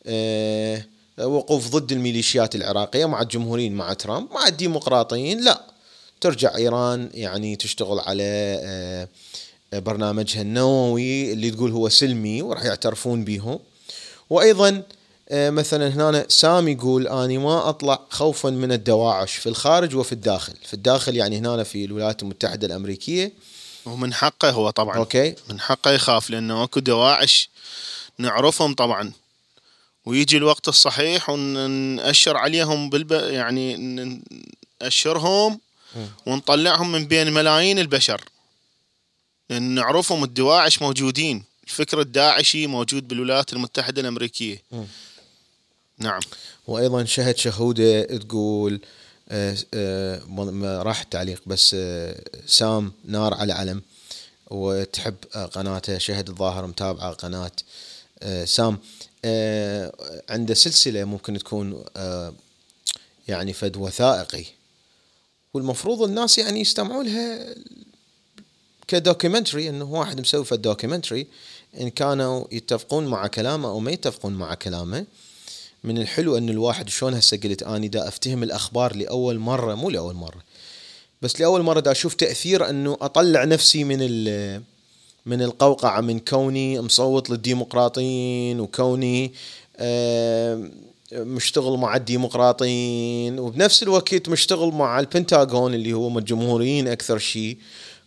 آه، 0.05 0.83
وقوف 1.19 1.69
ضد 1.69 1.91
الميليشيات 1.91 2.55
العراقية 2.55 3.05
مع 3.05 3.21
الجمهوريين 3.21 3.73
مع 3.75 3.93
ترامب. 3.93 4.31
مع 4.31 4.47
الديمقراطيين 4.47 5.43
لا 5.43 5.61
ترجع 6.21 6.55
إيران 6.55 7.09
يعني 7.13 7.55
تشتغل 7.55 7.99
على 7.99 8.59
آه، 8.63 9.07
برنامجها 9.73 10.41
النووي 10.41 11.33
اللي 11.33 11.51
تقول 11.51 11.71
هو 11.71 11.89
سلمي 11.89 12.41
وراح 12.41 12.65
يعترفون 12.65 13.23
به 13.23 13.59
وأيضا 14.29 14.83
مثلا 15.32 15.88
هنا 15.88 16.26
سام 16.30 16.67
يقول 16.67 17.07
أني 17.07 17.38
ما 17.38 17.69
أطلع 17.69 17.99
خوفا 18.09 18.49
من 18.49 18.71
الدواعش 18.71 19.36
في 19.36 19.49
الخارج 19.49 19.95
وفي 19.95 20.11
الداخل. 20.11 20.53
في 20.65 20.73
الداخل 20.73 21.15
يعني 21.15 21.38
هنا 21.38 21.63
في 21.63 21.86
الولايات 21.86 22.23
المتحدة 22.23 22.67
الأمريكية. 22.67 23.32
ومن 23.86 24.13
حقه 24.13 24.49
هو 24.49 24.69
طبعا. 24.69 24.97
أوكي. 24.97 25.36
من 25.49 25.59
حقه 25.59 25.91
يخاف 25.91 26.30
لأنه 26.30 26.63
أكو 26.63 26.80
دواعش 26.80 27.49
نعرفهم 28.17 28.73
طبعا. 28.73 29.11
ويجي 30.05 30.38
الوقت 30.38 30.67
الصحيح 30.67 31.30
ونأشر 31.30 32.38
عليهم 32.38 32.89
بالب 32.89 33.11
يعني 33.11 33.76
نأشرهم 34.82 35.59
ونطلعهم 36.26 36.91
من 36.91 37.05
بين 37.07 37.34
ملايين 37.34 37.80
البشر. 37.80 38.21
لأن 39.49 39.63
نعرفهم 39.63 40.23
الدواعش 40.23 40.82
موجودين. 40.82 41.43
الفكر 41.63 42.01
الداعشي 42.01 42.67
موجود 42.67 43.07
بالولايات 43.07 43.53
المتحدة 43.53 44.01
الأمريكية. 44.01 44.63
نعم. 45.99 46.19
وأيضا 46.67 47.03
شهد 47.03 47.37
شهودة 47.37 48.01
تقول 48.03 48.79
آه، 49.29 49.57
آه، 49.73 50.81
راح 50.83 51.01
التعليق 51.01 51.41
بس 51.45 51.75
آه، 51.79 52.21
سام 52.47 52.91
نار 53.05 53.33
على 53.33 53.53
علم 53.53 53.81
وتحب 54.51 55.15
آه، 55.35 55.45
قناته 55.45 55.97
شهد 55.97 56.29
الظاهر 56.29 56.67
متابعه 56.67 57.13
قناة 57.13 57.51
آه، 58.23 58.45
سام. 58.45 58.77
آه، 59.25 59.91
عنده 60.29 60.53
سلسلة 60.53 61.03
ممكن 61.03 61.37
تكون 61.37 61.83
يعني 63.27 63.53
فد 63.53 63.77
وثائقي 63.77 64.45
والمفروض 65.53 66.01
الناس 66.01 66.37
يعني 66.37 66.61
يستمعوا 66.61 67.03
لها 67.03 67.55
ك 68.88 68.94
documentary 68.94 69.69
انه 69.69 69.85
واحد 69.85 70.21
مسوي 70.21 70.45
فد 70.45 70.61
documentary 70.61 71.28
إن 71.79 71.89
كانوا 71.89 72.45
يتفقون 72.51 73.07
مع 73.07 73.27
كلامه 73.27 73.69
أو 73.69 73.79
ما 73.79 73.91
يتفقون 73.91 74.33
مع 74.33 74.53
كلامه. 74.53 75.05
من 75.86 75.97
الحلو 75.97 76.38
أن 76.38 76.49
الواحد 76.49 76.89
شلون 76.89 77.13
هسه 77.13 77.38
قلت 77.38 77.63
أني 77.63 77.88
دا 77.88 78.07
أفتهم 78.07 78.43
الأخبار 78.43 78.95
لأول 78.95 79.39
مرة 79.39 79.75
مو 79.75 79.89
لأول 79.89 80.15
مرة 80.15 80.41
بس 81.21 81.41
لأول 81.41 81.61
مرة 81.61 81.79
دا 81.79 81.91
أشوف 81.91 82.13
تأثير 82.13 82.69
أنه 82.69 82.97
أطلع 83.01 83.43
نفسي 83.43 83.83
من 83.83 83.99
من 85.25 85.41
القوقعة 85.41 86.01
من 86.01 86.19
كوني 86.19 86.81
مصوت 86.81 87.29
للديمقراطيين 87.29 88.59
وكوني 88.59 89.33
آه، 89.77 90.69
مشتغل 91.13 91.77
مع 91.77 91.95
الديمقراطيين 91.95 93.39
وبنفس 93.39 93.83
الوقت 93.83 94.29
مشتغل 94.29 94.71
مع 94.71 94.99
البنتاغون 94.99 95.73
اللي 95.73 95.93
هو 95.93 96.19
الجمهوريين 96.19 96.88
أكثر 96.88 97.17
شيء 97.17 97.57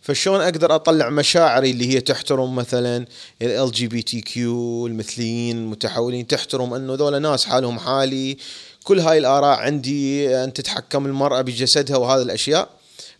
فشلون 0.09 0.41
أقدر 0.41 0.75
أطلع 0.75 1.09
مشاعري 1.09 1.71
اللي 1.71 1.93
هي 1.95 2.01
تحترم 2.01 2.55
مثلا 2.55 3.05
ال 3.41 3.71
جي 3.71 3.87
بي 3.87 4.01
تي 4.01 4.21
كيو 4.21 4.87
المثليين 4.87 5.57
المتحولين 5.57 6.27
تحترم 6.27 6.73
إنه 6.73 6.93
ذولا 6.95 7.19
ناس 7.19 7.45
حالهم 7.45 7.79
حالي. 7.79 8.37
كل 8.83 8.99
هاي 8.99 9.17
الآراء 9.17 9.59
عندي 9.59 10.35
أن 10.43 10.53
تتحكم 10.53 11.05
المرأة 11.05 11.41
بجسدها 11.41 11.97
وهذه 11.97 12.21
الأشياء. 12.21 12.69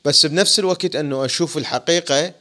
بس 0.06 0.26
بنفس 0.26 0.60
الوقت 0.60 0.96
إنه 0.96 1.26
أشوف 1.26 1.58
الحقيقة 1.58 2.32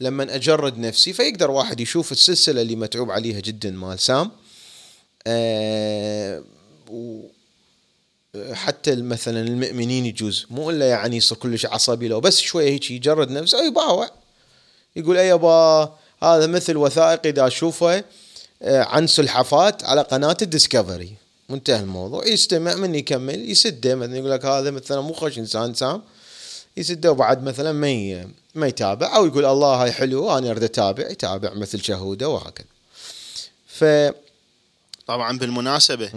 لما 0.00 0.34
أجرد 0.34 0.78
نفسي 0.78 1.12
فيقدر 1.12 1.50
واحد 1.50 1.80
يشوف 1.80 2.12
السلسلة 2.12 2.62
اللي 2.62 2.76
متعوب 2.76 3.10
عليها 3.10 3.40
جدا 3.40 3.70
مال 3.70 3.98
سام. 3.98 4.30
و- 6.90 7.26
حتى 8.52 8.96
مثلا 8.96 9.40
المؤمنين 9.40 10.06
يجوز. 10.06 10.46
مو 10.50 10.70
إلا 10.70 10.88
يعني 10.88 11.16
يصير 11.16 11.38
كلش 11.38 11.66
عصبي 11.66 12.08
لو 12.08 12.20
بس 12.20 12.40
شوية 12.40 12.70
هيك 12.70 12.90
يجرد 12.90 13.30
نفسه. 13.30 13.66
يباوع 13.66 14.10
يقول 14.96 15.16
أي 15.16 15.28
يابا 15.28 15.96
هذا 16.22 16.46
مثل 16.46 16.76
وثائقي 16.76 17.32
دا 17.32 17.46
أشوفه 17.46 18.04
آه، 18.62 18.82
عن 18.82 19.06
سلحفات 19.06 19.84
على 19.84 20.00
قناة 20.00 20.36
ال 20.42 20.49
Discovery 20.49 21.12
منتهى 21.48 21.80
الموضوع. 21.80 22.26
يستمع 22.26 22.74
من 22.74 22.94
يكمل 22.94 23.50
يسده. 23.50 23.94
مثلا 23.94 24.16
يقول 24.16 24.30
لك 24.30 24.44
هذا 24.44 24.70
مثلا 24.70 25.00
مو 25.00 25.12
خوش 25.12 25.38
إنسان 25.38 25.74
سام. 25.74 26.02
يسده 26.76 27.12
وبعد 27.12 27.42
مثلا 27.42 27.72
ما 27.72 28.26
ما 28.54 28.66
يتابع. 28.66 29.16
أو 29.16 29.26
يقول 29.26 29.44
الله 29.44 29.82
هاي 29.82 29.92
حلو 29.92 30.38
أنا 30.38 30.50
أريد 30.50 30.62
أتابع. 30.62 31.10
يتابع 31.10 31.54
مثل 31.54 31.84
شهودة 31.84 32.28
وهكذا. 32.28 32.66
ف 33.66 33.84
طبعا 35.06 35.38
بالمناسبة 35.38 36.10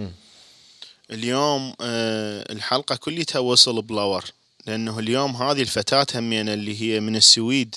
اليوم 1.12 1.74
آه، 1.82 2.52
الحلقة 2.52 2.96
كلها 2.96 3.40
whistleblower 3.40 4.26
لأنه 4.68 5.00
اليوم 5.00 5.36
هذه 5.36 5.62
الفتاة 5.62 6.06
همينة 6.16 6.54
اللي 6.54 6.82
هي 6.82 7.00
من 7.00 7.16
السويد 7.16 7.76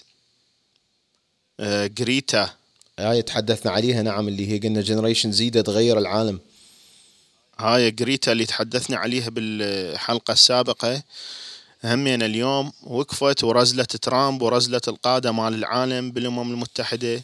آه، 1.61 1.87
جريتا. 1.87 2.51
هاي 2.99 3.23
تحدثنا 3.23 3.73
عليها 3.73 4.03
نعم 4.03 4.29
اللي 4.29 4.51
هي 4.53 4.59
قلنا 4.59 4.81
generation 4.81 5.33
Z 5.33 5.42
ده 5.42 5.61
تغير 5.61 5.99
العالم. 5.99 6.41
هاي 7.59 7.91
جريتا 7.91 8.33
اللي 8.33 8.47
تحدثنا 8.47 8.97
عليها 8.97 9.31
بالحلقة 9.31 10.33
السابقة 10.33 11.03
همين 11.85 12.23
اليوم 12.23 12.73
وقفت 12.83 13.45
ورزلت 13.45 13.97
ترامب 13.97 14.43
ورزلت 14.43 14.89
القادة 14.89 15.33
مال 15.33 15.55
العالم 15.55 16.11
بالأمم 16.11 16.53
المتحدة. 16.53 17.23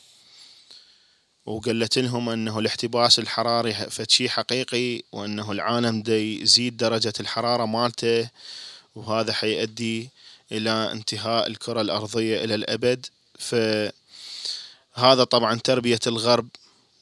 وقالت 1.47 1.99
لهم 1.99 2.29
أنه 2.29 2.59
الاحتباس 2.59 3.19
الحراري 3.19 3.75
فشي 3.75 4.29
حقيقي 4.31 5.03
وأنه 5.13 5.53
العالم 5.53 6.03
دي 6.03 6.43
يزيد 6.43 6.77
درجة 6.77 7.13
الحرارة 7.21 7.67
مالته 7.67 8.29
وهذا 8.95 9.33
حيؤدي 9.33 10.09
إلى 10.53 10.93
انتهاء 10.93 11.47
الكرة 11.47 11.81
الأرضية 11.81 12.45
إلى 12.45 12.55
الأبد. 12.55 13.07
فهذا 13.39 13.93
طبعا 15.25 15.55
تربية 15.55 16.01
الغرب 16.07 16.49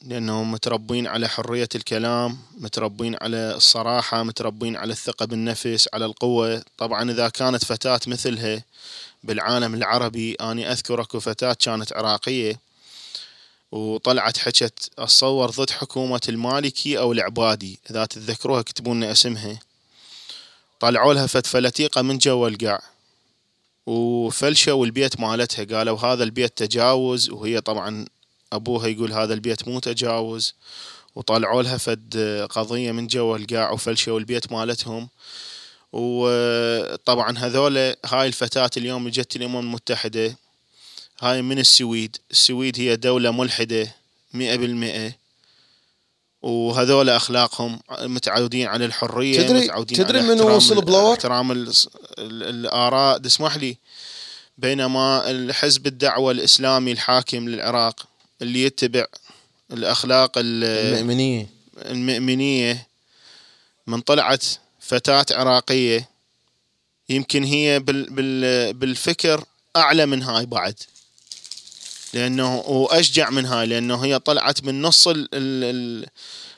لأنهم 0.01 0.51
متربين 0.51 1.07
على 1.07 1.29
حرية 1.29 1.69
الكلام 1.75 2.37
متربين 2.57 3.15
على 3.21 3.55
الصراحة 3.55 4.23
متربين 4.23 4.75
على 4.75 4.91
الثقة 4.91 5.25
بالنفس 5.25 5.89
على 5.93 6.05
القوة. 6.05 6.63
طبعا 6.77 7.11
إذا 7.11 7.29
كانت 7.29 7.65
فتاة 7.65 7.99
مثلها 8.07 8.63
بالعالم 9.23 9.73
العربي 9.73 10.33
أنا 10.33 10.71
أذكر 10.71 11.01
أكو 11.01 11.19
فتاة 11.19 11.53
كانت 11.53 11.93
عراقية. 11.93 12.68
وطلعت 13.71 14.37
حكت 14.37 14.89
أتصور 14.99 15.49
ضد 15.49 15.69
حكومة 15.69 16.21
المالكي 16.29 16.97
أو 16.97 17.11
العبادي. 17.11 17.79
إذا 17.91 18.05
تتذكروها 18.05 18.59
اكتبوا 18.59 18.93
لنا 18.93 19.11
اسمها. 19.11 19.59
طلعوا 20.79 21.13
لها 21.13 21.27
فت 21.27 21.45
فلتيقة 21.45 22.01
من 22.01 22.17
جوا 22.17 22.47
القاع. 22.47 22.81
وفلشوا 23.85 24.85
البيت 24.85 25.19
مالتها. 25.19 25.77
قالوا 25.77 25.99
هذا 25.99 26.23
البيت 26.23 26.57
تجاوز. 26.57 27.29
وهي 27.29 27.61
طبعا 27.61 28.05
أبوها 28.53 28.87
يقول 28.87 29.13
هذا 29.13 29.33
البيت 29.33 29.67
مو 29.67 29.79
تجاوز. 29.79 30.53
وطلعوا 31.15 31.63
لها 31.63 31.77
فد 31.77 32.17
قضية 32.49 32.91
من 32.91 33.07
جوا 33.07 33.37
القاع 33.37 33.71
وفلشوا 33.71 34.19
البيت 34.19 34.51
مالتهم. 34.51 35.09
وطبعا 35.93 37.37
هذول 37.37 37.77
هاي 38.05 38.27
الفتاة 38.27 38.69
اليوم 38.77 39.07
اجت 39.07 39.35
الأمم 39.35 39.59
المتحدة. 39.59 40.35
هاي 41.21 41.41
من 41.41 41.59
السويد. 41.59 42.17
السويد 42.31 42.79
هي 42.79 42.95
دولة 42.95 43.31
ملحدة 43.31 43.95
مئة 44.33 44.55
بالمئة. 44.55 45.11
وهذول 46.41 47.09
أخلاقهم 47.09 47.79
متعودين 48.01 48.67
على 48.67 48.85
الحرية 48.85 49.41
تدري- 49.41 49.59
متعودين 49.65 49.97
تدري 49.97 50.19
احترام 50.19 50.55
وصل 50.55 50.81
بلور؟ 50.85 51.13
احترام 51.13 51.51
ال- 51.51 51.67
ال- 52.17 52.43
الآراء. 52.43 53.17
تسمح 53.17 53.57
لي. 53.57 53.77
بينما 54.57 55.29
الحزب 55.31 55.87
الدعوة 55.87 56.31
الإسلامي 56.31 56.91
الحاكم 56.91 57.49
للعراق 57.49 58.05
اللي 58.41 58.63
يتبع 58.63 59.05
الأخلاق 59.71 60.37
ال- 60.37 60.63
المؤمنيه 60.63 61.47
المؤمنيه 61.77 62.87
من 63.87 64.01
طلعت 64.01 64.45
فتاة 64.79 65.25
عراقية 65.31 66.09
يمكن 67.09 67.43
هي 67.43 67.79
بال 67.79 68.09
بال 68.09 68.73
بالفكر 68.73 69.45
أعلى 69.75 70.05
من 70.05 70.23
هاي 70.23 70.45
بعد. 70.45 70.75
لأنه 72.13 72.55
واشجع 72.59 73.29
من 73.29 73.45
هاي 73.45 73.65
لأنه 73.65 74.05
هي 74.05 74.19
طلعت 74.19 74.63
من 74.63 74.81
نص 74.81 75.07
ال 75.07 75.29
ال 75.33 75.63
ال 76.03 76.05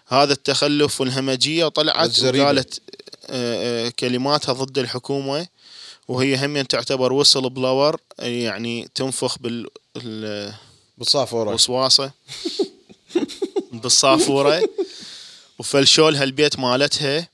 هذا 0.07 0.33
التخلف 0.33 1.01
والهمجية 1.01 1.65
وطلعت 1.65 2.07
والزريبة. 2.07 2.43
وقالت 2.43 2.81
آه، 3.29 3.87
آه، 3.87 3.89
كلماتها 3.99 4.53
ضد 4.53 4.77
الحكومة 4.77 5.47
وهي 6.07 6.45
هم 6.45 6.61
تعتبر 6.61 7.13
وصل 7.13 7.49
بلور 7.49 7.99
يعني 8.19 8.89
تنفخ 8.95 9.37
بال 9.39 9.67
ال- 9.97 10.53
بالصافورة. 10.97 11.53
وصواصه 11.53 12.11
بالصافورة. 13.71 14.69
وفلشوا 15.59 16.11
لها 16.11 16.23
البيت 16.23 16.59
مالتها 16.59 17.27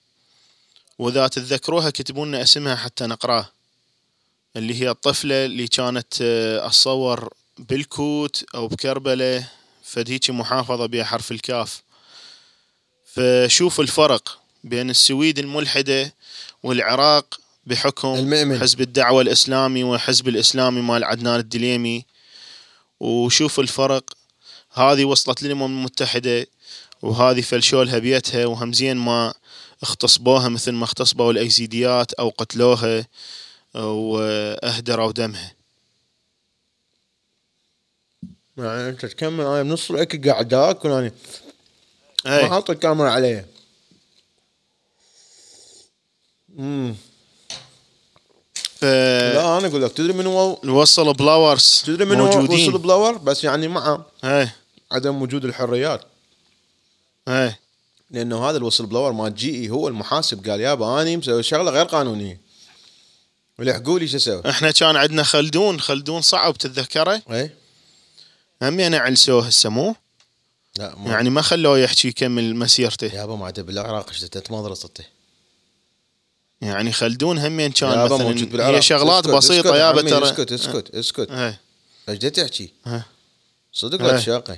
واذا 0.99 1.28
تتذكروها 1.28 1.89
كتبوا 1.89 2.26
لنا 2.26 2.41
اسمها 2.41 2.76
حتى 2.76 3.05
نقراه. 3.05 3.49
اللي 4.55 4.82
هي 4.82 4.89
الطفلة 4.89 5.45
اللي 5.45 5.68
كانت 5.68 6.13
آه، 6.22 6.68
اتصور 6.68 7.34
بالكوت 7.60 8.45
أو 8.55 8.68
بكربلة 8.68 9.47
فديك 9.84 10.30
محافظة 10.30 10.86
بها 10.86 11.03
حرف 11.03 11.32
الكاف. 11.32 11.82
فشوف 13.05 13.80
الفرق 13.80 14.39
بين 14.64 14.89
السويد 14.89 15.39
الملحدة 15.39 16.14
والعراق 16.64 17.39
بحكم 17.66 18.16
المؤمن. 18.16 18.60
حزب 18.60 18.82
الدعوة 18.82 19.22
الإسلامي 19.22 19.84
وحزب 19.84 20.28
الاسلامي 20.28 20.82
مال 20.82 21.03
عدنان 21.03 21.39
الدليمي. 21.39 22.05
وشوف 22.99 23.60
الفرق 23.60 24.03
هذه 24.74 25.05
وصلت 25.05 25.43
للأمم 25.43 25.64
المتحدة 25.64 26.47
وهذه 27.01 27.41
فلشولها 27.41 27.99
بيتها 27.99 28.45
وهمزين 28.45 28.97
ما 28.97 29.34
اغتصبوها 29.84 30.49
مثل 30.49 30.72
ما 30.72 30.84
اغتصبوا 30.84 31.32
الأيزيديات 31.32 32.14
أو 32.14 32.30
قتلوها 32.30 33.08
أو 33.76 34.20
أهدروا 34.64 35.12
دمها. 35.12 35.57
يعني 38.58 38.89
انت 38.89 39.05
تكمل 39.05 39.45
أنا 39.45 39.64
بنص 39.64 39.91
الاكل 39.91 40.30
قاعد 40.32 40.53
اكل 40.53 40.89
أنا 40.89 41.12
ما 42.26 42.49
حاط 42.49 42.70
الكاميرا 42.70 43.10
عليه. 43.10 43.47
امم 46.60 46.95
ف- 48.76 48.84
لا 48.84 49.58
أنا 49.58 49.68
أقول 49.68 49.84
لك 49.84 49.91
تدري 49.91 50.14
من 50.14 50.26
هو 50.26 50.60
whistleblowers 50.64 51.84
تدري 51.86 52.05
من 52.05 52.20
هو 52.20 52.43
whistleblower 52.54 53.18
بس 53.18 53.43
يعني 53.43 53.68
مع 53.68 54.05
اي 54.24 54.49
عدم 54.91 55.22
وجود 55.22 55.45
الحريات. 55.45 56.01
اي 57.28 57.55
لأنه 58.12 58.49
هذا 58.49 58.58
ال 58.58 58.86
whistleblower 58.86 59.12
مال 59.12 59.36
GE 59.36 59.70
هو 59.70 59.88
المحاسب 59.88 60.49
قال 60.49 60.62
يابا 60.62 61.01
اني 61.01 61.18
مسوي 61.18 61.43
شغلة 61.43 61.72
غير 61.72 61.86
قانونية. 61.86 62.41
ولحقوا 63.60 63.99
لي 63.99 64.08
شو 64.08 64.18
أسوي؟ 64.18 64.49
إحنا 64.49 64.72
كان 64.72 64.95
عندنا 64.95 65.24
خلدون 65.24 65.80
خلدون 65.80 66.22
صعب 66.22 66.58
تتذكره؟ 66.58 67.22
اي 67.32 67.51
هم 68.62 68.80
يعني 68.80 68.97
علسوه 68.97 69.47
هسه 69.47 69.70
مو 69.70 69.95
لا 70.78 70.95
ما 70.95 71.12
يعني 71.12 71.30
ما 71.30 71.41
خلوه 71.41 71.80
يحكي 71.80 72.08
يكمل 72.08 72.55
مسيرته 72.55 73.08
يابا 73.08 73.36
ما 73.36 73.45
عاد 73.45 73.60
بالعراق 73.60 74.10
إيش 74.10 74.51
ما 74.51 74.62
درسته 74.62 75.03
يعني 76.62 76.91
خلدون 76.91 77.38
همين 77.38 77.72
كان 77.72 77.89
يابا 77.89 78.18
موجود 78.18 78.36
مثلا 78.36 78.49
بالعراق 78.49 78.76
هي 78.76 78.82
شغلات 78.82 79.26
اسكت، 79.26 79.38
بسيطة 79.38 79.70
اسكت 79.70 79.80
يابا 79.80 80.01
ترى 80.01 80.30
اسكت 80.30 80.51
اسكت 80.51 80.95
اسكت 80.95 81.32
إيه. 81.32 81.60
إيش 82.10 82.18
تحكي؟ 82.18 82.70
ها. 82.86 83.05
صدق 83.74 84.01
إيه. 84.01 84.08
ولا 84.08 84.20
شاقي؟ 84.20 84.58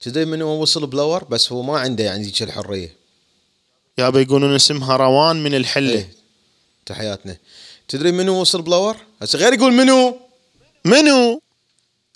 تدري 0.00 0.24
من 0.24 0.42
هو 0.42 0.62
whistleblower 0.62 1.24
بس 1.24 1.52
هو 1.52 1.62
ما 1.62 1.78
عنده 1.78 2.04
يعني 2.04 2.24
ذيك 2.24 2.42
الحرية 2.42 2.96
يابا 3.98 4.20
يقولون 4.20 4.54
اسمها 4.54 4.96
روان 4.96 5.42
من 5.42 5.54
الحلة 5.54 5.92
إيه. 5.92 6.12
تحياتنا 6.86 7.36
تدري 7.88 8.12
منو 8.12 8.40
whistleblower؟ 8.40 8.96
هسه 9.22 9.38
غير 9.38 9.52
يقول 9.52 9.72
منو؟ 9.72 10.20
منو 10.84 11.42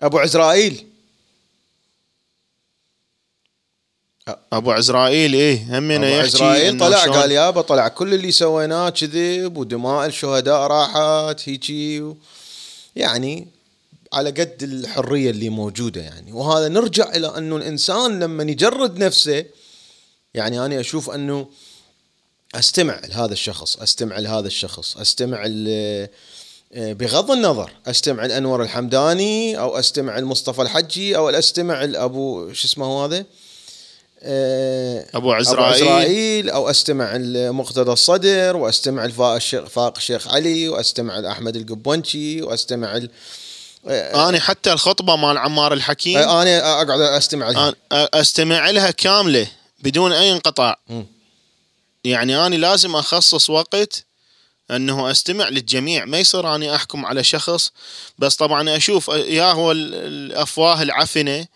أبو 0.02 0.18
عزرائيل. 0.18 0.86
أبو 4.52 4.72
عزرائيل 4.72 5.34
إيه 5.34 5.78
همين 5.78 6.04
أبو 6.04 6.14
يحكي 6.14 6.26
عزرائيل 6.26 6.78
طلع 6.80 7.04
شلون- 7.04 7.16
قال 7.16 7.32
يابا 7.32 7.60
طلع 7.60 7.88
كل 7.88 8.14
اللي 8.14 8.32
سويناه 8.32 8.90
كذب 8.90 9.56
ودماء 9.56 10.06
الشهداء 10.06 10.60
راحت 10.60 11.48
هيجي 11.48 12.00
و... 12.02 12.16
يعني 12.96 13.48
على 14.12 14.30
قد 14.30 14.62
الحرية 14.62 15.30
اللي 15.30 15.48
موجودة 15.48 16.00
يعني. 16.00 16.32
وهذا 16.32 16.68
نرجع 16.68 17.08
إلى 17.16 17.26
أنه 17.38 17.56
الإنسان 17.56 18.18
لما 18.18 18.42
يجرد 18.42 18.98
نفسه 18.98 19.44
يعني 20.34 20.64
أنا 20.66 20.80
أشوف 20.80 21.10
أنه 21.10 21.48
أستمع 22.54 23.00
لهذا 23.04 23.32
الشخص 23.32 23.76
أستمع 23.76 24.18
لهذا 24.18 24.46
الشخص 24.46 24.96
أستمع 24.96 25.46
ل- 25.46 26.08
بغض 26.74 27.30
النظر 27.30 27.70
أستمع 27.86 28.26
لانور 28.26 28.62
الحمداني 28.62 29.58
أو 29.58 29.78
أستمع 29.78 30.18
لمصطفى 30.18 30.62
الحجي 30.62 31.16
أو 31.16 31.30
أستمع 31.30 31.84
لابو 31.84 32.52
شو 32.52 32.68
اسمه 32.68 33.04
هذا؟ 33.04 33.24
آه، 34.24 35.06
أبو 35.14 35.32
عزرائيل, 35.32 35.82
عزرائيل 35.82 36.50
أو 36.50 36.70
أستمع 36.70 37.16
لمقتدى 37.16 37.92
الصدر 37.92 38.56
وأستمع 38.56 39.06
لفاق 39.06 39.34
الشيخ 39.34 39.64
فاق 39.64 39.96
الشيخ 39.96 40.28
علي 40.28 40.68
وأستمع 40.68 41.18
لاحمد 41.18 41.56
القبونشي 41.56 42.42
وأستمع 42.42 42.96
ل... 42.96 43.10
أنا 43.86 44.40
حتى 44.40 44.72
الخطبة 44.72 45.16
مال 45.16 45.38
عمار 45.38 45.72
الحكيم. 45.72 46.18
أنا 46.18 46.82
أقعد 46.82 47.00
أستمع 47.00 47.50
لها. 47.50 47.74
أستمع 47.92 48.70
لها 48.70 48.90
كاملة 48.90 49.46
بدون 49.82 50.12
أي 50.12 50.32
انقطاع. 50.32 50.76
يعني 52.04 52.46
أنا 52.46 52.54
لازم 52.54 52.96
أخصص 52.96 53.50
وقت 53.50 54.04
أنه 54.76 55.10
أستمع 55.10 55.48
للجميع 55.48 56.04
ما 56.04 56.18
يصير 56.18 56.54
أني 56.54 56.74
أحكم 56.74 57.06
على 57.06 57.24
شخص 57.24 57.70
بس 58.18 58.36
طبعا 58.36 58.76
أشوف 58.76 59.08
يا 59.08 59.52
هو 59.52 59.72
ال- 59.72 59.94
الأفواه 59.94 60.82
العفنة 60.82 61.46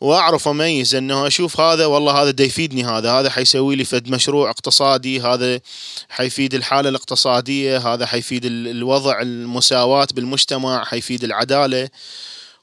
وأعرف 0.00 0.48
أميز 0.48 0.94
أنه 0.94 1.26
أشوف 1.26 1.60
هذا 1.60 1.86
والله 1.86 2.22
هذا 2.22 2.30
دا 2.30 2.44
يفيدني 2.44 2.84
هذا 2.84 3.12
هذا 3.12 3.30
حيسوي 3.30 3.76
لي 3.76 3.84
فد 3.84 4.08
مشروع 4.08 4.50
اقتصادي 4.50 5.20
هذا 5.20 5.60
حيفيد 6.08 6.54
الحالة 6.54 6.88
الاقتصادية 6.88 7.78
هذا 7.94 8.06
حيفيد 8.06 8.44
ال- 8.44 8.68
الوضع 8.68 9.20
المساواة 9.20 10.08
بالمجتمع 10.14 10.84
حيفيد 10.84 11.24
العدالة. 11.24 11.88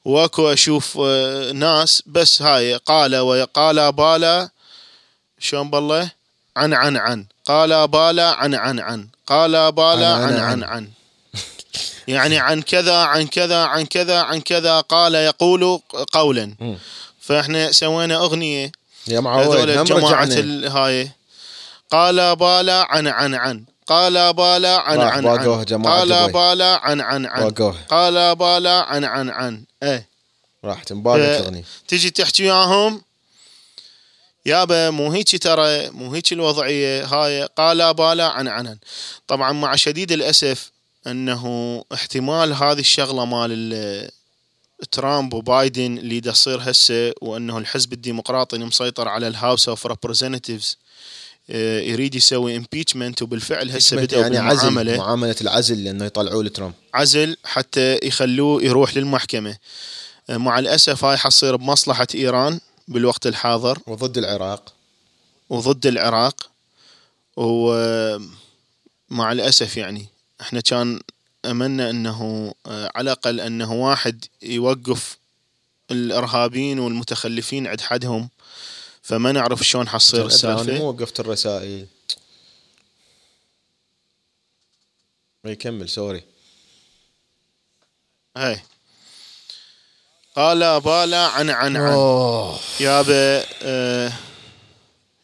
وأكو 0.04 0.52
أشوف 0.52 0.98
آه، 1.00 1.52
ناس 1.52 2.02
بس 2.06 2.42
هاي 2.42 2.74
قال 2.76 3.16
وقال 3.16 3.92
بالا 3.92 4.50
شلون 5.38 5.70
بالله؟ 5.70 6.10
عن 6.56 6.74
عن 6.74 6.96
عن. 6.96 7.24
قال 7.46 7.88
بالا 7.88 8.34
عن 8.34 8.54
عن 8.54 8.80
عن. 8.80 9.08
قال 9.26 9.72
بالا 9.72 10.12
عن- 10.14 10.22
عن- 10.22 10.38
عن 10.40 10.40
عن. 10.40 10.62
عن. 10.64 10.68
عن 10.72 10.88
يعني 12.08 12.38
عن 12.38 12.62
كذا 12.62 12.96
عن 12.96 13.26
كذا 13.26 13.64
عن 13.64 13.86
كذا 13.86 14.18
عن 14.22 14.40
كذا 14.40 14.80
قال 14.80 15.14
يقول 15.14 15.80
قولا. 16.12 16.54
فإحنا 17.20 17.72
سوينا 17.72 18.16
أغنية. 18.16 18.72
يا 19.08 19.20
معود 19.20 19.56
ال- 20.40 20.68
هاي. 20.68 21.10
قال 21.90 22.36
بالا 22.36 22.86
عن 22.90 23.06
عن 23.08 23.34
عن. 23.34 23.64
قال 23.86 24.32
بالا 24.32 24.78
عن 24.80 25.00
عن 25.00 25.26
عن. 25.26 25.64
جماعة 25.64 25.98
قال. 26.00 26.32
بالا 26.32 26.80
عن 26.86 27.00
عن 27.00 27.26
عن. 27.26 27.42
قال 27.90 28.34
بالا 28.36 28.82
عن 28.82 29.04
عن 29.04 29.30
عن. 29.30 29.64
إيه. 29.82 30.08
راح 30.64 30.82
تنباقت 30.84 31.18
ف- 31.20 31.22
الأغنية. 31.22 31.64
تجي 31.88 32.10
تحكي 32.10 32.42
وياهم؟ 32.42 33.02
يابا 34.46 34.90
مو 34.90 35.12
هيك 35.12 35.42
ترى 35.42 35.90
مو 35.90 36.14
هيك 36.14 36.32
الوضعية 36.32 37.04
هاي. 37.04 37.48
قال 37.58 37.94
بالا 37.94 38.28
عن 38.28 38.48
عنن. 38.48 38.78
طبعا 39.26 39.52
مع 39.52 39.76
شديد 39.76 40.12
الأسف 40.12 40.70
أنه 41.06 41.84
احتمال 41.94 42.52
هذه 42.52 42.80
الشغلة 42.80 43.24
مال 43.24 43.50
ال- 43.52 44.10
ترامب 44.92 45.34
وبايدن 45.34 45.98
اللي 45.98 46.20
تصير 46.20 46.58
هسه 46.70 47.12
وأنه 47.22 47.58
الحزب 47.58 47.92
الديمقراطي 47.92 48.58
مسيطر 48.58 49.08
على 49.08 49.28
ال 49.28 49.35
House 49.35 49.68
of 49.68 49.86
Representatives 49.86 50.78
يريد 51.48 52.14
يسوي 52.14 52.56
impeachment 52.56 53.22
وبالفعل 53.22 53.70
هسه 53.70 53.96
بدأوا 53.96 54.22
يعني 54.22 54.36
بالمعاملة. 54.36 54.92
عزل 54.92 54.98
معاملة 54.98 55.36
العزل 55.40 55.84
لأنه 55.84 56.04
يطلعوا 56.04 56.42
لترامب. 56.42 56.72
عزل 56.94 57.36
حتى 57.44 57.98
يخلوه 58.02 58.62
يروح 58.62 58.96
للمحكمة. 58.96 59.56
آه، 60.30 60.36
مع 60.36 60.58
الأسف 60.58 61.04
هاي 61.04 61.16
حصير 61.16 61.56
بمصلحة 61.56 62.06
إيران. 62.14 62.60
بالوقت 62.88 63.26
الحاضر 63.26 63.78
وضد 63.86 64.18
العراق. 64.18 64.72
وضد 65.50 65.86
العراق 65.86 66.50
ومع 67.36 68.26
الأسف 69.32 69.76
يعني 69.76 70.06
إحنا 70.40 70.60
كان 70.60 71.00
أمنا 71.44 71.90
أنه 71.90 72.54
آه، 72.66 72.92
على 72.94 73.12
الأقل 73.12 73.40
أنه 73.40 73.72
واحد 73.72 74.24
يوقف 74.42 75.18
الإرهابيين 75.90 76.78
والمتخلفين 76.78 77.66
عند 77.66 77.80
حدهم 77.80 78.28
فما 79.02 79.32
نعرف 79.32 79.62
شلون 79.62 79.88
حصير 79.88 80.26
السالفة. 80.26 80.78
مو 80.78 80.88
وقفت 80.88 81.20
الرسائل. 81.20 81.86
يكمل 85.44 85.88
سوري. 85.88 86.22
هاي. 88.36 88.62
قال 90.36 90.80
بالا 90.80 91.26
عن 91.26 91.50
عن 91.50 91.76
عن. 91.76 91.92
أوه. 91.92 92.58
يابا 92.80 93.44
آه، 93.62 94.12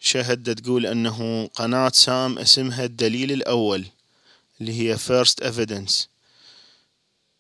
شهد 0.01 0.55
تقول 0.55 0.87
أنه 0.87 1.47
قناة 1.55 1.91
سام 1.95 2.39
اسمها 2.39 2.85
الدليل 2.85 3.33
الأول 3.33 3.87
اللي 4.61 4.73
هي 4.73 4.99
first 4.99 5.45
evidence. 5.45 5.93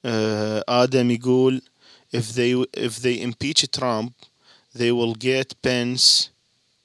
آه، 0.04 0.64
آدم 0.68 1.10
يقول 1.10 1.62
if 2.16 2.20
they 2.20 2.80
if 2.86 2.92
they 3.02 3.26
impeach 3.26 3.64
Trump 3.78 4.12
they 4.78 4.90
will 4.92 5.14
get 5.14 5.48
Pence 5.66 6.28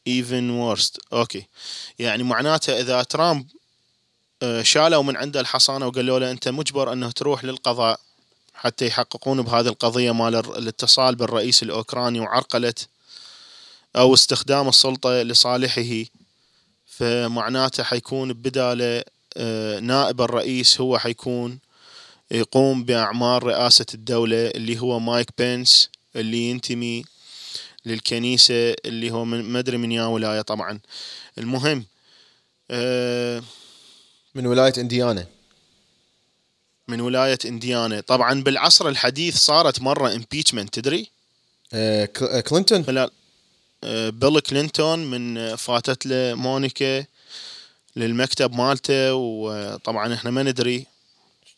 even 0.10 0.52
worse. 0.52 0.98
Okay. 1.14 1.46
يعني 2.00 2.24
معناته 2.24 2.80
إذا 2.80 3.04
ترامب 3.04 3.48
آه، 4.44 4.62
شالوا 4.62 5.04
من 5.04 5.18
عنده 5.18 5.40
الحصانة 5.40 5.88
وقالوا 5.88 6.20
له 6.20 6.32
أنت 6.32 6.48
مجبر 6.48 6.94
أنه 6.94 7.12
تروح 7.12 7.44
للقضاء 7.44 8.00
حتى 8.58 8.88
يحققون 8.88 9.42
بهذه 9.42 9.68
القضية 9.68 10.12
مال 10.12 10.36
الاتصال 10.36 11.16
بالرئيس 11.16 11.64
الأوكراني 11.64 12.20
وعرقلة 12.20 12.74
أو 13.96 14.14
استخدام 14.14 14.68
السلطة 14.70 15.22
لصالحه 15.22 16.06
فمعناته 16.88 17.84
حيكون 17.84 18.34
بداله 18.34 19.04
آه، 19.38 19.80
نائب 19.80 20.22
الرئيس 20.22 20.82
هو 20.82 20.98
حيكون 20.98 21.60
يقوم 22.32 22.84
باعمال 22.84 23.44
رئاسة 23.44 23.86
الدولة 23.94 24.48
اللي 24.48 24.80
هو 24.80 25.00
مايك 25.00 25.30
بينس 25.38 25.90
اللي 26.16 26.50
ينتمي 26.50 27.04
للكنيسة 27.86 28.74
اللي 28.86 29.12
هو 29.12 29.26
من 29.26 29.44
ما 29.44 29.60
أدري 29.60 29.78
من 29.78 29.92
يا 29.92 30.06
ولاية 30.06 30.42
طبعا. 30.42 30.80
المهم 31.38 31.86
آه، 32.72 33.44
من 34.36 34.46
ولاية 34.46 34.74
إنديانا. 34.78 35.37
من 36.88 37.02
ولاية 37.02 37.38
إنديانا. 37.46 38.02
طبعا 38.02 38.44
بالعصر 38.44 38.88
الحديث 38.90 39.38
صارت 39.38 39.82
مرة 39.82 40.14
impeachment 40.16 40.74
تدري؟ 40.80 41.10
آه، 41.74 42.10
آه، 42.22 42.40
كلينتون؟ 42.40 42.84
خلال 42.86 43.12
آه، 43.84 44.10
بيل 44.10 44.40
كلينتون 44.40 45.00
من 45.12 45.38
آه، 45.38 45.56
فاتت 45.56 46.06
له 46.06 46.34
مونيكا 46.36 47.06
للمكتب 47.96 48.54
مالته 48.54 49.14
وطبعا 49.14 50.14
إحنا 50.14 50.32
ما 50.32 50.44
ندري 50.44 50.86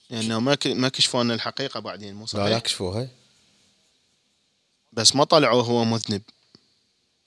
لأنه 0.09 0.39
ما 0.39 0.57
ما 0.65 0.89
كشفوا 0.89 1.23
لنا 1.23 1.33
الحقيقة 1.33 1.79
بعدين 1.79 2.13
مو 2.15 2.25
لا 2.33 2.39
لا 2.39 2.45
صحيح؟ 2.45 2.57
كشفوها 2.59 3.07
بس 4.93 5.15
ما 5.15 5.23
طلعوا 5.23 5.63
هو 5.63 5.85
مذنب. 5.85 6.21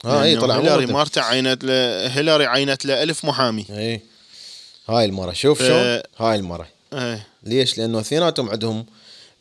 ها 0.05 0.23
اي 0.23 0.37
طلع 0.37 0.57
هيلاري 0.57 0.85
مرته 0.85 1.19
عينت 1.19 1.63
له 1.63 2.07
هيلاري 2.07 2.45
عينت 2.45 2.85
له 2.85 3.03
ألف 3.03 3.25
محامي. 3.25 3.65
اي 3.69 4.01
هاي 4.89 5.05
المرة. 5.05 5.33
شوف 5.33 5.59
ف- 5.59 5.65
شلون؟ 5.65 6.01
هاي 6.17 6.35
المرة. 6.35 6.67
إيه. 6.93 7.27
ليش؟ 7.43 7.77
لأنه 7.77 7.99
اثنيناتهم 7.99 8.49
عندهم 8.49 8.85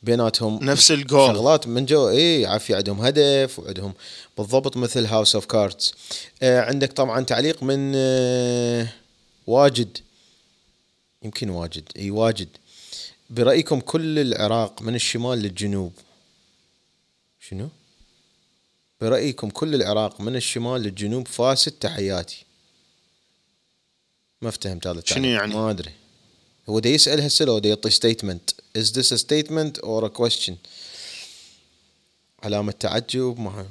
بيناتهم 0.03 0.64
نفس 0.64 0.90
الجول 0.90 1.36
شغلات 1.36 1.66
من 1.66 1.86
جو 1.86 2.09
اي 2.09 2.46
عافية 2.46 2.76
عندهم 2.76 3.00
هدف 3.00 3.59
وعندهم 3.59 3.94
بالضبط 4.38 4.76
مثل 4.76 5.07
House 5.07 5.34
of 5.34 5.46
Cards 5.46 5.94
آه 6.42 6.61
عندك 6.61 6.92
طبعا 6.92 7.20
تعليق 7.20 7.62
من 7.62 7.92
آه 7.96 8.88
واجد 9.46 9.98
يمكن 11.22 11.50
واجد 11.50 11.84
إي 11.96 12.11
واجد 12.11 12.48
برأيكم 13.30 13.80
كل 13.80 14.18
العراق 14.18 14.82
من 14.82 14.94
الشمال 14.94 15.38
للجنوب 15.38 15.92
شنو؟ 17.40 17.68
برأيكم 19.00 19.50
كل 19.50 19.74
العراق 19.74 20.20
من 20.20 20.36
الشمال 20.36 20.80
للجنوب 20.80 21.28
فاسد 21.28 21.72
تحياتي 21.72 22.44
ما 24.42 24.50
فهمت 24.50 24.86
هذا 24.86 24.98
التعليق. 24.98 25.24
شنو 25.24 25.28
يعني؟ 25.28 25.55
ما 25.55 25.70
أدري 25.70 25.92
هو 26.68 26.78
دا 26.78 26.88
يسأل 26.88 27.20
هسه 27.20 27.44
لو 27.44 27.58
دا 27.58 27.68
يعطي 27.68 27.90
statement 27.90 28.50
is 28.78 28.92
this 28.92 29.12
a 29.12 29.18
statement 29.18 29.78
or 29.82 30.04
a 30.04 30.08
question? 30.08 30.52
علامة 32.42 32.72
تعجب 32.72 33.40
ما 33.40 33.66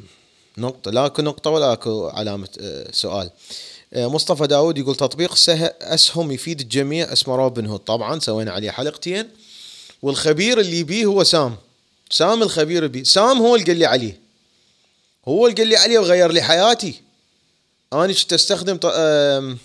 نقطة 0.57 0.91
لا 0.91 1.05
أكو 1.05 1.21
نقطة 1.21 1.49
ولا 1.49 1.73
أكو 1.73 2.07
علامة 2.07 2.49
آه، 2.59 2.91
سؤال. 2.91 3.31
آه، 3.93 4.07
مصطفى 4.07 4.47
داود 4.47 4.77
يقول 4.77 4.95
تطبيق 4.95 5.35
سه 5.35 5.65
أسهم 5.65 6.31
يفيد 6.31 6.61
الجميع 6.61 7.13
اسمه 7.13 7.35
روبن 7.35 7.65
هود. 7.65 7.79
طبعا 7.79 8.19
سوينا 8.19 8.51
عليه 8.51 8.71
حلقتين. 8.71 9.29
والخبير 10.01 10.59
اللي 10.59 10.83
بيه 10.83 11.05
هو 11.05 11.23
سام. 11.23 11.55
سام 12.09 12.43
الخبير 12.43 12.87
بيه 12.87 13.03
سام 13.03 13.37
هو 13.37 13.55
اللي 13.55 13.65
قال 13.65 13.77
لي 13.77 13.85
عليه. 13.85 14.19
هو 15.27 15.47
اللي 15.47 15.55
قال 15.57 15.67
لي 15.67 15.77
عليه 15.77 15.99
وغير 15.99 16.31
لي 16.31 16.41
حياتي. 16.41 17.01
أنا 17.93 18.13
كنت 18.13 18.33
أستخدم 18.33 18.77
ط... 18.77 18.85
آم... 18.85 19.57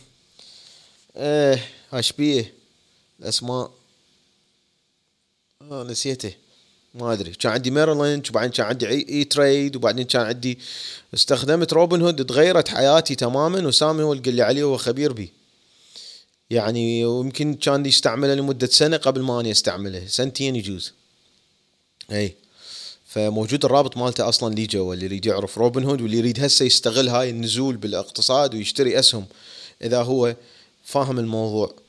إيه 1.17 1.69
إيش 1.95 2.13
بيه؟ 2.13 2.56
الأسماء. 3.21 3.71
آه 5.63 5.83
نسيته. 5.85 6.35
ما 6.95 7.13
أدري. 7.13 7.31
كان 7.31 7.53
عندي 7.53 7.71
Merrill 7.71 7.99
Lynch 7.99 8.31
وبعدين 8.31 8.51
كان 8.51 8.67
عندي 8.67 8.89
E-Trade 8.89 9.77
وبعدين 9.77 10.05
كان 10.05 10.23
عندي 10.23 10.59
استخدمت 11.15 11.73
روبن 11.73 12.03
هود 12.03 12.27
تغيرت 12.27 12.69
حياتي 12.69 13.15
تماما 13.15 13.67
وسامي 13.67 14.03
هو 14.03 14.13
اللي 14.13 14.23
قال 14.23 14.35
لي 14.35 14.43
عليه 14.43 14.63
هو 14.63 14.77
خبير 14.77 15.13
بي. 15.13 15.33
يعني 16.51 17.05
ويمكن 17.05 17.55
كان 17.55 17.87
يستعمله 17.87 18.35
لمدة 18.35 18.67
سنة 18.67 18.97
قبل 18.97 19.21
ما 19.23 19.41
أنا 19.41 19.51
أستعمله. 19.51 20.07
سنتين 20.07 20.57
يجوز. 20.57 20.93
اي 22.13 22.35
فموجود 23.07 23.65
الرابط 23.65 23.97
مالته 23.97 24.29
أصلا 24.29 24.55
لي 24.55 24.67
جوا 24.67 24.95
اللي 24.95 25.05
يريد 25.05 25.27
يعرف 25.27 25.59
روبن 25.59 25.85
هود 25.85 26.01
واللي 26.01 26.19
يريد 26.19 26.45
هسه 26.45 26.65
يستغل 26.65 27.09
هاي 27.09 27.31
النزول 27.31 27.77
بالاقتصاد 27.77 28.55
ويشتري 28.55 28.99
أسهم 28.99 29.27
إذا 29.83 30.03
هو 30.03 30.37
فاهم 30.85 31.19
الموضوع. 31.19 31.86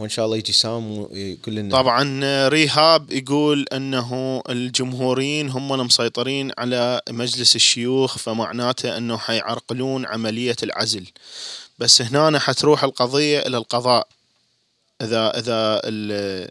وإن 0.00 0.08
شاء 0.08 0.24
الله 0.26 0.36
يجي 0.36 0.52
سام 0.52 0.98
ويقول 0.98 1.54
لنا. 1.54 1.70
طبعا 1.76 2.20
ريهاب 2.48 3.12
يقول 3.12 3.66
أنه 3.72 4.42
الجمهوريين 4.48 5.50
هم 5.50 5.72
المسيطرين 5.72 6.52
على 6.58 7.00
مجلس 7.10 7.56
الشيوخ 7.56 8.18
فمعناته 8.18 8.96
أنه 8.96 9.16
حيعرقلون 9.18 10.06
عملية 10.06 10.56
العزل. 10.62 11.06
بس 11.78 12.02
هنا 12.02 12.38
حتروح 12.38 12.84
القضية 12.84 13.38
إلى 13.38 13.56
القضاء. 13.56 14.08
إذا 15.02 15.38
إذا 15.38 15.80
ال- 15.84 16.48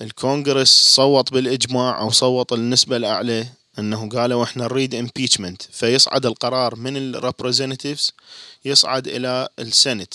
الكونغرس 0.00 0.68
صوت 0.94 1.32
بالإجماع 1.32 2.00
أو 2.00 2.10
صوت 2.10 2.52
النسبة 2.52 2.96
الأعلى 2.96 3.46
أنه 3.78 4.08
قالوا 4.08 4.44
إحنا 4.44 4.64
نريد 4.64 4.94
impeachment 4.94 5.62
فيصعد 5.72 6.26
القرار 6.26 6.76
من 6.76 6.96
ال 6.96 7.03
Representatives 7.03 8.12
يصعد 8.64 9.08
إلى 9.08 9.48
ال 9.58 9.65
Senate. 9.65 10.14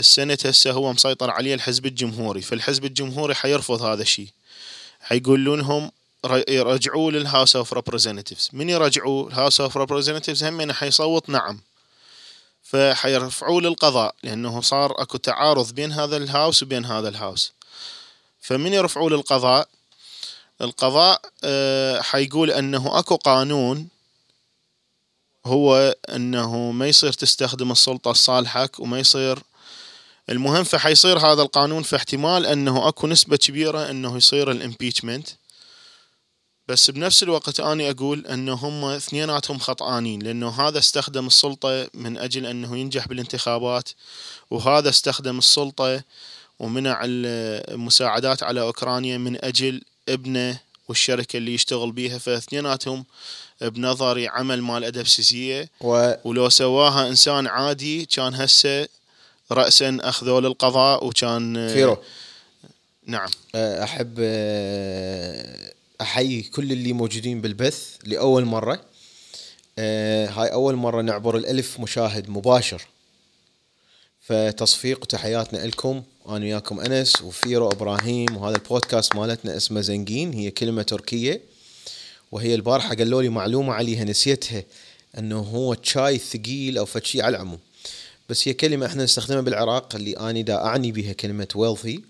ال 0.00 0.07
Senate 0.07 0.46
هسه 0.46 0.70
هو 0.72 0.92
مسيطر 0.92 1.30
عليه 1.30 1.54
الحزب 1.54 1.86
الجمهوري 1.86 2.40
فالحزب 2.40 2.84
الجمهوري 2.84 3.34
حيرفض 3.34 3.82
هذا 3.82 4.02
الشيء. 4.02 4.28
حيقولون 5.00 5.58
لهم 5.58 5.90
ر- 6.26 6.44
يرجعوه 6.50 7.12
لل 7.12 7.25
House 7.25 7.56
of 7.56 7.72
Representatives 7.72 8.48
من 8.52 8.68
يرجعوه 8.70 9.28
ال 9.28 9.33
House 9.33 9.60
of 9.60 9.76
Representatives 9.76 10.44
هم 10.44 10.72
حيصوت 10.72 11.28
نعم. 11.28 11.60
فحيرفعوه 12.62 13.60
للقضاء 13.60 14.14
لأنه 14.22 14.60
صار 14.60 15.02
أكو 15.02 15.18
تعارض 15.18 15.72
بين 15.72 15.92
هذا 15.92 16.16
الهاوس 16.16 16.62
وبين 16.62 16.84
هذا 16.84 17.08
الهاوس 17.08 17.52
فمن 18.40 18.72
يرفعوه 18.74 19.10
للقضاء؟ 19.10 19.68
القضاء 20.60 21.20
آه، 21.44 22.00
حيقول 22.00 22.50
أنه 22.50 22.98
أكو 22.98 23.16
قانون 23.16 23.88
هو 25.46 25.96
أنه 26.08 26.70
ما 26.70 26.86
يصير 26.88 27.12
تستخدم 27.12 27.72
السلطة 27.72 28.12
لصالحك 28.12 28.80
وما 28.80 28.98
يصير 28.98 29.38
المهم 30.30 30.64
فحيصير 30.64 31.18
هذا 31.18 31.42
القانون 31.42 31.82
في 31.82 31.96
احتمال 31.96 32.46
أنه 32.46 32.88
أكو 32.88 33.06
نسبة 33.06 33.36
كبيرة 33.36 33.90
أنه 33.90 34.16
يصير 34.16 34.50
الامبيتشمنت 34.50 35.28
بس 36.68 36.90
بنفس 36.90 37.22
الوقت 37.22 37.60
أني 37.60 37.90
أقول 37.90 38.26
انه 38.26 38.54
هم 38.54 38.84
اثنيناتهم 38.84 39.58
خطئانين 39.58 40.22
لأنه 40.22 40.48
هذا 40.48 40.78
استخدم 40.78 41.26
السلطة 41.26 41.88
من 41.94 42.18
أجل 42.18 42.46
أنه 42.46 42.78
ينجح 42.78 43.08
بالانتخابات 43.08 43.88
وهذا 44.50 44.88
استخدم 44.88 45.38
السلطة 45.38 46.02
ومنع 46.58 47.00
المساعدات 47.04 48.42
على 48.42 48.60
أوكرانيا 48.60 49.18
من 49.18 49.44
أجل 49.44 49.82
ابنه 50.08 50.58
والشركة 50.88 51.36
اللي 51.36 51.54
يشتغل 51.54 51.92
بيها. 51.92 52.18
فاثنيناتهم 52.18 53.04
بنظري 53.60 54.28
عمل 54.28 54.62
مال 54.62 54.84
أدب 54.84 55.06
سيسية. 55.06 55.70
و 55.80 56.12
ولو 56.24 56.48
سواها 56.48 57.08
إنسان 57.08 57.46
عادي 57.46 58.06
كان 58.06 58.34
هسه 58.34 58.88
راسا 59.52 59.98
اخذوه 60.00 60.40
للقضاء 60.40 61.06
وكان 61.06 61.68
فيرو 61.68 61.98
نعم. 63.06 63.28
أحب 63.54 64.16
آه، 64.20 65.72
أحيي 66.00 66.42
كل 66.42 66.72
اللي 66.72 66.92
موجودين 66.92 67.40
بالبث 67.40 67.96
لأول 68.04 68.44
مرة. 68.44 68.80
آه، 69.78 70.26
هاي 70.26 70.52
أول 70.52 70.76
مرة 70.76 71.02
نعبر 71.02 71.36
الألف 71.36 71.80
مشاهد 71.80 72.30
مباشر. 72.30 72.82
فتصفيق 74.20 75.02
وتحياتنا 75.02 75.66
لكم 75.66 76.02
أنا 76.28 76.44
وياكم 76.44 76.80
أنس 76.80 77.22
وفيرو 77.22 77.68
إبراهيم 77.68 78.36
وهذا 78.36 78.56
البودكاست 78.56 79.16
مالتنا 79.16 79.56
اسمه 79.56 79.80
زنقين 79.80 80.32
هي 80.32 80.50
كلمة 80.50 80.82
تركية. 80.82 81.40
وهي 82.32 82.54
البارحة 82.54 82.94
قالوا 82.94 83.22
لي 83.22 83.28
معلومة 83.28 83.72
عليها 83.72 84.04
نسيتها 84.04 84.64
إنه 85.18 85.38
هو 85.38 85.76
شاي 85.82 86.18
ثقيل 86.18 86.78
أو 86.78 86.84
فشي 86.84 87.22
على 87.22 87.36
العموم. 87.36 87.58
بس 88.30 88.48
هي 88.48 88.54
كلمة 88.54 88.86
إحنا 88.86 89.04
نستخدمها 89.04 89.40
بالعراق 89.40 89.94
اللي 89.94 90.12
أني 90.12 90.42
دا 90.42 90.64
أعني 90.64 90.92
بها 90.92 91.12
كلمة 91.12 91.48
wealthy 91.54 92.02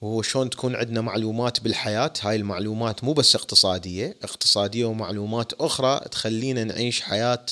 وهو 0.00 0.22
شلون 0.22 0.50
تكون 0.50 0.76
عندنا 0.76 1.00
معلومات 1.00 1.60
بالحياة. 1.60 2.12
هاي 2.20 2.36
المعلومات 2.36 3.04
مو 3.04 3.12
بس 3.12 3.34
اقتصادية 3.34 4.16
اقتصادية 4.22 4.84
ومعلومات 4.84 5.52
أخرى 5.52 6.00
تخلينا 6.10 6.64
نعيش 6.64 7.00
حياة 7.00 7.46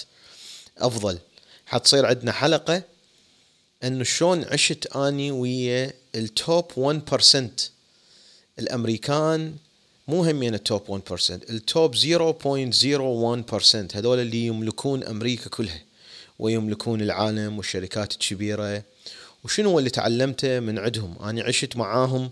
أفضل. 0.79 1.19
حتصير 1.67 2.07
عندنا 2.07 2.33
حلقة 2.33 2.83
أنه 3.85 4.05
شلون 4.05 4.45
عشت 4.45 4.97
أني 4.97 5.31
ويا 5.31 5.93
ال 6.15 6.29
top 6.29 6.73
1% 6.73 7.37
الأمريكان 8.59 9.57
مو 10.09 10.25
همين 10.25 10.55
ال 10.55 10.67
top 10.67 11.03
1% 11.11 11.31
ال 11.31 11.47
top 11.47 11.97
0.01% 11.97 13.97
هذول 13.97 14.19
اللي 14.19 14.47
يملكون 14.47 15.05
أمريكا 15.05 15.51
كلها. 15.51 15.92
ويملكون 16.39 17.01
العالم 17.01 17.57
والشركات 17.57 18.13
الكبيرة. 18.13 18.83
وشنو 19.45 19.79
اللي 19.79 19.91
تعلمته 19.91 20.61
من 20.61 20.79
عندهم؟ 20.79 21.19
أنا 21.23 21.43
عشت 21.43 21.77
معاهم 21.77 22.31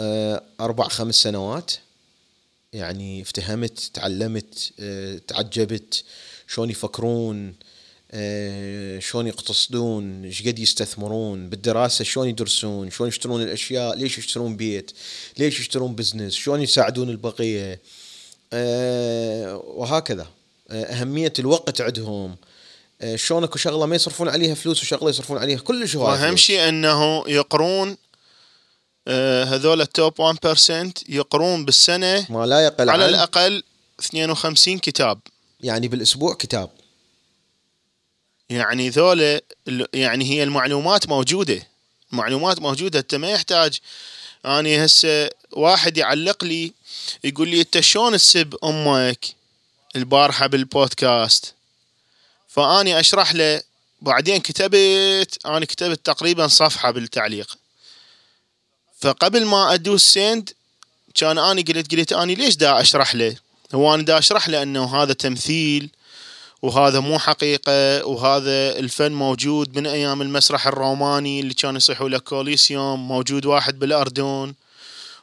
آه، 0.00 0.42
أربع 0.60 0.88
خمس 0.88 1.14
سنوات. 1.14 1.72
يعني 2.72 3.22
افتهمت 3.22 3.90
تعلمت 3.94 4.72
آه، 4.80 5.20
تعجبت. 5.28 6.04
شلون 6.48 6.70
يفكرون 6.70 7.54
آه، 8.10 8.98
شلون 8.98 9.26
يقتصدون 9.26 10.24
إيش 10.24 10.48
قد 10.48 10.58
يستثمرون 10.58 11.48
بالدراسة 11.48 12.04
شلون 12.04 12.28
يدرسون 12.28 12.90
شلون 12.90 13.08
يشترون 13.08 13.42
الأشياء 13.42 13.96
ليش 13.96 14.18
يشترون 14.18 14.56
بيت 14.56 14.92
ليش 15.38 15.60
يشترون 15.60 15.94
business 15.94 16.34
شلون 16.34 16.62
يساعدون 16.62 17.10
البقية 17.10 17.80
وهكذا. 19.76 20.26
آه، 20.70 20.84
أهمية 20.84 21.32
الوقت 21.38 21.80
عندهم. 21.80 22.36
آه، 23.00 23.16
شلون 23.16 23.44
اكو 23.44 23.58
شغلة 23.58 23.86
ما 23.86 23.96
يصرفون 23.96 24.28
عليها 24.28 24.54
فلوس 24.54 24.82
وشغلة 24.82 25.10
يصرفون 25.10 25.38
عليها 25.38 25.58
كلش 25.58 25.96
هواي 25.96 26.18
فلوس. 26.18 26.40
شيء 26.40 26.68
إنه 26.68 27.24
يقرون 27.28 27.96
آه، 29.08 29.44
هذول 29.44 29.80
التوب 29.80 30.20
1% 30.20 30.94
يقرون 31.08 31.64
بالسنة 31.64 32.26
ما 32.30 32.46
لا 32.46 32.60
يقل 32.60 32.90
على 32.90 33.04
عن 33.04 33.08
الأقل 33.08 33.62
52 34.00 34.78
كتاب. 34.78 35.20
يعني 35.60 35.88
بالأسبوع 35.88 36.34
كتاب. 36.34 36.70
يعني 38.50 38.88
ذولا 38.90 39.40
يعني 39.94 40.24
هي 40.24 40.42
المعلومات 40.42 41.08
موجودة. 41.08 41.62
معلومات 42.12 42.60
موجودة. 42.60 42.98
أنت 42.98 43.14
ما 43.14 43.30
يحتاج 43.30 43.78
أني 44.44 44.84
هسه 44.84 45.30
واحد 45.52 45.96
يعلق 45.96 46.44
لي 46.44 46.72
يقول 47.24 47.48
لي 47.48 47.60
أنت 47.60 47.80
شلون 47.80 48.16
تسب 48.16 48.54
أمك؟ 48.64 49.41
البارحة 49.96 50.46
بالبودكاست. 50.46 51.54
فأني 52.48 53.00
أشرح 53.00 53.34
له 53.34 53.62
بعدين 54.00 54.40
كتبت 54.40 55.38
أنا 55.46 55.64
كتبت 55.64 56.06
تقريبا 56.06 56.46
صفحة 56.46 56.90
بالتعليق. 56.90 57.58
فقبل 59.00 59.44
ما 59.44 59.74
أدوس 59.74 60.02
سند 60.02 60.50
كان 61.14 61.38
أني 61.38 61.62
قلت 61.62 61.94
قلت 61.94 62.12
أني 62.12 62.34
ليش 62.34 62.56
دا 62.56 62.80
أشرح 62.80 63.14
له؟ 63.14 63.36
هو 63.74 63.94
أنا 63.94 64.02
دا 64.02 64.18
أشرح 64.18 64.48
له 64.48 64.62
إنه 64.62 65.02
هذا 65.02 65.12
تمثيل 65.12 65.90
وهذا 66.62 67.00
مو 67.00 67.18
حقيقة 67.18 68.06
وهذا 68.06 68.78
الفن 68.78 69.12
موجود 69.12 69.78
من 69.78 69.86
أيام 69.86 70.22
المسرح 70.22 70.66
الروماني 70.66 71.40
اللي 71.40 71.54
كانوا 71.54 71.76
يصيحوا 71.76 72.08
له 72.08 72.18
كوليسيوم 72.18 73.08
موجود 73.08 73.46
واحد 73.46 73.78
بالأردن. 73.78 74.54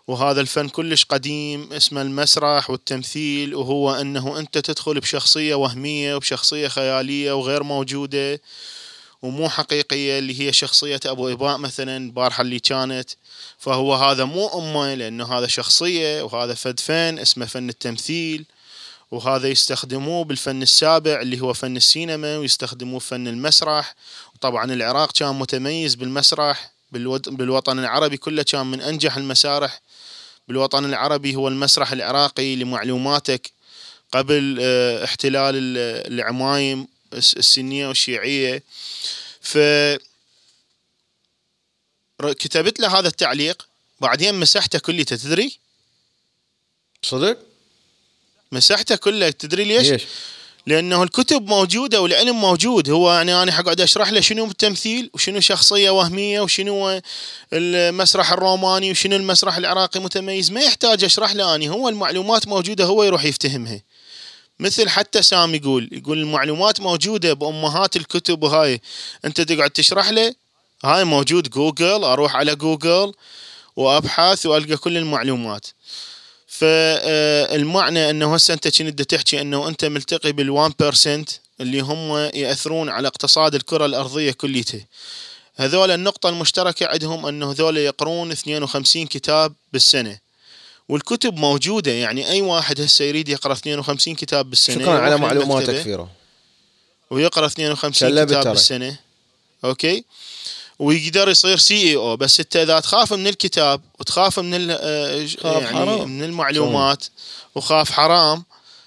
وهذا 0.09 0.41
الفن 0.41 0.69
كلش 0.69 1.05
قديم 1.05 1.73
اسمه 1.73 2.01
المسرح 2.01 2.69
والتمثيل 2.69 3.55
وهو 3.55 3.91
إنه 3.91 4.39
أنت 4.39 4.57
تدخل 4.57 4.99
بشخصية 4.99 5.55
وهمية 5.55 6.15
وبشخصية 6.15 6.67
خيالية 6.67 7.31
وغير 7.31 7.63
موجودة 7.63 8.41
ومو 9.21 9.49
حقيقية 9.49 10.19
اللي 10.19 10.39
هي 10.39 10.53
شخصية 10.53 10.99
أبو 11.05 11.29
إباء 11.29 11.57
مثلا 11.57 12.11
بارحه 12.11 12.41
اللي 12.41 12.59
كانت. 12.59 13.09
فهو 13.57 13.95
هذا 13.95 14.25
مو 14.25 14.47
أمه 14.47 14.93
لأنه 14.93 15.37
هذا 15.37 15.47
شخصية 15.47 16.21
وهذا 16.21 16.53
فد 16.53 16.79
فن 16.79 17.19
اسمه 17.19 17.45
فن 17.45 17.69
التمثيل. 17.69 18.45
وهذا 19.11 19.47
يستخدموه 19.47 20.23
بالفن 20.23 20.61
السابع 20.61 21.21
اللي 21.21 21.41
هو 21.41 21.53
فن 21.53 21.77
السينما 21.77 22.37
ويستخدموه 22.37 22.99
فن 22.99 23.27
المسرح. 23.27 23.95
طبعا 24.41 24.73
العراق 24.73 25.11
كان 25.11 25.35
متميز 25.35 25.95
بالمسرح 25.95 26.71
بالوطن 27.27 27.79
العربي 27.79 28.17
كله 28.17 28.43
كان 28.43 28.65
من 28.65 28.81
أنجح 28.81 29.17
المسارح. 29.17 29.81
بالوطن 30.49 30.85
العربي 30.85 31.35
هو 31.35 31.47
المسرح 31.47 31.91
العراقي 31.91 32.55
لمعلوماتك 32.55 33.51
قبل 34.11 34.57
آه، 34.61 35.03
احتلال 35.03 35.53
العمايم 36.13 36.87
السنية 37.13 37.87
والشيعية 37.87 38.63
ف 39.41 39.57
كتبت 42.21 42.79
له 42.79 42.99
هذا 42.99 43.07
التعليق 43.07 43.67
بعدين 44.01 44.35
مسحته 44.35 44.79
كلي 44.79 45.03
تدري 45.03 45.57
صدق 47.01 47.37
مسحته 48.51 48.95
كله 48.95 49.29
تدري 49.29 49.63
ليش؟ 49.63 49.89
ليش؟ 49.89 50.03
لأنه 50.69 51.03
الكتب 51.03 51.47
موجودة 51.47 52.01
والعلم 52.01 52.41
موجود. 52.41 52.89
هو 52.89 53.13
يعني 53.13 53.43
أنا 53.43 53.51
حقعد 53.51 53.81
أشرح 53.81 54.09
له 54.09 54.21
شنو 54.21 54.45
التمثيل 54.45 55.09
وشنو 55.13 55.39
شخصية 55.39 55.89
وهمية 55.89 56.41
وشنو 56.41 57.01
المسرح 57.53 58.31
الروماني 58.31 58.91
وشنو 58.91 59.15
المسرح 59.15 59.57
العراقي 59.57 59.99
متميز. 59.99 60.51
ما 60.51 60.61
يحتاج 60.61 61.03
أشرح 61.03 61.35
له 61.35 61.55
اني 61.55 61.69
هو 61.69 61.89
المعلومات 61.89 62.47
موجودة 62.47 62.85
هو 62.85 63.03
يروح 63.03 63.25
يفتهمها 63.25 63.81
مثل 64.59 64.89
حتى 64.89 65.21
سام 65.21 65.55
يقول 65.55 65.89
يقول 65.91 66.17
المعلومات 66.17 66.79
موجودة 66.79 67.33
بأمهات 67.33 67.95
الكتب 67.95 68.43
وهاي. 68.43 68.81
أنت 69.25 69.41
تقعد 69.41 69.69
تشرح 69.69 70.09
له؟ 70.09 70.35
هاي 70.83 71.03
موجود 71.03 71.49
جوجل. 71.49 72.03
أروح 72.03 72.35
على 72.35 72.55
جوجل 72.55 73.13
وأبحث 73.75 74.45
وألقى 74.45 74.77
كل 74.77 74.97
المعلومات. 74.97 75.65
فالمعنى 76.59 78.09
أنه 78.09 78.35
هسه 78.35 78.53
أنت 78.53 78.81
كنت 78.81 79.01
تحكي 79.01 79.41
أنه 79.41 79.67
أنت 79.67 79.85
ملتقي 79.85 80.31
بال 80.31 80.48
one 80.48 80.73
percent 80.79 81.29
اللي 81.61 81.79
هم 81.79 82.17
يأثرون 82.33 82.89
على 82.89 83.07
اقتصاد 83.07 83.55
الكرة 83.55 83.85
الأرضية 83.85 84.31
كليتها 84.31 84.85
هذول 85.55 85.91
النقطة 85.91 86.29
المشتركة 86.29 86.87
عندهم 86.87 87.25
أنه 87.25 87.51
هذول 87.51 87.77
يقرون 87.77 88.31
52 88.31 89.07
كتاب 89.07 89.53
بالسنة. 89.73 90.19
والكتب 90.89 91.37
موجودة 91.37 91.91
يعني 91.91 92.29
أي 92.29 92.41
واحد 92.41 92.81
هسه 92.81 93.05
يريد 93.05 93.29
يقرأ 93.29 93.53
52 93.53 94.15
كتاب 94.15 94.49
بالسنة 94.49 94.83
شكرا 94.83 94.99
على 94.99 95.17
معلوماتك 95.17 95.75
فيرو 95.75 96.07
ويقرأ 97.09 97.45
52 97.45 98.25
كتاب 98.25 98.47
بالسنة. 98.47 98.99
أوكي؟ 99.65 100.03
ويقدر 100.79 101.29
يصير 101.29 101.57
CEO 101.57 102.17
بس 102.17 102.39
انت 102.39 102.55
إذا 102.55 102.79
تخاف 102.79 103.13
من 103.13 103.27
الكتاب 103.27 103.81
وتخاف 103.99 104.39
من 104.39 104.67
آه، 104.71 105.27
يعني 105.43 105.67
حرام. 105.67 106.09
من 106.09 106.23
المعلومات 106.23 107.05
وخاف 107.55 107.91
حرام 107.91 108.43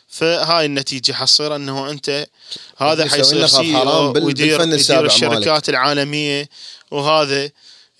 فهاي 0.08 0.66
النتيجة 0.66 1.12
حتصير 1.12 1.56
إنه 1.56 1.90
أنت 1.90 2.26
هذا 2.78 3.08
حيصير 3.08 3.46
CEO 3.46 4.12
ويدير 4.12 4.60
يدير 4.60 4.62
الشركات 5.04 5.46
مالك. 5.48 5.68
العالمية 5.68 6.48
وهذا 6.90 7.50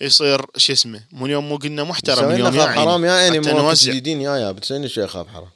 يصير 0.01 0.45
شو 0.57 0.73
اسمه 0.73 1.01
مو 1.11 1.25
اليوم 1.25 1.49
مو 1.49 1.57
قلنا 1.57 1.83
محترم 1.83 2.31
اليوم 2.31 2.55
يا 2.55 2.65
حرام 2.65 3.05
يا 3.05 3.11
عيني 3.11 3.39
مو 3.39 3.73
جديدين 3.73 4.21
يا 4.21 4.37
يا 4.37 4.51
بتسالني 4.51 4.89
شيء 4.89 5.07
خاف 5.07 5.27
حرام 5.27 5.49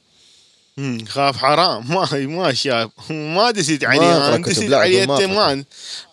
خاف 1.07 1.37
حرام. 1.37 1.85
ما 1.93 2.07
ما 2.13 2.53
شاف 2.53 2.89
ما 3.09 3.51
دزيت 3.51 3.83
عليه 3.83 4.35
دزيت 4.35 4.73
عليه 4.73 5.05
ما 5.05 5.63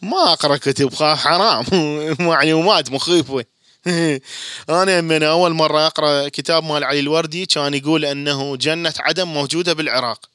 ما 0.03 0.33
أقرأ 0.33 0.57
كتب. 0.57 0.95
خاف 0.95 1.19
حرام. 1.19 1.65
معلومات 2.29 2.91
مخيفة. 2.91 3.45
أنا 4.69 5.01
من 5.01 5.23
أول 5.23 5.53
مرة 5.53 5.87
أقرأ 5.87 6.29
كتاب 6.29 6.65
مال 6.65 6.85
علي 6.85 7.01
الوردي 7.01 7.47
كان 7.47 7.75
يقول 7.75 8.05
أنه 8.05 8.57
جنة 8.57 8.95
عدن 8.99 9.25
موجودة 9.25 9.73
بالعراق. 9.73 10.27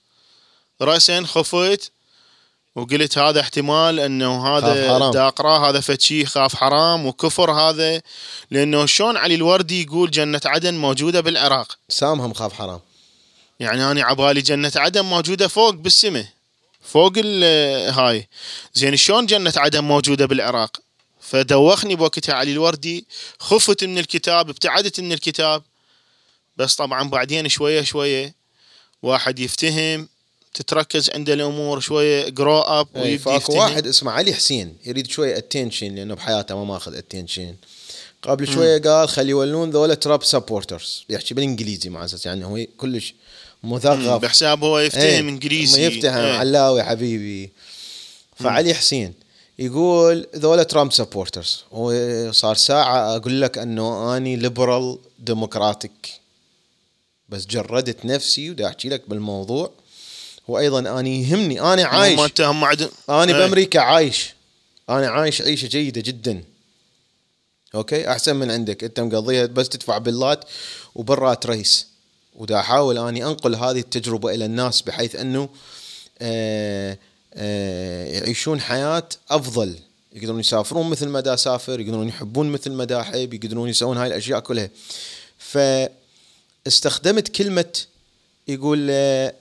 راسا 0.82 1.24
خفت 1.24 1.92
وقلت 2.76 3.18
هذا 3.18 3.40
احتمال 3.40 4.00
أنه 4.00 4.48
هذا 4.48 5.10
دا 5.10 5.28
اقراه 5.28 5.70
هذا 5.70 5.80
فتشي 5.80 6.26
خاف 6.26 6.56
حرام. 6.56 7.06
وكفر 7.06 7.52
هذا. 7.52 8.02
لأنه 8.52 8.86
شلون 8.86 9.18
علي 9.18 9.36
الوردي 9.36 9.84
يقول 9.84 10.12
جنة 10.12 10.42
عدن 10.46 10.74
موجودة 10.74 11.22
بالعراق؟ 11.22 11.78
سامهم 11.90 12.34
خاف 12.34 12.54
حرام. 12.54 12.80
يعني 13.60 13.92
أنا 13.92 14.04
عبالي 14.04 14.42
جنة 14.42 14.72
عدن 14.76 15.02
موجودة 15.02 15.48
فوق 15.48 15.70
بالسماء. 15.70 16.26
فوق 16.82 17.18
هاي. 17.18 18.28
زين 18.74 18.96
شلون 18.96 19.26
جنة 19.26 19.54
عدن 19.58 19.84
موجودة 19.84 20.26
بالعراق؟ 20.26 20.78
فدوخني 21.22 21.96
بوقتها 21.96 22.36
علي 22.36 22.52
الوردي 22.52 23.06
خفت 23.40 23.84
من 23.84 23.98
الكتاب 23.98 24.50
ابتعدت 24.50 25.00
من 25.00 25.12
الكتاب. 25.12 25.64
بس 26.58 26.76
طبعا 26.76 27.10
بعدين 27.10 27.48
شوية 27.48 27.82
شوية 27.82 28.36
واحد 29.04 29.40
يفتهم 29.40 30.08
تتركز 30.54 31.10
عند 31.10 31.30
الأمور 31.30 31.80
شوية 31.80 32.30
grow 32.30 32.60
up 32.60 32.88
إيه، 32.96 33.18
فاكو 33.18 33.58
واحد 33.58 33.88
اسمه 33.88 34.12
علي 34.12 34.34
حسين 34.34 34.78
يريد 34.86 35.08
شوية 35.08 35.38
attention 35.38 35.96
لأنه 35.96 36.16
بحياته 36.16 36.56
ما 36.56 36.64
ماخذ 36.64 36.96
attention 36.96 37.56
قبل 38.22 38.54
شوية 38.54 38.82
قال 38.82 39.10
خلي 39.10 39.30
يولون 39.30 39.70
ذولا 39.70 39.94
Trump 39.94 40.24
supporters 40.24 41.04
يحكي 41.10 41.34
بالإنجليزي 41.34 41.90
مع 41.90 42.06
أساس 42.06 42.26
يعني 42.26 42.46
هو 42.46 42.66
كلش 42.78 43.14
مثقف. 43.64 44.22
بحساب 44.22 44.64
هو 44.64 44.80
يفتهم 44.80 45.02
إيه 45.02 45.20
إنجليزي. 45.20 45.86
يفتهم 45.86 46.14
إيه. 46.14 46.38
علاوي 46.38 46.84
حبيبي. 46.84 47.52
فعلي 48.36 48.74
حسين 48.74 49.14
يقول 49.60 50.28
ذولا 50.36 50.64
Trump 50.64 50.94
supporters 50.94 51.64
وصار 51.72 52.56
ساعة 52.56 53.16
أقول 53.16 53.42
لك 53.42 53.58
أنه 53.58 54.18
أني 54.18 54.36
liberal 54.36 54.98
democratic 55.20 56.14
بس 57.30 57.46
جردت 57.46 58.06
نفسي 58.06 58.50
ودا 58.50 58.68
أحكي 58.68 58.90
لك 58.90 59.10
بالموضوع. 59.10 59.72
وأيضا 60.48 61.00
أني 61.00 61.24
يهمني 61.24 61.62
أنا 61.62 61.86
عايش. 61.86 62.20
هم 62.40 62.64
أنا 62.64 62.88
إيه. 63.10 63.34
بأمريكا 63.34 63.80
عايش. 63.80 64.34
أنا 64.90 65.10
عايش 65.10 65.42
عيشة 65.42 65.68
جيدة 65.68 66.02
جدا. 66.02 66.44
أوكي؟ 67.76 68.12
أحسن 68.12 68.36
من 68.36 68.52
عندك. 68.52 68.84
أنت 68.84 69.00
مقضيها 69.00 69.46
بس 69.46 69.70
تدفع 69.70 69.98
بلات 69.98 70.46
وبرات 70.96 71.46
رئيس. 71.46 71.88
ودا 72.36 72.60
أحاول 72.60 72.98
أني 72.98 73.26
أنقل 73.26 73.56
هذه 73.56 73.80
التجربة 73.80 74.36
إلى 74.36 74.46
الناس 74.46 74.82
بحيث 74.82 75.16
أنه 75.16 75.50
آه، 76.22 76.98
آه، 77.34 78.06
يعيشون 78.06 78.62
حياة 78.62 79.10
أفضل. 79.30 79.76
يقدرون 80.14 80.40
يسافرون 80.40 80.90
مثل 80.90 81.08
ما 81.08 81.20
دا 81.20 81.36
سافر 81.36 81.80
يقدرون 81.80 82.08
يحبون 82.08 82.50
مثل 82.52 82.72
ما 82.72 82.84
دا 82.84 83.02
أحب 83.02 83.34
يقدرون 83.34 83.70
يسوون 83.70 83.98
هاي 83.98 84.08
الأشياء 84.08 84.40
كلها. 84.40 84.70
فاستخدمت 86.66 87.28
كلمة 87.28 87.74
يقول 88.48 88.88
آه، 88.92 89.34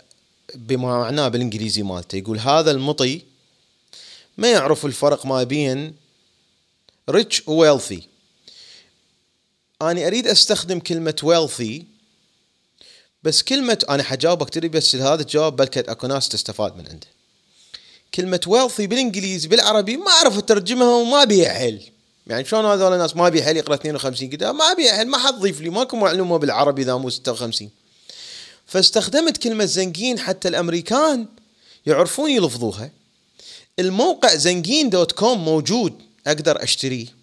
بما 0.54 0.98
معناه 0.98 1.28
بالإنجليزي 1.28 1.82
مالته. 1.82 2.16
يقول 2.16 2.38
هذا 2.38 2.70
المطي 2.70 3.22
ما 4.38 4.50
يعرف 4.50 4.86
الفرق 4.86 5.26
ما 5.26 5.42
بين 5.42 5.94
rich 7.10 7.48
و 7.48 7.64
wealthy 7.64 8.00
أنا 9.82 10.06
أريد 10.06 10.26
أستخدم 10.26 10.80
كلمة 10.80 11.14
wealthy 11.22 11.97
بس 13.22 13.42
كلمة 13.42 13.78
أنا 13.88 14.02
حجاوبك 14.02 14.50
تدري 14.50 14.68
بس 14.68 14.96
هذا 14.96 15.22
الجواب 15.22 15.56
بلكي 15.56 15.80
أكو 15.80 16.06
ناس 16.06 16.28
تستفاد 16.28 16.76
من 16.76 16.88
عنده. 16.88 17.06
كلمة 18.14 18.40
wealthy 18.48 18.82
بالإنجليزي 18.82 19.48
بالعربي 19.48 19.96
ما 19.96 20.10
أعرف 20.10 20.38
أترجمها 20.38 20.94
وما 20.94 21.24
بيها 21.24 21.52
حل. 21.52 21.80
يعني 22.26 22.44
شلون 22.44 22.64
هذول 22.64 22.92
الناس 22.92 23.16
ما 23.16 23.28
بيها 23.28 23.44
حل 23.44 23.56
يقرأ 23.56 23.74
52 23.74 24.28
كتاب؟ 24.28 24.54
ما 24.54 24.72
بيها 24.72 24.96
حل 24.96 25.06
ما 25.06 25.18
حد 25.18 25.46
لي 25.46 25.70
ماكو 25.70 25.96
معلومة 25.96 26.36
بالعربي 26.36 26.82
إذا 26.82 26.96
مو 26.96 27.10
56 27.10 27.70
فاستخدمت 28.66 29.36
كلمة 29.36 29.64
زنقين 29.64 30.18
حتى 30.18 30.48
الأمريكان 30.48 31.26
يعرفون 31.86 32.30
يلفظوها. 32.30 32.90
الموقع 33.78 34.34
زنقين 34.34 34.90
dot 34.90 35.12
com 35.12 35.44
موجود 35.44 36.02
أقدر 36.26 36.62
أشتريه. 36.62 37.17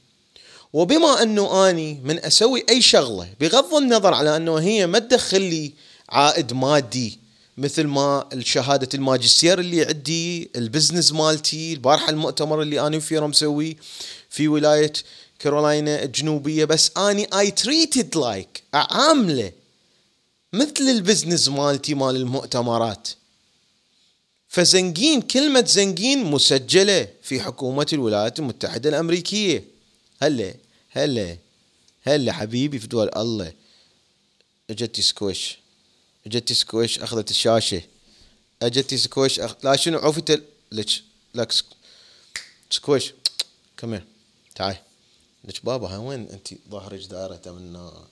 وبما 0.73 1.21
أنه 1.21 1.69
أني 1.69 1.99
من 2.03 2.19
أسوي 2.19 2.65
أي 2.69 2.81
شغلة 2.81 3.27
بغض 3.39 3.73
النظر 3.75 4.13
على 4.13 4.37
أنه 4.37 4.55
هي 4.57 4.87
ما 4.87 4.99
تدخل 4.99 5.41
لي 5.41 5.73
عائد 6.09 6.53
مادي 6.53 7.19
مثل 7.57 7.83
ما 7.83 8.29
شهادة 8.39 8.89
الماجستير 8.93 9.59
اللي 9.59 9.85
عندي 9.85 10.49
ال 10.55 10.62
business 10.62 11.11
مالتي 11.11 11.73
البارحة 11.73 12.09
المؤتمر 12.09 12.61
اللي 12.61 12.87
أنا 12.87 12.99
فيه 12.99 13.27
مسوي 13.27 13.77
في 14.29 14.47
ولاية 14.47 14.93
كارولاينا 15.39 16.03
الجنوبية. 16.03 16.65
بس 16.65 16.91
أني 16.97 17.27
I 17.39 17.51
treat 17.51 17.99
it 17.99 18.17
like 18.17 18.63
أعامله 18.75 19.51
مثل 20.53 20.81
البزنس 20.89 21.49
مالتي 21.49 21.93
مال 21.93 22.15
المؤتمرات. 22.15 23.07
فزنقين 24.47 25.21
كلمة 25.21 25.65
زنقين 25.65 26.23
مسجلة 26.23 27.07
في 27.23 27.41
حكومة 27.41 27.87
الولايات 27.93 28.39
المتحدة 28.39 28.89
الأمريكية. 28.89 29.74
هلا 30.21 30.55
هلا 30.89 31.37
هلا 32.03 32.33
حبيبي 32.33 32.79
في 32.79 32.87
دول 32.87 33.09
الله. 33.17 33.53
اجتي 34.69 35.01
سكويش 35.01 35.57
اجتي 36.25 36.53
سكويش 36.53 36.99
أخذت 36.99 37.31
الشاشة. 37.31 37.81
اجتي 38.61 38.97
سكويش 38.97 39.39
أخ... 39.39 39.55
لا 39.63 39.75
شنو 39.75 39.97
عوفي 39.97 40.21
تل... 40.21 40.43
لك 40.71 40.89
لك 41.33 41.51
سك... 41.51 41.65
سكويش 42.69 43.13
كم 43.77 43.99
تعال. 44.55 44.77
لك 45.43 45.65
بابا 45.65 45.87
ها 45.87 45.97
وين 45.97 46.29
أنت؟ 46.29 46.53
ظهرك 46.69 46.99
دايره 46.99 47.41
منك 47.51 48.07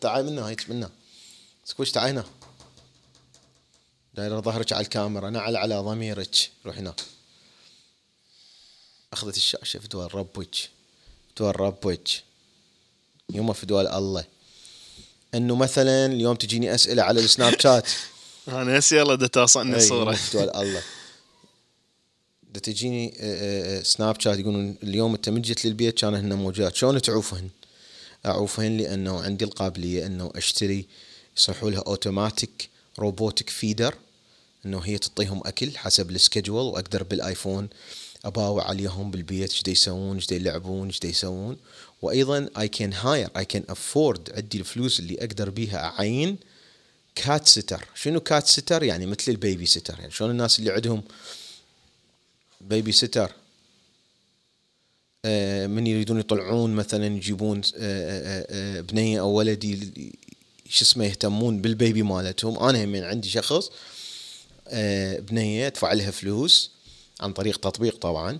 تعال 0.00 0.26
منا 0.26 0.48
هيك 0.48 0.70
منا 0.70 0.90
سكويش 1.64 1.92
تعال 1.92 2.10
هنا. 2.10 2.24
دايره 4.14 4.40
ظهرك 4.40 4.72
على 4.72 4.84
الكاميرا 4.84 5.30
نعل 5.30 5.56
على 5.56 5.74
ضميرك. 5.74 6.50
روح 6.66 6.78
هنا. 6.78 6.94
أخذت 9.12 9.36
الشاشة 9.36 9.78
فدوى 9.78 10.08
ربك. 10.14 10.56
فدوى 11.40 11.52
ربك 11.56 12.08
يوم 13.34 13.52
فدوى 13.52 13.98
الله. 13.98 14.24
إنه 15.34 15.56
مثلا 15.56 16.06
اليوم 16.06 16.36
تجيني 16.36 16.74
أسئلة 16.74 17.02
على 17.02 17.20
السناب 17.20 17.60
شات. 17.60 17.88
أنا 18.48 18.78
هسه 18.78 18.96
يلا 18.96 19.14
دا 19.14 19.26
تصني 19.26 19.72
أي، 19.72 19.76
الصورة 19.76 20.10
يوم 20.10 20.14
فدوى 20.14 20.42
الله. 20.42 20.82
دا 22.54 22.60
تجيني 22.60 23.14
آه، 23.20 23.78
آه، 23.78 23.82
سناب 23.82 24.20
شات 24.20 24.38
يقولون 24.38 24.76
اليوم 24.82 25.14
أنت 25.14 25.28
من 25.28 25.42
جيت 25.42 25.64
للبيت 25.64 25.98
كان 25.98 26.14
هن 26.14 26.32
موجودات 26.32 26.76
شلون 26.76 27.02
تعوفهن؟ 27.02 27.48
اعوفهن 28.26 28.76
لأنه 28.76 29.20
عندي 29.20 29.44
القابلية 29.44 30.06
إنه 30.06 30.32
أشتري 30.34 30.86
يصيحوا 31.36 31.70
لها 31.70 31.82
automatic 31.86 32.68
robotic 32.98 33.50
feeder 33.50 33.94
إنه 34.66 34.78
هي 34.78 34.98
تعطيهم 34.98 35.40
أكل 35.46 35.76
حسب 35.76 36.10
ال 36.10 36.16
schedule 36.16 36.62
وأقدر 36.62 37.02
بالآيفون 37.02 37.68
اباوع 38.24 38.68
عليهم 38.68 39.10
بالبيت 39.10 39.50
إيش 39.50 39.62
يسوون؟ 39.68 40.16
إيش 40.16 40.32
يلعبون؟ 40.32 40.86
إيش 40.86 41.00
يسوون؟ 41.04 41.56
وأيضا 42.02 42.48
I 42.58 42.68
can 42.68 42.92
hire 42.92 43.28
I 43.36 43.44
can 43.44 43.62
afford 43.68 44.32
عندي 44.36 44.58
الفلوس 44.58 45.00
اللي 45.00 45.18
أقدر 45.20 45.50
بيها 45.50 45.84
أعين 45.84 46.36
cat 47.14 47.48
sitter 47.48 47.84
شنو 47.94 48.20
cat 48.20 48.46
sitter 48.46 48.82
يعني 48.82 49.06
مثل 49.06 49.32
ال 49.32 49.39
baby 49.39 49.66
sitter 49.66 49.98
يعني 49.98 50.10
شلون 50.10 50.30
الناس 50.30 50.58
اللي 50.58 50.72
عندهم 50.72 51.02
baby 52.60 52.92
sitter 52.92 53.32
آه، 55.24 55.66
من 55.66 55.86
يريدون 55.86 56.20
يطلعون 56.20 56.74
مثلا 56.74 57.06
يجيبون 57.06 57.60
آه، 57.76 58.46
آه، 58.50 58.80
بنيه 58.80 59.20
أو 59.20 59.28
ولد 59.30 59.64
ي- 59.64 60.12
شو 60.68 60.84
اسمه 60.84 61.04
يهتمون 61.04 61.60
بال 61.62 61.75
baby 61.75 62.02
مالتهم. 62.02 62.58
أنا 62.58 62.84
هم 62.84 62.96
عندي 63.04 63.28
شخص 63.28 63.70
بنية 65.18 65.66
أدفع 65.66 65.92
لها 65.92 66.10
فلوس. 66.10 66.70
عن 67.20 67.32
طريق 67.32 67.56
تطبيق 67.56 67.96
طبعا 67.96 68.38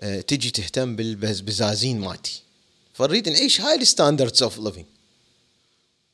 آه، 0.00 0.20
تجي 0.20 0.50
تهتم 0.50 0.96
بالبزازين 0.96 2.00
مالتي 2.00 2.40
فنريد 2.94 3.28
نعيش 3.28 3.60
هاي 3.60 3.74
ال 3.74 3.81
standards 3.81 4.42
of 4.42 4.58
living 4.58 4.86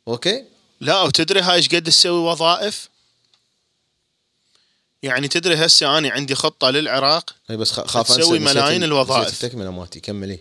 أوكي؟ 0.09 0.45
لا 0.81 1.03
وتدري 1.03 1.41
هاي 1.41 1.55
إيش 1.57 1.69
قد 1.69 1.83
تسوي 1.83 2.19
وظائف؟ 2.31 2.89
يعني 5.03 5.29
تدري 5.29 5.55
هسه 5.55 5.99
أنا 5.99 6.11
عندي 6.11 6.35
خطة 6.35 6.71
للعراق 6.71 7.35
هي 7.49 7.57
بس 7.57 7.73
خاف 7.73 8.09
تسوي 8.09 8.39
ملايين 8.39 8.83
ال- 8.83 8.89
الوظائف. 8.89 9.45
التكمله 9.45 9.71
مالتي 9.71 10.01
كملي. 10.01 10.39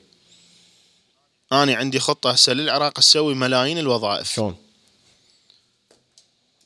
أنا 1.51 1.76
عندي 1.76 1.99
خطة 1.99 2.32
هسه 2.32 2.53
للعراق 2.53 2.91
تسوي 2.93 3.34
ملايين 3.36 3.78
الوظائف. 3.78 4.34
شلون؟ 4.34 4.55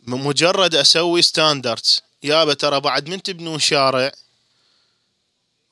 مجرد 0.04 0.76
أسوي 0.76 1.22
standards 1.22 2.02
يابا 2.24 2.54
ترى 2.54 2.80
بعد 2.80 3.10
من 3.10 3.24
تبنون 3.24 3.60
شارع؟ 3.60 4.12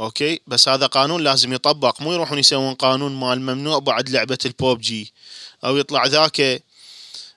أوكي؟ 0.02 0.41
بس 0.47 0.70
هذا 0.70 0.86
قانون 0.86 1.24
لازم 1.24 1.54
يطبق. 1.54 2.02
مو 2.02 2.14
يروحون 2.14 2.39
يسوون 2.39 2.74
قانون 2.74 3.16
مال 3.16 3.41
ممنوع 3.41 3.80
بعد 3.80 4.10
لعبة 4.10 4.38
البوب 4.45 4.82
جي 4.82 5.14
أو 5.66 5.78
يطلع 5.78 6.06
ذاك 6.06 6.64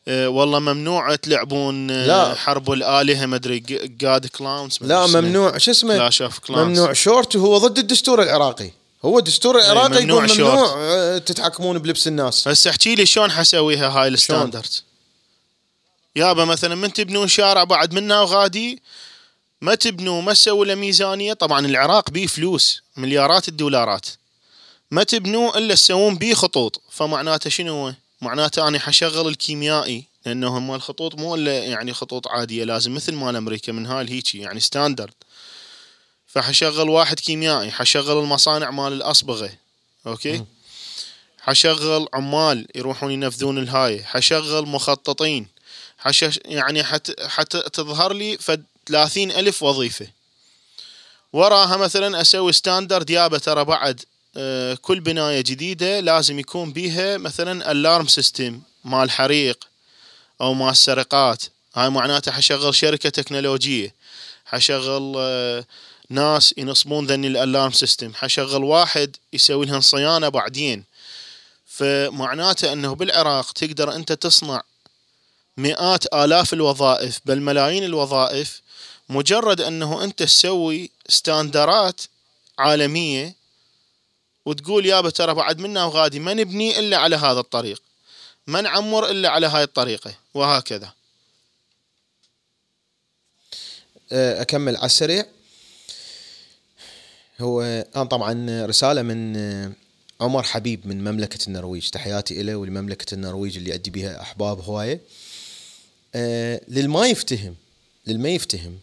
آه، 0.08 0.28
والله 0.28 0.58
ممنوع 0.58 1.14
تلعبون 1.14 1.90
آه، 1.90 2.06
لا. 2.06 2.34
حرب 2.34 2.72
الآلهة 2.72 3.26
مدري 3.26 3.58
جاد 4.00 4.26
كلاونز 4.26 4.78
لا 4.80 5.06
ممنوع. 5.06 5.58
شو 5.58 5.70
اسمه؟ 5.70 5.94
كلاش 5.96 6.22
اوف 6.22 6.38
كلاونز 6.38 6.78
ممنوع. 6.78 6.92
شورت 6.92 7.36
وهو 7.36 7.58
ضد 7.58 7.78
الدستور 7.78 8.22
العراقي. 8.22 8.70
هو 9.04 9.18
الدستور 9.18 9.58
العراقي 9.58 9.96
إيه، 9.96 10.02
ممنوع 10.02 10.24
يقول 10.24 10.36
شورت. 10.36 10.52
ممنوع 10.52 10.74
آه، 10.78 11.18
تتحكمون 11.18 11.78
بلبس 11.78 12.06
الناس. 12.06 12.48
بس 12.48 12.66
احكي 12.66 12.94
لي 12.94 13.06
شلون 13.06 13.30
حسويها 13.30 13.88
هاي 13.88 14.08
الستاندردز 14.08 14.84
يابا 16.16 16.44
مثلا 16.44 16.74
من 16.74 16.92
تبنون 16.92 17.28
شارع 17.28 17.64
بعد 17.64 17.94
منا 17.94 18.20
وغادي 18.20 18.82
ما 19.62 19.74
تبنوا 19.74 20.22
ما 20.22 20.32
تسووا 20.32 20.64
له 20.64 20.74
ميزانية؟ 20.74 21.32
طبعا 21.32 21.66
العراق 21.66 22.10
بيه 22.10 22.26
فلوس 22.26 22.82
مليارات 22.96 23.48
الدولارات. 23.48 24.06
ما 24.90 25.02
تبنوا 25.02 25.58
إلا 25.58 25.74
تسوون 25.74 26.16
بيه 26.16 26.34
خطوط. 26.34 26.82
فمعناته 26.90 27.50
شنو؟ 27.50 27.86
هو؟ 27.86 27.94
معناته 28.20 28.68
أنا 28.68 28.78
حشغل 28.78 29.28
الكيميائي 29.28 30.04
لأنه 30.26 30.58
هم 30.58 30.74
الخطوط 30.74 31.14
مو 31.14 31.34
إلا 31.34 31.64
يعني 31.64 31.92
خطوط 31.92 32.28
عادية 32.28 32.64
لازم 32.64 32.94
مثل 32.94 33.14
مال 33.14 33.36
أمريكا 33.36 33.72
من 33.72 33.86
هاي 33.86 34.02
الهيجي 34.02 34.40
يعني 34.40 34.60
ستاندرد. 34.60 35.14
فحشغل 36.26 36.88
واحد 36.88 37.20
كيميائي 37.20 37.70
حشغل 37.70 38.18
المصانع 38.18 38.70
مال 38.70 38.92
الأصبغة 38.92 39.50
أوكي؟ 40.06 40.44
حشغل 41.40 42.08
عمال 42.14 42.66
يروحون 42.74 43.12
ينفذون 43.12 43.58
الهاي 43.58 44.04
حشغل 44.04 44.66
مخططين. 44.66 45.46
حش 45.98 46.40
يعني 46.44 46.84
حت 46.84 47.20
حت 47.20 47.56
تظهر 47.56 48.12
لي 48.12 48.38
فد 48.38 48.64
30 48.92 49.30
ألف 49.30 49.62
وظيفة. 49.62 50.06
وراها 51.32 51.76
مثلا 51.76 52.20
أسوي 52.20 52.52
standard 52.52 53.10
يابا 53.10 53.38
ترى 53.38 53.64
بعد 53.64 54.00
آه، 54.36 54.74
كل 54.74 55.00
بناية 55.00 55.40
جديدة 55.40 56.00
لازم 56.00 56.38
يكون 56.38 56.72
بيها 56.72 57.16
مثلا 57.16 57.72
alarm 57.72 58.06
system 58.06 58.60
مال 58.84 59.10
حريق 59.10 59.64
أو 60.40 60.54
مال 60.54 60.76
سرقات. 60.76 61.42
هاي 61.74 61.90
معناته 61.90 62.32
حشغل 62.32 62.74
شركة 62.74 63.08
تكنولوجية 63.08 63.94
حشغل 64.44 65.14
آه، 65.16 65.64
ناس 66.10 66.54
ينصبون 66.56 67.06
ذني 67.06 67.26
ال 67.26 67.34
alarm 67.34 67.72
system 67.72 68.14
حشغل 68.14 68.64
واحد 68.64 69.16
يسوي 69.32 69.66
لهم 69.66 69.80
صيانة 69.80 70.28
بعدين. 70.28 70.84
فمعناته 71.66 72.72
أنه 72.72 72.94
بالعراق 72.94 73.52
تقدر 73.52 73.94
أنت 73.94 74.12
تصنع 74.12 74.62
مئات 75.56 76.14
آلاف 76.14 76.52
الوظائف 76.52 77.20
بل 77.24 77.40
ملايين 77.40 77.84
الوظائف 77.84 78.61
مجرد 79.12 79.60
أنه 79.60 80.04
أنت 80.04 80.22
تسوي 80.22 80.90
standardات 81.08 82.00
عالمية 82.58 83.34
وتقول 84.46 84.86
يابا 84.86 85.10
ترى 85.10 85.34
بعد 85.34 85.58
منا 85.58 85.84
وغادي 85.84 86.18
ما 86.20 86.34
نبني 86.34 86.78
إلا 86.78 86.96
على 86.96 87.16
هذا 87.16 87.40
الطريق. 87.40 87.82
ما 88.46 88.60
نعمر 88.60 89.10
إلا 89.10 89.28
على 89.28 89.46
هاي 89.46 89.62
الطريقة 89.62 90.14
وهكذا. 90.34 90.92
آه، 94.12 94.42
أكمل 94.42 94.76
على 94.76 94.86
السريع. 94.86 95.26
هو 97.40 97.62
أنا 97.96 98.04
طبعا 98.04 98.66
رسالة 98.66 99.02
من 99.02 99.36
آه، 99.36 99.72
عمر 100.20 100.42
حبيب 100.42 100.86
من 100.86 101.04
مملكة 101.04 101.46
النرويج. 101.46 101.88
تحياتي 101.88 102.42
له 102.42 102.56
ولمملكة 102.56 103.14
النرويج 103.14 103.56
اللي 103.56 103.72
عندي 103.72 103.90
بها 103.90 104.20
أحباب 104.20 104.60
هواية. 104.60 105.00
آه، 106.14 106.60
للما 106.68 107.06
يفتهم 107.06 107.56
للما 108.06 108.28
يفتهم 108.28 108.78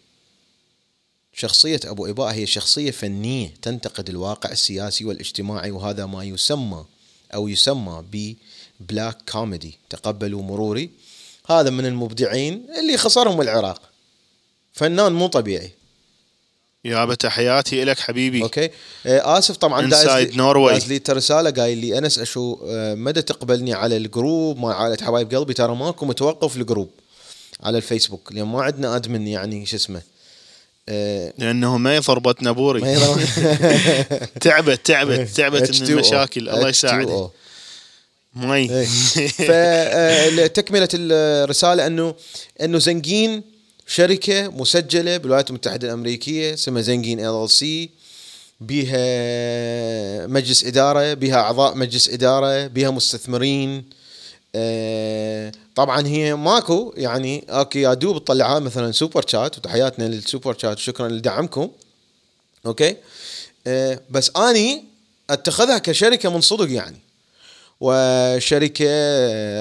شخصية 1.39 1.79
أبو 1.85 2.05
إباء 2.05 2.33
هي 2.33 2.45
شخصية 2.45 2.91
فنية 2.91 3.53
تنتقد 3.61 4.09
الواقع 4.09 4.51
السياسي 4.51 5.05
والاجتماعي 5.05 5.71
وهذا 5.71 6.05
ما 6.05 6.23
يسمى 6.23 6.85
أو 7.33 7.47
يسمى 7.47 8.03
ب 8.11 8.29
black 8.29 9.17
comedy 9.31 9.77
تقبلوا 9.89 10.43
مروري. 10.43 10.89
هذا 11.49 11.69
من 11.69 11.85
المبدعين 11.85 12.65
اللي 12.79 12.97
خسرهم 12.97 13.41
العراق. 13.41 13.81
فنان 14.73 15.11
مو 15.13 15.27
طبيعي. 15.27 15.71
يابا 16.85 17.15
تحياتي 17.15 17.83
لك 17.83 17.99
حبيبي. 17.99 18.43
أوكي. 18.43 18.69
آه 19.05 19.37
آسف 19.37 19.57
طبعا 19.57 19.81
لي- 19.81 20.31
Norway. 20.31 20.73
داز 20.73 20.91
لي 20.91 21.01
رساله 21.09 21.49
قايل 21.49 21.77
لي 21.77 21.97
أنس 21.97 22.19
أشو 22.19 22.59
آه 22.67 22.95
مدى 22.95 23.21
تقبلني 23.21 23.73
على 23.73 23.97
ال 23.97 24.06
group؟ 24.06 24.57
مع 24.57 24.75
عائله 24.83 25.05
حبايب 25.05 25.35
قلبي 25.35 25.53
ترى 25.53 25.75
ماكو 25.75 26.05
متوقف 26.05 26.57
ال 26.57 26.63
group 26.63 26.89
على 27.63 27.77
الفيسبوك. 27.77 28.31
لأن 28.31 28.43
ما 28.45 28.63
عندنا 28.63 28.95
admin 28.95 29.27
يعني 29.27 29.65
شو 29.65 29.75
اسمه. 29.75 30.01
آه 30.89 31.33
لأنه 31.37 31.77
ما 31.77 31.95
يضربت 31.95 32.43
يضرب- 32.83 33.19
تعبت 34.41 34.85
تعبت 34.85 35.29
تعبت 35.37 35.61
من 35.61 35.87
H2O. 35.87 35.89
المشاكل. 35.89 36.49
الله 36.49 36.61
H2O. 36.63 36.67
يساعده 36.67 37.29
مي. 38.35 38.85
فتكملة 39.47 40.89
الرسالة 40.93 41.87
أنه 41.87 42.15
أنه 42.61 42.79
زنقين 42.79 43.41
شركة 43.87 44.47
مسجلة 44.49 45.17
بالولايات 45.17 45.49
المتحدة 45.49 45.87
الأمريكية 45.87 46.53
اسمها 46.53 46.81
زنقين 46.81 47.19
LLC 47.19 47.89
بيها 48.61 50.27
مجلس 50.27 50.63
إدارة 50.65 51.13
بيها 51.13 51.35
أعضاء 51.35 51.75
مجلس 51.77 52.09
إدارة 52.09 52.67
بيها 52.67 52.91
مستثمرين. 52.91 53.83
آه، 54.55 55.51
طبعا 55.75 56.07
هي 56.07 56.35
ماكو 56.35 56.93
يعني 56.97 57.45
أوكي 57.49 57.81
يا 57.81 57.93
دوب 57.93 58.23
تطلعها 58.25 58.59
مثلا 58.59 58.91
super 58.91 59.27
chat 59.27 59.57
وتحياتنا 59.57 60.03
لل 60.03 60.19
super 60.19 60.57
chat 60.57 60.77
وشكرا 60.77 61.07
لدعمكم. 61.07 61.69
أوكي؟ 62.65 62.95
آه، 63.67 63.99
بس 64.09 64.31
أني 64.37 64.83
أتخذها 65.29 65.77
كشركة 65.77 66.29
من 66.29 66.41
صدق 66.41 66.71
يعني. 66.71 66.97
وشركة 67.81 68.87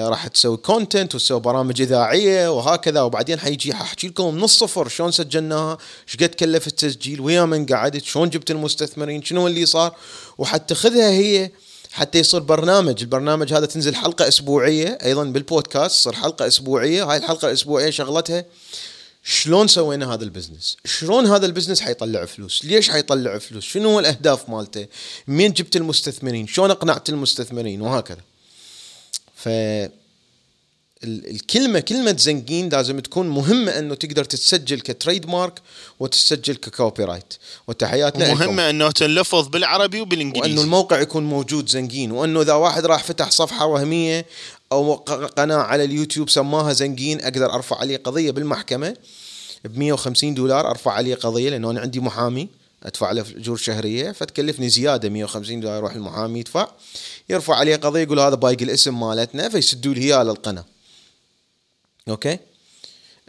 راح 0.09 0.27
تسوي 0.27 0.57
content 0.57 1.15
وتسوي 1.15 1.39
برامج 1.39 1.81
إذاعية 1.81 2.51
وهكذا. 2.51 3.01
وبعدين 3.01 3.39
حيجي 3.39 3.73
حأحكي 3.73 4.07
لكم 4.07 4.33
من 4.33 4.43
الصفر 4.43 4.87
شلون 4.87 5.11
سجلناها، 5.11 5.77
إيش 6.07 6.15
قد 6.15 6.35
كلف 6.35 6.67
التسجيل، 6.67 7.21
ويا 7.21 7.45
من 7.45 7.65
قعدت، 7.65 8.03
شلون 8.03 8.29
جبت 8.29 8.51
المستثمرين، 8.51 9.23
شنو 9.23 9.47
اللي 9.47 9.65
صار، 9.65 9.95
وحتاخذها 10.37 11.09
هي 11.09 11.51
حتى 11.91 12.19
يصير 12.19 12.39
برنامج، 12.39 13.01
البرنامج 13.01 13.53
هذا 13.53 13.65
تنزل 13.65 13.95
حلقة 13.95 14.27
أسبوعية 14.27 14.97
أيضا 15.03 15.23
بالبودكاست 15.23 15.95
تصير 15.95 16.13
حلقة 16.13 16.47
أسبوعية، 16.47 17.03
هاي 17.03 17.17
الحلقة 17.17 17.47
الأسبوعية 17.47 17.89
شغلتها 17.89 18.45
شلون 19.23 19.67
سوينا 19.67 20.13
هذا 20.13 20.23
ال 20.23 20.28
business؟ 20.28 20.77
شلون 20.85 21.25
هذا 21.25 21.45
ال 21.45 21.49
business 21.49 21.81
حيطلع 21.81 22.25
فلوس؟ 22.25 22.65
ليش 22.65 22.89
حيطلع 22.89 23.37
فلوس؟ 23.37 23.63
شنو 23.63 23.89
هو 23.89 23.99
الأهداف 23.99 24.49
مالته؟ 24.49 24.87
مين 25.27 25.53
جبت 25.53 25.75
المستثمرين؟ 25.75 26.47
شلون 26.47 26.71
أقنعت 26.71 27.09
المستثمرين؟ 27.09 27.81
وهكذا. 27.81 28.21
ف 29.35 29.49
الكلمة 31.03 31.79
كلمة 31.79 32.15
زنقين 32.17 32.69
لازم 32.69 32.99
تكون 32.99 33.29
مهمة 33.29 33.79
إنه 33.79 33.95
تقدر 33.95 34.23
تتسجل 34.23 34.79
ك 34.79 35.27
trademark 35.27 35.59
وتسجل 35.99 36.55
ك 36.55 37.03
copyright 37.03 37.33
وتحياتنا 37.67 38.33
مهمة 38.33 38.69
إنه 38.69 38.91
تنلفظ 38.91 39.47
بالعربي 39.47 40.01
وبالإنجليزي. 40.01 40.49
وإنه 40.49 40.61
الموقع 40.61 41.01
يكون 41.01 41.23
موجود 41.23 41.69
زنقين 41.69 42.11
وإنه 42.11 42.41
إذا 42.41 42.53
واحد 42.53 42.85
راح 42.85 43.03
فتح 43.03 43.31
صفحة 43.31 43.65
وهمية 43.65 44.25
أو 44.71 44.93
قناة 45.37 45.55
على 45.55 45.83
اليوتيوب 45.83 46.29
سماها 46.29 46.73
زنقين 46.73 47.21
أقدر 47.21 47.53
أرفع 47.53 47.77
عليه 47.77 47.97
قضية 47.97 48.31
بالمحكمة 48.31 48.95
ب 49.65 49.77
150 49.77 50.33
دولار 50.33 50.69
أرفع 50.69 50.91
عليه 50.91 51.15
قضية 51.15 51.49
لأنه 51.49 51.71
أنا 51.71 51.79
عندي 51.79 51.99
محامي 51.99 52.47
أدفع 52.83 53.11
له 53.11 53.25
اجور 53.37 53.57
شهرية 53.57 54.11
فتكلفني 54.11 54.69
زيادة 54.69 55.09
150 55.09 55.59
دولار 55.59 55.77
يروح 55.77 55.93
المحامي 55.93 56.39
يدفع 56.39 56.67
يرفع 57.29 57.55
عليه 57.55 57.75
قضية 57.75 58.01
يقول 58.01 58.19
هذا 58.19 58.35
بايق 58.35 58.65
الاسم 58.65 58.99
مالتنا 58.99 59.49
فيسدوا 59.49 59.93
لي 59.93 60.01
إياه 60.01 60.23
للقناة. 60.23 60.65
أوكي؟ 62.09 62.39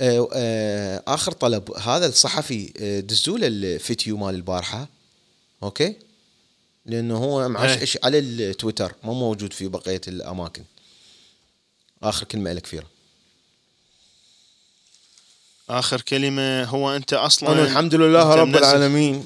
آه، 0.01 0.28
آه، 0.32 1.02
آخر 1.07 1.32
طلب 1.32 1.70
هذا 1.77 2.07
الصحفي 2.07 2.73
آه، 2.81 3.01
دزوا 3.01 3.39
له 3.39 3.47
الفيديو 3.47 4.16
مال 4.16 4.35
البارحة 4.35 4.89
أوكي؟ 5.62 5.94
لأنه 6.86 7.16
هو 7.16 7.48
معش 7.48 7.98
على 8.05 8.19
التويتر 8.19 8.94
مو 9.02 9.15
موجود 9.15 9.52
في 9.52 9.69
بقية 9.69 10.01
الأماكن. 10.09 10.65
آخر 12.02 12.24
كلمة 12.24 12.52
لك 12.52 12.66
فيرا. 12.66 12.86
آخر 15.70 16.01
كلمة 16.01 16.65
هو 16.65 16.97
أنت 16.97 17.12
أصلا 17.12 17.52
أنا 17.52 17.65
الحمد 17.65 17.94
لله 17.94 18.35
رب 18.35 18.57
العالمين. 18.57 19.24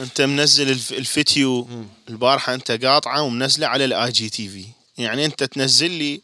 أنت 0.00 0.20
منزل 0.20 0.70
الفيديو 0.70 1.68
البارحة 2.08 2.54
أنت 2.54 2.70
قاطعه 2.84 3.22
ومنزله 3.22 3.66
على 3.66 3.84
ال 3.84 4.12
IGTV 4.12 4.64
يعني 4.98 5.24
أنت 5.24 5.44
تنزل 5.44 5.90
لي 5.90 6.20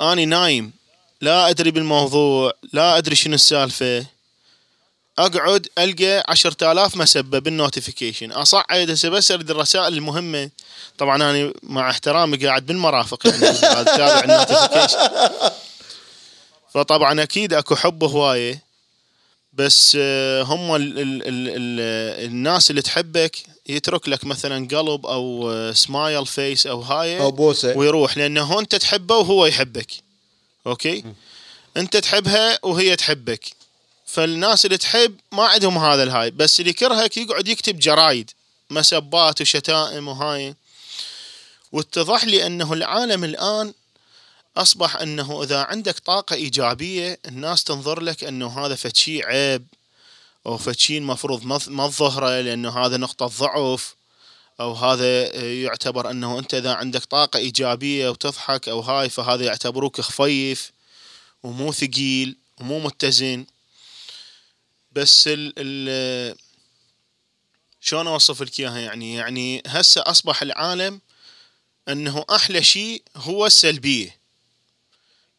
أني 0.00 0.26
نايم. 0.26 0.79
لا 1.20 1.50
أدري 1.50 1.70
بالموضوع 1.70 2.52
لا 2.72 2.98
أدري 2.98 3.14
شنو 3.14 3.34
السالفة. 3.34 4.06
أقعد 5.18 5.66
ألقى 5.78 6.24
عشرة 6.28 6.72
آلاف 6.72 6.96
مسبة 6.96 7.38
بال 7.38 7.51
notification 7.51 8.32
أصعد 8.32 8.90
هسه 8.90 9.08
بس 9.08 9.30
اريد 9.30 9.50
الرسائل 9.50 9.94
المهمة. 9.94 10.50
طبعا 10.98 11.16
أنا 11.16 11.52
مع 11.62 11.90
احترامي 11.90 12.36
قاعد 12.36 12.66
بالمرافق 12.66 13.26
يعني 13.26 13.48
اتابع 13.48 14.20
ال 14.24 14.30
notification 14.30 14.98
فطبعا 16.74 17.22
أكيد 17.22 17.52
أكو 17.54 17.76
حب 17.76 18.04
هواية. 18.04 18.70
بس 19.52 19.96
آه، 20.00 20.42
هم 20.42 20.74
ال 20.74 20.98
ال 20.98 21.22
ال 21.22 21.48
ال 21.48 21.80
الناس 22.26 22.70
اللي 22.70 22.82
تحبك 22.82 23.36
يترك 23.68 24.08
لك 24.08 24.24
مثلا 24.24 24.68
قلب 24.68 25.06
أو 25.06 25.52
smile 25.74 26.26
face 26.26 26.66
أو 26.66 26.80
هاي 26.80 27.20
أو 27.20 27.30
بوسة. 27.30 27.76
ويروح 27.76 28.18
لأنه 28.18 28.58
انت 28.60 28.74
تحبه 28.74 29.16
وهو 29.16 29.46
يحبك. 29.46 30.09
أوكي؟ 30.70 31.04
أنت 31.76 31.96
تحبها 31.96 32.58
وهي 32.62 32.96
تحبك. 32.96 33.44
فالناس 34.06 34.64
اللي 34.64 34.76
تحب 34.78 35.16
ما 35.32 35.46
عندهم 35.46 35.78
هذا 35.78 36.02
الهاي 36.02 36.30
بس 36.30 36.60
اللي 36.60 36.70
يكرهك 36.70 37.16
يقعد 37.16 37.48
يكتب 37.48 37.78
جرايد 37.78 38.30
مسبات 38.70 39.40
وشتائم 39.40 40.08
وهاي. 40.08 40.54
واتضح 41.72 42.24
لي 42.24 42.46
أنه 42.46 42.72
العالم 42.72 43.24
الآن 43.24 43.72
أصبح 44.56 44.96
أنه 44.96 45.42
إذا 45.42 45.62
عندك 45.62 45.98
طاقة 45.98 46.34
إيجابية 46.34 47.18
الناس 47.26 47.64
تنظر 47.64 48.00
لك 48.00 48.24
أنه 48.24 48.66
هذا 48.66 48.74
فشي 48.74 49.22
عيب 49.22 49.66
أو 50.46 50.56
فشي 50.56 50.98
المفروض 50.98 51.44
ما 51.68 51.88
تظهره 51.88 52.40
لأنه 52.40 52.78
هذا 52.78 52.96
نقطة 52.96 53.26
ضعف. 53.26 53.94
أو 54.60 54.72
هذا 54.72 55.34
يعتبر 55.42 56.10
أنه 56.10 56.38
أنت 56.38 56.54
إذا 56.54 56.72
عندك 56.72 57.04
طاقة 57.04 57.38
إيجابية 57.38 58.08
وتضحك 58.08 58.68
أو 58.68 58.80
هاي 58.80 59.08
فهذا 59.08 59.44
يعتبروك 59.44 60.00
خفيف 60.00 60.72
ومو 61.42 61.72
ثقيل 61.72 62.36
ومو 62.60 62.78
متزن. 62.78 63.46
بس 64.92 65.28
ال 65.28 65.52
ال 65.58 66.36
شلون 67.80 68.06
أوصف 68.06 68.42
لك 68.42 68.60
إياها؟ 68.60 68.78
يعني 68.78 69.14
يعني 69.14 69.62
هسه 69.66 70.02
أصبح 70.06 70.42
العالم 70.42 71.00
أنه 71.88 72.24
أحلى 72.30 72.62
شيء 72.62 73.02
هو 73.16 73.46
السلبية 73.46 74.20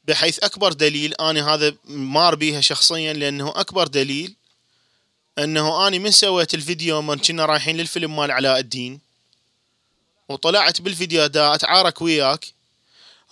بحيث 0.04 0.40
أكبر 0.40 0.74
دليل 0.74 1.14
أنا 1.14 1.54
هذا 1.54 1.76
مار 1.86 2.36
بيها 2.36 2.62
شخصيا 2.62 3.14
لأنه 3.14 3.50
أكبر 3.56 3.88
دليل 3.88 4.36
أنه 5.40 5.88
اني 5.88 6.00
من 6.00 6.12
سويت 6.12 6.54
الفيديو 6.54 7.02
من 7.02 7.20
كنا 7.20 7.46
رايحين 7.46 7.78
للفيلم 7.78 8.16
مال 8.16 8.32
علاء 8.32 8.60
الدين. 8.60 9.11
وطلعت 10.32 10.82
بالفيديو 10.82 11.26
دا 11.26 11.54
أتعارك 11.54 12.02
وياك. 12.02 12.54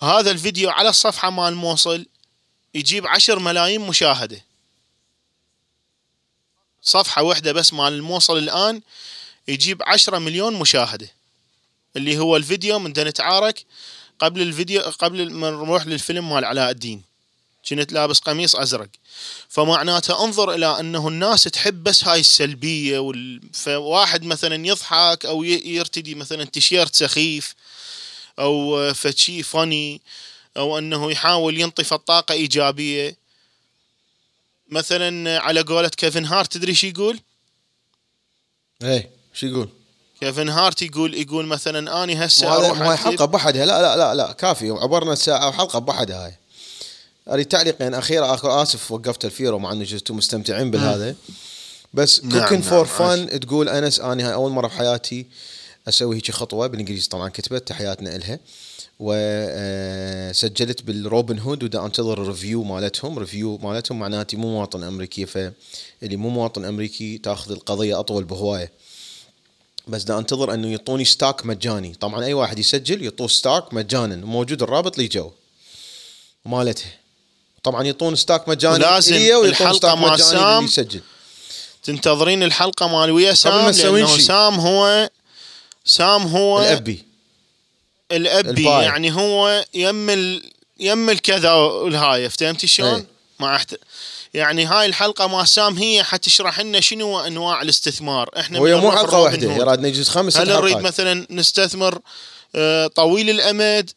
هذا 0.00 0.30
الفيديو 0.30 0.70
على 0.70 0.88
الصفحة 0.88 1.30
مال 1.30 1.54
موصل 1.54 2.06
يجيب 2.74 3.06
عشر 3.06 3.38
ملايين 3.38 3.80
مشاهدة. 3.80 4.44
صفحة 6.82 7.22
واحدة 7.22 7.52
بس 7.52 7.72
مال 7.72 7.92
الموصل 7.92 8.38
الآن 8.38 8.82
يجيب 9.48 9.82
عشرة 9.82 10.18
مليون 10.18 10.54
مشاهدة. 10.54 11.08
اللي 11.96 12.18
هو 12.18 12.36
الفيديو 12.36 12.78
من 12.78 12.90
نتعارك 12.90 13.66
قبل 14.18 14.42
الفيديو 14.42 14.80
قبل 14.80 15.32
ما 15.32 15.50
نروح 15.50 15.86
للفيلم 15.86 16.30
مال 16.34 16.44
علاء 16.44 16.70
الدين. 16.70 17.09
كنت 17.68 17.92
لابس 17.92 18.18
قميص 18.18 18.56
أزرق 18.56 18.88
فمعناته 19.48 20.24
انظر 20.24 20.54
إلى 20.54 20.80
أنه 20.80 21.08
الناس 21.08 21.44
تحب 21.44 21.82
بس 21.82 22.04
هاي 22.04 22.20
السلبية 22.20 22.98
وال... 22.98 23.40
فواحد 23.52 24.24
مثلا 24.24 24.66
يضحك 24.66 25.26
أو 25.26 25.42
يرتدي 25.44 26.14
مثلا 26.14 26.44
تيشيرت 26.44 26.94
سخيف 26.94 27.54
أو 28.38 28.94
فشي 28.94 29.42
فاني 29.42 30.00
أو 30.56 30.78
أنه 30.78 31.10
يحاول 31.10 31.60
ينطي 31.60 31.94
الطاقة 31.94 32.32
إيجابية 32.32 33.16
مثلا 34.68 35.40
على 35.40 35.60
قولة 35.60 35.88
كيفن 35.88 36.24
هارت 36.24 36.52
تدري 36.52 36.74
شو 36.74 36.86
يقول؟ 36.86 37.20
إيه 38.82 39.10
شو 39.34 39.46
يقول؟ 39.46 39.68
كيفن 40.20 40.48
هارت 40.48 40.82
يقول 40.82 41.14
يقول 41.14 41.46
مثلا 41.46 42.04
اني 42.04 42.26
هسه 42.26 42.56
أروح 42.56 42.80
هاي 42.80 42.96
حلقة 42.96 43.24
بحدها 43.24 43.66
لا 43.66 43.82
لا 43.82 43.96
لا 43.96 44.14
لا 44.14 44.32
كافي 44.32 44.70
عبرنا 44.70 45.12
الساعة 45.12 45.48
وحلقه 45.48 45.78
بحدها 45.78 46.26
هاي 46.26 46.34
أريد 47.30 47.46
تعليقين 47.46 47.94
أخيرا 47.94 48.34
آخر 48.34 48.62
آسف 48.62 48.92
وقفت 48.92 49.24
الفيرو 49.24 49.58
مع 49.58 49.72
إنه 49.72 49.84
جزتوا 49.84 50.16
مستمتعين 50.16 50.70
بالهذا. 50.70 51.14
بس 51.94 52.20
كوكن 52.20 52.60
فور 52.60 52.84
فن 52.84 53.40
تقول 53.40 53.68
أنس 53.68 54.00
أني 54.00 54.22
هاي 54.22 54.34
أول 54.34 54.50
مرة 54.50 54.66
بحياتي 54.66 55.26
أسوي 55.88 56.16
هيك 56.16 56.30
خطوة 56.30 56.66
بالإنجليزي. 56.66 57.08
طبعا 57.08 57.28
كتبت 57.28 57.68
تحياتنا 57.68 58.16
إلها. 58.16 58.38
وسجلت 58.98 60.82
بالروبن 60.82 61.38
هود 61.38 61.64
ودا 61.64 61.84
أنتظر 61.84 62.28
review 62.28 62.62
مالتهم. 62.64 63.18
review 63.18 63.58
مالتهم 63.58 63.98
معناتي 63.98 64.36
مو 64.36 64.48
مواطن 64.48 64.82
أمريكي 64.82 65.26
فاللي 65.26 66.16
مو 66.16 66.28
مواطن 66.28 66.64
أمريكي 66.64 67.18
تأخذ 67.18 67.52
القضية 67.52 68.00
أطول 68.00 68.24
بهواية. 68.24 68.72
بس 69.88 70.02
دا 70.02 70.18
أنتظر 70.18 70.54
إنه 70.54 70.68
يعطوني 70.68 71.04
stock 71.04 71.46
مجاني. 71.46 71.94
طبعا 71.94 72.24
أي 72.24 72.34
واحد 72.34 72.58
يسجل 72.58 73.02
يعطوه 73.02 73.28
stock 73.28 73.74
مجانا 73.74 74.16
موجود 74.16 74.62
الرابط 74.62 74.98
اللي 74.98 75.08
جو 75.08 75.30
مالتها 76.44 76.99
طبعا 77.62 77.82
يعطون 77.82 78.16
stock 78.16 78.48
مجاني 78.48 78.78
لازم 78.78 79.16
الحلقة 79.44 79.94
مع 79.94 80.16
سام. 80.16 80.64
يسجل. 80.64 81.00
تنتظرين 81.82 82.42
الحلقة 82.42 82.88
مال 82.88 83.10
ويا 83.10 83.34
سام 83.34 83.70
لأنه 83.70 84.18
سام 84.18 84.54
هو 84.54 85.10
سام 85.84 86.22
هو 86.22 86.62
الابي 86.62 87.04
الابي 88.12 88.50
الباي. 88.50 88.84
يعني 88.84 89.12
هو 89.12 89.64
يم 89.74 90.10
ال... 90.10 90.42
يم 90.80 91.10
الكذا 91.10 91.52
والهاي 91.52 92.30
فهمتي 92.30 92.66
شلون؟ 92.66 92.94
إيه. 92.94 93.06
ما 93.40 93.56
أحت... 93.56 93.74
يعني 94.34 94.64
هاي 94.64 94.86
الحلقة 94.86 95.26
مع 95.26 95.44
سام 95.44 95.76
هي 95.76 96.02
حتشرح 96.02 96.60
لنا 96.60 96.80
شنو 96.80 97.20
أنواع 97.20 97.62
الاستثمار. 97.62 98.30
إحنا 98.38 98.60
وهي 98.60 98.74
مو 98.74 98.92
حلقة 98.92 99.18
واحدة 99.20 99.52
هي 99.52 99.60
راد 99.60 99.80
نجلس 99.80 100.08
خمس 100.08 100.36
هل 100.36 100.48
نريد 100.48 100.76
مثلا 100.76 101.26
نستثمر 101.30 101.98
آه، 102.54 102.86
طويل 102.86 103.30
الأمد؟ 103.30 103.90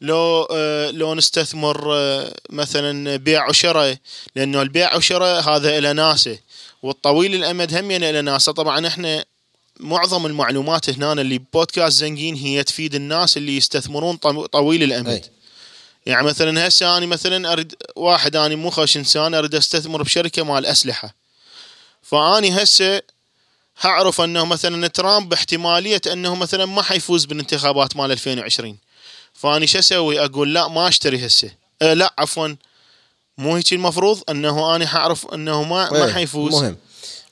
لو 0.00 0.48
آه، 0.50 0.90
لو 0.90 1.14
نستثمر 1.14 1.94
آه، 1.94 2.34
مثلا 2.50 3.16
بيع 3.16 3.48
وشراء 3.48 3.96
لأنه 4.36 4.62
البيع 4.62 4.96
وشراء 4.96 5.42
هذا 5.48 5.78
إلى 5.78 5.92
ناسه 5.92 6.38
والطويل 6.82 7.34
الأمد 7.34 7.74
هم 7.74 7.90
إلى 7.90 8.22
ناسه. 8.22 8.52
طبعا 8.52 8.86
إحنا 8.86 9.24
معظم 9.80 10.26
المعلومات 10.26 10.90
هنا 10.90 11.12
اللي 11.12 11.38
بودكاست 11.52 11.96
زنقين 11.98 12.34
هي 12.34 12.62
تفيد 12.64 12.94
الناس 12.94 13.36
اللي 13.36 13.56
يستثمرون 13.56 14.16
طو- 14.16 14.46
طويل 14.46 14.82
الأمد. 14.82 15.08
أي. 15.08 15.22
يعني 16.06 16.26
مثلا 16.26 16.68
هسه 16.68 16.96
أنا 16.96 17.06
مثلا 17.06 17.52
أريد 17.52 17.74
واحد 17.96 18.36
اني 18.36 18.56
مو 18.56 18.70
خوش 18.70 18.96
إنسان 18.96 19.34
أريد 19.34 19.54
أستثمر 19.54 20.02
بشركة 20.02 20.42
مال 20.44 20.66
أسلحة. 20.66 21.14
فاني 22.02 22.62
هسه 22.62 23.02
هعرف 23.80 24.20
أنه 24.20 24.44
مثلا 24.44 24.86
ترامب 24.86 25.32
احتماليه 25.32 26.00
أنه 26.12 26.34
مثلا 26.34 26.66
ما 26.66 26.82
حيفوز 26.82 27.24
بالانتخابات 27.24 27.96
مال 27.96 28.12
2020 28.12 28.76
فاني 29.40 29.66
شو 29.66 29.78
أسوي؟ 29.78 30.24
أقول 30.24 30.54
لا 30.54 30.68
ما 30.68 30.88
أشتري 30.88 31.26
هسه. 31.26 31.50
أه 31.82 31.94
لا 31.94 32.14
عفوا. 32.18 32.48
مو 33.38 33.56
هيك 33.56 33.72
المفروض 33.72 34.20
أنه 34.28 34.76
اني 34.76 34.86
حعرف 34.86 35.34
أنه 35.34 35.62
ما 35.62 35.90
ما 35.90 36.04
إيه، 36.04 36.12
حيفوز. 36.12 36.54
مهم. 36.54 36.76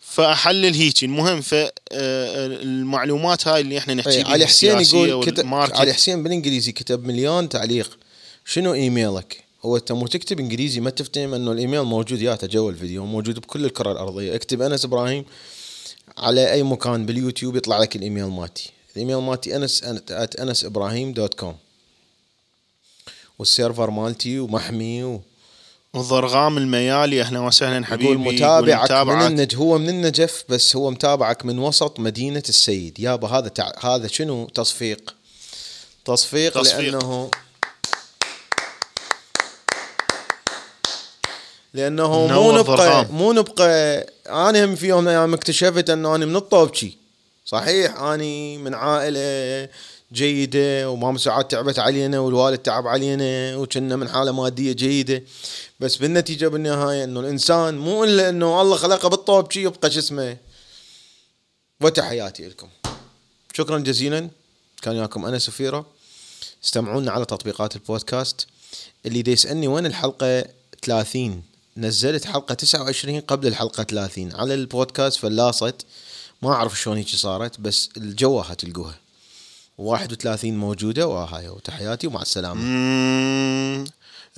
فأحلل 0.00 0.74
هيك 0.74 1.04
المهم 1.04 1.40
فالمعلومات 1.40 3.48
هاي 3.48 3.60
اللي 3.60 3.78
إحنا 3.78 3.94
نحكي 3.94 4.10
إيه، 4.10 4.24
علي 4.24 4.46
حسين 4.46 4.80
يقول 4.80 5.26
كتب. 5.26 5.54
علي 5.54 5.92
حسين 5.92 6.22
بالإنجليزي 6.22 6.72
كتب 6.72 7.04
مليون 7.04 7.48
تعليق. 7.48 7.98
شنو 8.44 8.74
إيميلك؟ 8.74 9.44
هو 9.64 9.76
أنت 9.76 9.92
مو 9.92 10.06
تكتب 10.06 10.40
إنجليزي 10.40 10.80
ما 10.80 10.90
تفتهم 10.90 11.34
إنه 11.34 11.52
الإيميل 11.52 11.82
موجود. 11.82 12.22
ياهو 12.22 12.46
جوا 12.46 12.70
الفيديو. 12.70 13.06
موجود 13.06 13.38
بكل 13.38 13.64
الكره 13.64 13.92
الأرضية. 13.92 14.34
اكتب 14.34 14.62
أنس 14.62 14.84
إبراهيم 14.84 15.24
على 16.18 16.52
أي 16.52 16.62
مكان 16.62 17.06
باليوتيوب 17.06 17.56
يطلع 17.56 17.78
لك 17.78 17.96
الإيميل 17.96 18.24
مالتي. 18.24 18.70
الإيميل 18.92 19.16
مالتي 19.16 19.56
انس 19.56 19.84
أنس 20.40 20.64
إبراهيم 20.64 21.12
dot 21.12 21.34
com 21.34 21.56
والـ 23.38 23.51
server 23.51 23.90
مالتي 23.90 24.38
ومحمي 24.38 25.04
و... 25.04 25.20
وضرغام 25.94 26.58
الميالي 26.58 27.22
أهلا 27.22 27.40
وسهلا 27.40 27.86
حبيبي 27.86 28.04
يقول 28.04 28.18
متابعك 28.34 28.84
متابعك. 28.84 29.16
من 29.16 29.26
النج 29.26 29.56
هو 29.56 29.78
من 29.78 29.88
النجف 29.88 30.44
بس 30.48 30.76
هو 30.76 30.90
متابعك 30.90 31.44
من 31.44 31.58
وسط 31.58 32.00
مدينة 32.00 32.42
السيد 32.48 33.00
يابا 33.00 33.28
هذا 33.28 33.48
تع... 33.48 33.72
هذا 33.80 34.06
شنو 34.06 34.46
تصفيق 34.48 35.14
تصفيق, 36.04 36.60
تصفيق. 36.62 36.80
لأنه 36.94 37.30
لأنه 41.74 42.26
مو 42.26 42.52
نبقى. 42.52 43.06
مو 43.10 43.32
نبقى 43.32 44.06
أنا 44.28 44.64
هم 44.64 44.76
في 44.76 44.86
يوم 44.86 45.00
من 45.00 45.08
الأيام 45.08 45.34
اكتشفت 45.34 45.90
أنه 45.90 46.14
أنا 46.14 46.26
من 46.26 46.36
الطوبشي 46.36 46.96
صحيح 47.44 48.00
أني 48.00 48.58
من 48.58 48.74
عائلة 48.74 49.68
جيدة 50.12 50.90
وماما 50.90 51.18
ساعات 51.18 51.50
تعبت 51.50 51.78
علينا 51.78 52.18
والوالد 52.18 52.58
تعب 52.58 52.86
علينا 52.86 53.56
وكنا 53.56 53.96
من 53.96 54.08
حالة 54.08 54.32
مادية 54.32 54.72
جيدة. 54.72 55.22
بس 55.80 55.96
بالنتيجة 55.96 56.48
بالنهاية 56.48 57.04
إنه 57.04 57.20
الإنسان 57.20 57.78
مو 57.78 58.04
إلا 58.04 58.28
إنه 58.28 58.62
الله 58.62 58.76
خلقه 58.76 59.08
بالطوبشي 59.08 59.62
يبقى 59.62 59.90
شو 59.90 59.98
اسمه؟ 59.98 60.36
وتحياتي 61.80 62.48
لكم. 62.48 62.68
شكرا 63.52 63.78
جزيلا. 63.78 64.30
كان 64.82 64.96
وياكم 64.96 65.24
أنا 65.24 65.38
سفيرة. 65.38 65.86
استمعونا 66.64 67.10
على 67.12 67.24
تطبيقات 67.24 67.76
البودكاست. 67.76 68.46
اللي 69.06 69.22
دي 69.22 69.32
يسألني 69.32 69.68
وين 69.68 69.86
الحلقة 69.86 70.44
30 70.82 71.42
نزلت 71.76 72.24
حلقة 72.24 72.54
29 72.54 73.20
قبل 73.20 73.46
الحلقة 73.46 73.82
30 73.82 74.34
على 74.34 74.54
البودكاست 74.54 75.18
فلاصت 75.18 75.74
ما 76.42 76.52
أعرف 76.52 76.80
شلون 76.80 76.96
هيك 76.96 77.08
صارت 77.08 77.60
بس 77.60 77.88
الجوها 77.96 78.54
تلقوها. 78.54 78.98
31 79.78 80.56
موجودة 80.56 81.06
وهاي 81.06 81.48
وتحياتي 81.48 82.06
ومع 82.06 82.22
السلامة. 82.22 82.60
مم، 82.60 83.84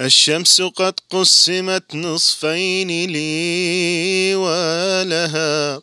الشمس 0.00 0.62
قد 0.62 0.94
قسمت 1.10 1.94
نصفين 1.94 3.10
لي 3.10 4.34
ولها. 4.34 5.80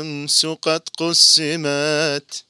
الشمس 0.00 0.46
قد 0.62 0.82
قسمت. 0.98 2.44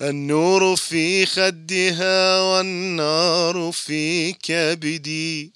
النور 0.02 0.76
في 0.76 1.26
خدها 1.26 2.42
والنار 2.42 3.72
في 3.72 4.34
كبدي. 4.34 5.54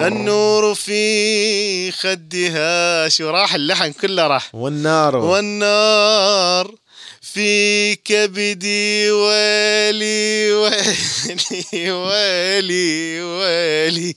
النور 0.00 0.74
في 0.74 1.92
خدها 1.92 3.08
شو 3.08 3.30
راح 3.30 3.54
اللحن 3.54 3.92
كله 3.92 4.26
راح. 4.26 4.54
والنار. 4.54 5.16
والنار 5.16 6.74
في 7.20 7.94
كبدي 7.94 9.10
ويلي 9.10 10.52
ويلي 10.52 11.92
ويلي 11.92 13.22
ويلي. 13.22 14.16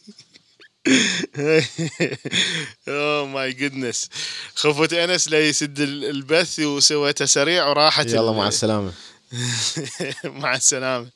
oh 2.88 3.26
my 3.26 3.54
goodness 3.54 4.10
خفت 4.56 4.94
أنس 4.94 5.28
لا 5.30 5.40
يسد 5.40 5.80
ال- 5.80 6.06
البث 6.06 6.60
وسويته 6.60 7.26
سريع 7.26 7.68
وراحت 7.68 8.06
يلا 8.10 8.32
مع 8.32 8.48
السلامة. 8.48 8.92
مع 10.42 10.56
السلامة. 10.56 11.10